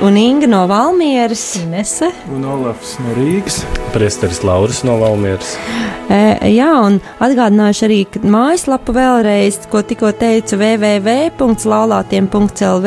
un 0.03 0.17
Inga 0.17 0.47
no 0.47 0.67
Valmieras. 0.67 1.61
Nese. 1.71 2.11
Un 2.35 2.45
Olafs 2.45 2.99
no 2.99 3.15
Rīgas. 3.15 3.65
Priesteris 3.95 4.43
Lauris 4.43 4.85
no 4.85 4.99
Valmieras. 4.99 5.57
E, 6.11 6.39
jā, 6.51 6.81
un 6.83 7.01
atgādināšu 7.23 7.85
arī 7.87 8.07
mājaslapu 8.27 8.93
vēlreiz, 8.97 9.61
ko 9.71 9.83
tikko 9.87 10.11
teicu, 10.19 10.57
www.laulātiem.lv. 10.59 12.87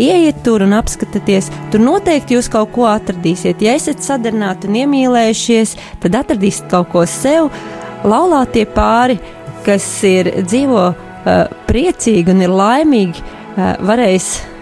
Ieiet 0.00 0.40
tur 0.46 0.62
un 0.64 0.72
apskatieties. 0.78 1.50
Tur 1.74 1.80
noteikti 1.84 2.34
jūs 2.38 2.48
kaut 2.52 2.70
ko 2.72 2.84
atradīsiet. 2.88 3.60
Ja 3.64 3.72
esat 3.76 3.98
sadarināti 4.06 4.68
un 4.70 4.74
iemīlējušies, 4.84 5.70
tad 6.06 6.12
atradīsiet 6.24 6.66
kaut 6.72 6.88
ko 6.94 7.02
sev. 7.08 7.42
Laulātie 8.08 8.64
pāri, 8.72 9.16
kas 9.68 9.84
ir 10.08 10.24
dzīvo 10.40 10.84
uh, 10.88 10.96
priecīgi 11.68 12.28
un 12.32 12.38
ir 12.44 12.52
laimīgi, 12.52 13.20
uh, 13.20 13.24
varēs 13.84 14.53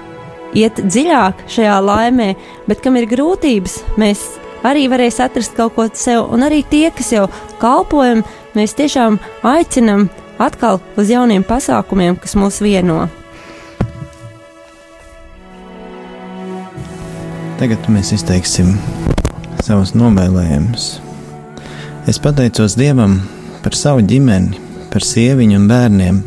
iet 0.59 0.81
dziļāk 0.85 1.47
šajā 1.51 1.79
laimē, 1.85 2.33
bet 2.69 2.83
kam 2.85 2.97
ir 3.01 3.09
grūtības, 3.11 3.79
mēs 4.01 4.25
arī 4.67 4.87
varēs 4.93 5.21
atrast 5.25 5.57
kaut 5.57 5.77
ko 5.77 5.89
sev, 5.95 6.27
un 6.33 6.45
arī 6.47 6.63
tie, 6.69 6.89
kas 6.95 7.13
jau 7.15 7.27
kalpojam, 7.63 8.23
mēs 8.57 8.77
tiešām 8.79 9.19
aicinam 9.47 10.09
atkal 10.43 10.81
uz 10.99 11.11
jauniem 11.13 11.45
pasākumiem, 11.47 12.19
kas 12.21 12.37
mūs 12.39 12.63
vieno. 12.65 13.07
Tagad 17.63 17.87
mēs 17.95 18.11
izteiksim 18.17 18.75
savus 19.63 19.93
novēlējumus. 19.95 20.97
Es 22.11 22.19
pateicos 22.19 22.75
Dievam 22.75 23.21
par 23.63 23.77
savu 23.79 24.03
ģimeni, 24.03 24.59
par 24.91 25.07
sieviņu 25.07 25.61
un 25.61 25.69
bērniem, 25.71 26.19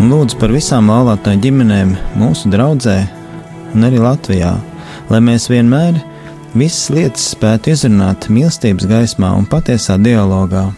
un 0.00 0.10
lūdzu 0.10 0.38
par 0.40 0.52
visām 0.54 0.90
laulātāju 0.90 1.42
ģimenēm 1.44 1.94
mūsu 2.18 2.50
draudzē 2.52 2.98
un 3.74 3.86
arī 3.86 4.00
Latvijā, 4.02 4.54
lai 5.10 5.20
mēs 5.24 5.48
vienmēr 5.50 5.98
visas 6.54 6.88
lietas 6.94 7.30
spētu 7.34 7.74
izrunāt 7.74 8.28
mīlestības 8.32 8.88
gaismā 8.90 9.32
un 9.38 9.46
patiesā 9.50 9.98
dialogā. 10.00 10.68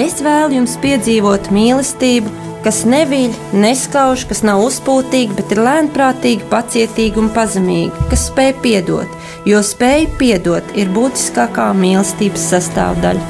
Es 0.00 0.18
vēlu 0.24 0.56
jums 0.58 0.74
piedzīvot 0.82 1.52
mīlestību, 1.54 2.32
kas 2.64 2.82
neviļ, 2.88 3.34
neskauž, 3.62 4.24
kas 4.30 4.42
nav 4.46 4.64
uzpūtīga, 4.66 5.36
bet 5.38 5.54
ir 5.54 5.62
lēnprātīga, 5.62 6.48
pacietīga 6.50 7.22
un 7.22 7.30
pazemīga, 7.34 8.08
kas 8.10 8.26
spēj 8.30 8.54
piedot, 8.64 9.18
jo 9.46 9.62
spēja 9.62 10.08
piedot 10.18 10.74
ir 10.74 10.90
būtiskākā 10.96 11.70
mīlestības 11.78 12.48
sastāvdaļa. 12.54 13.28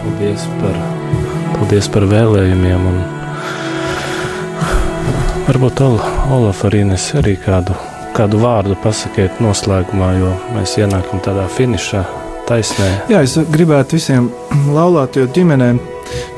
Paldies 0.00 0.48
par, 0.58 0.80
paldies 1.54 1.92
par 1.92 2.08
vēlējumiem. 2.10 2.88
Un 2.90 3.15
varbūt 5.46 5.80
Ol, 5.84 5.98
Olaf 6.34 6.64
arī 6.66 6.82
nes 6.88 7.04
arī 7.18 7.36
kādu, 7.38 7.74
kādu 8.16 8.40
vārdu 8.42 8.76
pasakiet 8.82 9.38
noslēgumā, 9.42 10.08
jo 10.18 10.32
mēs 10.56 10.74
ienākam 10.80 11.22
tādā 11.22 11.46
finišā 11.52 12.02
taisnē. 12.48 12.88
Jā, 13.12 13.22
es 13.26 13.36
gribētu 13.52 13.98
visiem 13.98 14.28
laulāto 14.74 15.26
ģimenēm 15.36 15.78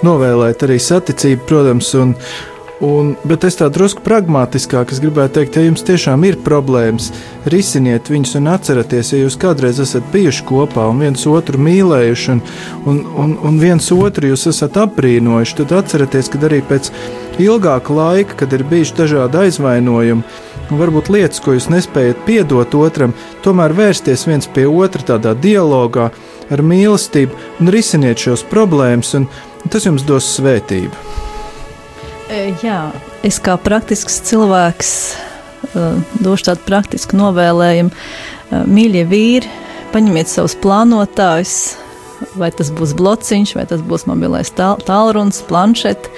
novēlēt 0.05 0.65
arī 0.67 0.77
saticību, 0.83 1.47
protams, 1.49 1.93
un, 1.97 2.15
un, 2.85 3.15
bet 3.27 3.45
es 3.49 3.59
tā 3.59 3.69
drusku 3.73 4.03
pragmatiskāk, 4.07 4.93
es 4.93 5.01
gribētu 5.03 5.39
teikt, 5.39 5.59
ja 5.59 5.67
jums 5.67 5.85
tiešām 5.87 6.25
ir 6.29 6.39
problēmas, 6.45 7.11
risiniet 7.51 8.11
viņus 8.11 8.37
un 8.39 8.51
atcerieties, 8.53 9.13
ja 9.13 9.23
jūs 9.25 9.39
kādreiz 9.41 9.81
esat 9.83 10.07
bijuši 10.13 10.45
kopā 10.49 10.89
un 10.93 11.03
viens 11.03 11.27
otru 11.31 11.61
mīlējuši 11.63 12.35
un, 12.35 12.43
un, 12.87 13.01
un, 13.25 13.37
un 13.51 13.61
viens 13.63 13.91
otru 13.95 14.33
jūs 14.33 14.49
esat 14.53 14.79
apbrīnojuši, 14.85 15.59
tad 15.63 15.75
atcerieties, 15.81 16.31
ka 16.33 16.43
arī 16.51 16.61
pēc 16.69 16.93
ilgāka 17.43 17.95
laika, 17.95 18.39
kad 18.43 18.55
ir 18.55 18.67
bijuši 18.71 18.99
dažādi 18.99 19.43
aizvainojumi, 19.47 20.27
un 20.69 20.83
varbūt 20.83 21.11
lietas, 21.13 21.43
ko 21.43 21.57
jūs 21.57 21.71
nespējat 21.73 22.27
piedot 22.27 22.75
otram, 22.79 23.15
tomēr 23.45 23.75
vērsties 23.77 24.27
viens 24.29 24.51
pie 24.51 24.69
otra 24.69 25.15
tādā 25.15 25.35
dialogā, 25.39 26.11
ar 26.49 26.65
mīlestību 26.65 27.61
un 27.61 27.73
risiniet 27.73 28.21
šos 28.23 28.47
problēmas, 28.49 29.15
un 29.19 29.29
tas 29.69 29.89
jums 29.89 30.07
dos 30.09 30.29
svētību. 30.39 31.28
Jā, 32.29 32.91
es 33.25 33.39
kā 33.41 33.55
praktisks 33.57 34.21
cilvēks 34.29 34.91
došu 36.21 36.51
tādu 36.51 36.67
praktisku 36.67 37.17
novēlējumu. 37.17 37.91
Mīļie 38.69 39.05
vīri, 39.09 39.51
paņemiet 39.95 40.31
savus 40.31 40.55
plānotājus, 40.61 41.57
vai 42.39 42.51
tas 42.53 42.71
būs 42.75 42.95
blociņš, 42.99 43.55
vai 43.57 43.65
tas 43.71 43.81
būs 43.85 44.07
mobilais 44.11 44.53
tālrunis, 44.55 45.41
planšets 45.49 46.13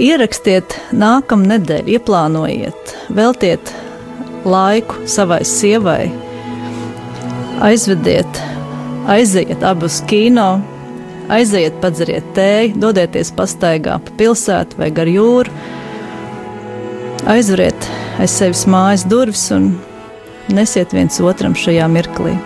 Ierakstiet 0.00 0.72
nākamā 0.96 1.50
nedēļa, 1.50 1.96
ieplānojiet, 1.98 2.92
veltiet 3.12 3.72
laiku 4.48 5.02
savai 5.10 5.42
sievai, 5.44 6.06
aizvediet, 7.66 8.40
aiziet 9.10 9.64
abi 9.66 9.84
uz 9.90 9.98
kino, 10.08 10.46
aiziet, 11.32 11.80
padzeriet 11.82 12.26
tēju, 12.36 12.76
dodieties 12.82 13.32
pastaigā 13.36 13.98
pa 14.02 14.16
pilsētu 14.18 14.80
vai 14.80 14.90
gar 14.94 15.10
jūru, 15.10 15.52
aizveriet 17.30 17.88
aiz 18.22 18.34
sevis 18.38 18.64
mājas 18.70 19.04
durvis 19.08 19.48
un 19.54 19.72
nesiet 20.52 20.94
viens 20.94 21.18
otram 21.20 21.56
šajā 21.58 21.88
mirklī. 21.92 22.36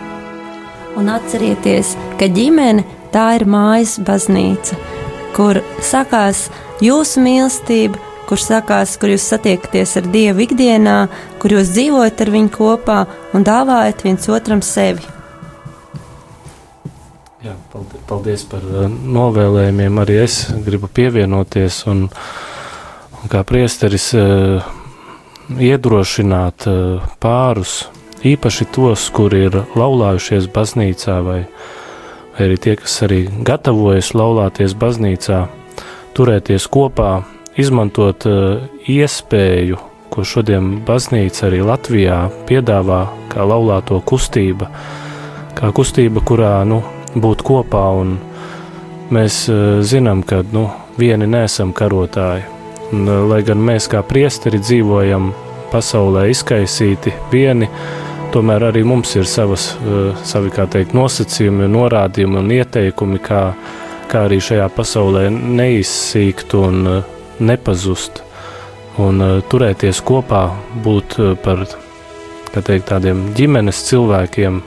Un 0.99 1.11
atcerieties, 1.13 1.95
ka 2.19 2.29
ģimene 2.35 2.85
tā 3.15 3.27
ir 3.39 3.47
mājas 3.51 3.99
baznīca, 4.07 4.79
kur 5.37 5.61
sakās 5.85 6.49
jūsu 6.83 7.23
mīlestība, 7.23 8.01
kur 8.31 8.43
sakās, 8.43 8.97
kur 8.99 9.11
jūs 9.11 9.27
satiekaties 9.31 9.97
ar 9.99 10.11
Dievu 10.11 10.45
ikdienā, 10.47 10.99
kur 11.43 11.57
jūs 11.57 11.73
dzīvojat 11.75 12.21
ar 12.25 12.35
viņu 12.37 12.53
kopā 12.55 13.01
un 13.35 13.47
dāvājat 13.47 14.05
viens 14.07 14.29
otram 14.31 14.63
sevi. 14.63 15.20
Jā, 17.41 17.55
paldies 18.05 18.43
par 18.45 18.65
uh, 18.69 18.83
novēlējumiem. 18.85 19.99
Arī 20.03 20.19
es 20.27 20.43
gribu 20.61 20.91
pievienoties 20.93 21.79
un, 21.89 22.03
un 23.17 23.33
kā 23.33 23.41
priesteris 23.49 24.11
uh, 24.13 24.61
iedrošināt 25.57 26.67
uh, 26.69 27.07
pārus, 27.17 27.87
īpaši 28.29 28.69
tos, 28.77 29.07
kuri 29.17 29.47
ir 29.47 29.57
laulājušies 29.73 30.51
baznīcā 30.53 31.17
vai, 31.25 31.39
vai 32.37 32.45
arī 32.51 32.61
tie, 32.61 32.77
kas 32.77 32.99
arī 33.09 33.23
gatavojas 33.49 34.13
laulāties 34.13 34.77
baznīcā 34.77 35.41
turēties 36.13 36.69
kopā, 36.69 37.23
izmantot 37.57 38.29
iespēju, 38.85 39.81
ko 40.13 40.29
šodien 40.29 40.75
baznīca 40.85 41.49
arī 41.49 41.65
Latvijā 41.65 42.21
piedāvā 42.45 43.03
kā 43.33 43.49
laulāto 43.49 44.05
kustība, 44.05 44.69
kā 45.57 45.73
kustība, 45.73 46.21
kurā 46.21 46.59
nu, 46.69 46.83
būt 47.15 47.43
kopā. 47.47 47.85
Mēs 49.11 49.43
uh, 49.51 49.81
zinām, 49.83 50.23
ka 50.23 50.45
nu, 50.53 50.69
vieni 50.99 51.27
nesam 51.27 51.73
karotāji. 51.75 52.47
Un, 52.93 53.09
uh, 53.09 53.25
lai 53.31 53.43
gan 53.47 53.59
mēs 53.59 53.89
kā 53.91 54.05
priesteri 54.07 54.61
dzīvojam 54.63 55.33
pasaulē 55.73 56.29
izkaisīti 56.31 57.13
vieni, 57.33 57.69
tomēr 58.35 58.69
arī 58.71 58.85
mums 58.87 59.17
ir 59.19 59.27
savas, 59.27 59.73
uh, 59.83 60.15
savi, 60.23 60.51
teikt, 60.55 60.95
nosacījumi, 60.95 61.71
norādījumi 61.71 62.39
un 62.39 62.59
ieteikumi, 62.61 63.19
kā 63.23 63.45
kā 64.11 64.25
arī 64.27 64.41
šajā 64.43 64.67
pasaulē 64.75 65.29
neizsīkt 65.31 66.55
un 66.59 66.89
nepazust, 67.41 68.25
un 69.01 69.23
turēties 69.51 70.03
kopā, 70.07 70.49
būt 70.85 71.15
par 71.45 71.63
teikt, 72.57 72.89
tādiem 72.91 73.29
ģimenes 73.39 73.85
cilvēkiem. 73.91 74.59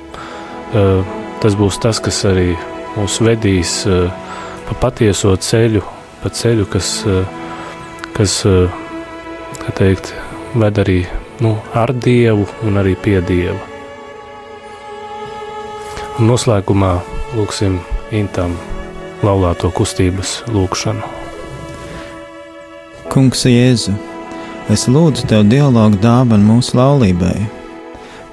Tas 1.44 1.58
būs 1.60 1.76
tas, 1.84 2.00
kas 2.00 2.22
arī 2.30 2.54
mūs 2.96 3.18
vedīs 3.20 3.82
pa 4.64 4.76
patieso 4.80 5.34
ceļu, 5.36 5.82
pa 6.22 6.30
ceļu, 6.32 6.66
kas, 6.72 6.91
kas 8.16 8.36
teikt, 9.76 10.14
ved 10.56 10.80
arī 10.80 11.02
nu, 11.44 11.58
ar 11.76 11.91
Dievu 11.91 12.48
un 12.64 12.80
arī 12.80 12.96
pie 12.96 13.20
Dieva. 13.28 13.60
Un 16.20 16.30
noslēgumā 16.30 16.94
lūksim 17.34 17.80
Intam 18.14 18.54
laulāto 19.26 19.72
kustības 19.74 20.44
lūgšanu. 20.54 21.10
Kungs, 23.10 23.44
Jēzu, 23.50 23.96
es 24.72 24.88
lūdzu 24.88 25.28
Tev 25.28 25.44
dialogu 25.50 26.00
dāvanu 26.04 26.54
mūsu 26.54 26.78
laulībai. 26.80 27.62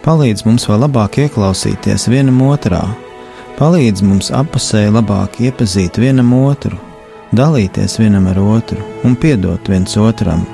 Palīdz 0.01 0.47
mums 0.47 0.65
vēl 0.65 0.79
labāk 0.81 1.19
ieklausīties 1.21 2.07
vienam 2.09 2.39
otrā, 2.47 2.81
palīdz 3.59 4.01
mums 4.01 4.31
apusēji 4.33 4.95
labāk 4.95 5.35
iepazīt 5.45 5.99
vienam 6.01 6.31
otru, 6.39 6.79
dalīties 7.37 7.99
vienam 8.01 8.31
ar 8.31 8.39
otru 8.41 8.81
un 9.05 9.13
piedot 9.21 9.67
viens 9.69 9.99
otram. 10.01 10.47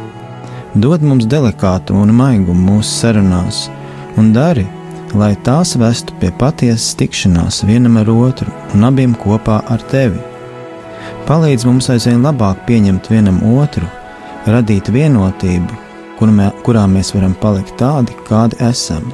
Dod 0.75 1.05
mums 1.07 1.29
delikātu 1.31 1.95
un 1.95 2.11
maigumu 2.19 2.73
mūsu 2.73 2.91
sarunās, 2.91 3.61
un 4.19 4.33
dari, 4.35 4.65
lai 5.15 5.37
tās 5.47 5.77
vestu 5.79 6.17
pie 6.19 6.33
patiesas 6.41 6.97
tikšanās 6.99 7.61
vienam 7.69 8.01
ar 8.01 8.11
otru 8.11 8.51
un 8.75 8.89
abiem 8.89 9.15
kopā 9.15 9.61
ar 9.71 9.85
tevi. 9.93 10.19
Palīdz 11.29 11.69
mums 11.69 11.87
aizvien 11.95 12.27
labāk 12.27 12.67
pieņemt 12.67 13.13
vienam 13.15 13.39
otru, 13.61 13.87
radīt 14.51 14.91
vienotību, 14.91 15.79
kurā 16.67 16.85
mēs 16.91 17.15
varam 17.15 17.39
palikt 17.39 17.79
tādi, 17.79 18.19
kādi 18.27 18.59
esam. 18.67 19.07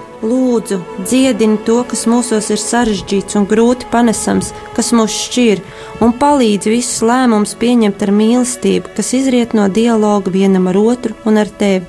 Lūdzu, 0.53 0.83
dziedini 1.09 1.57
to, 1.65 1.79
kas 1.89 2.03
mūsos 2.05 2.51
ir 2.53 2.59
sarežģīts 2.61 3.39
un 3.39 3.47
grūti 3.49 3.87
panesams, 3.89 4.51
kas 4.77 4.91
mūs 4.93 5.15
šķir, 5.31 5.63
un 6.05 6.13
palīdzi 6.21 6.75
visus 6.75 6.99
lēmumus 7.09 7.55
pieņemt 7.57 8.03
ar 8.05 8.13
mīlestību, 8.13 8.93
kas 8.93 9.15
izriet 9.17 9.55
no 9.57 9.65
dialoga 9.73 10.29
vienam 10.35 10.69
ar 10.69 10.77
otru 10.77 11.17
un 11.25 11.41
ar 11.41 11.49
tevi. 11.49 11.89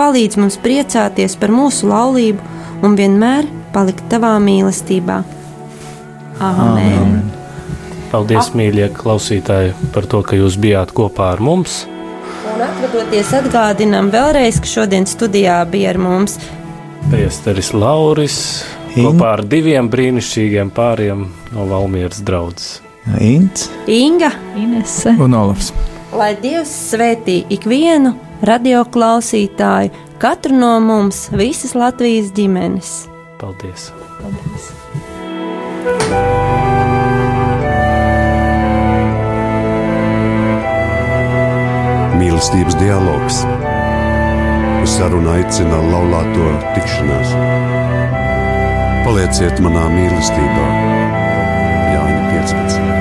Palīdz 0.00 0.40
mums 0.40 0.56
priecāties 0.64 1.36
par 1.36 1.52
mūsu 1.52 1.90
laulību 1.90 2.86
un 2.88 2.96
vienmēr 2.96 3.50
palikt 3.76 4.08
tavā 4.08 4.38
mīlestībā. 4.40 5.20
Amen! 6.40 6.80
Amen. 6.80 7.22
Paldies, 8.08 8.54
mīļie 8.56 8.88
klausītāji, 8.96 9.76
par 9.92 10.08
to, 10.08 10.24
ka 10.24 10.38
jūs 10.38 10.56
bijāt 10.56 10.96
kopā 10.96 11.34
ar 11.34 11.44
mums. 11.44 11.82
Un 12.54 12.64
atvadoties, 12.64 13.34
atgādinām 13.36 14.08
vēlreiz, 14.14 14.62
ka 14.64 14.78
šodien 14.78 15.04
studijā 15.04 15.60
bija 15.68 15.92
ar 15.92 16.00
mums 16.00 16.38
Pēsteris 17.08 17.70
Lauris 17.76 18.38
In... 18.96 19.06
kopā 19.06 19.36
ar 19.36 19.44
diviem 19.46 19.88
brīnišķīgiem 19.92 20.72
pāriem 20.74 21.26
no 21.54 21.66
Valmieras 21.70 22.20
draudzes. 22.26 22.80
Ints, 23.24 23.70
Inga, 23.88 24.32
Inese 24.58 25.14
un 25.16 25.36
Olafs. 25.38 25.70
Lai 26.12 26.34
Dievs 26.40 26.72
svētī 26.90 27.42
ikvienu 27.52 28.14
radio 28.44 28.82
klausītāju, 28.84 29.92
katru 30.20 30.58
no 30.58 30.74
mums, 30.82 31.28
visas 31.32 31.76
Latvijas 31.78 32.32
ģimenes. 32.36 32.92
Paldies! 33.40 33.90
Paldies. 34.18 34.72
Mīlestības 42.18 42.76
dialogs. 42.82 43.44
Uz 44.82 44.94
sarunu 44.94 45.32
aicina 45.34 45.80
laulāto 45.90 46.52
tikšanās. 46.76 47.34
Palieciet 49.06 49.60
manā 49.64 49.88
mīlestībā, 49.94 50.68
Jāņa 51.94 52.22
15. 52.30 52.97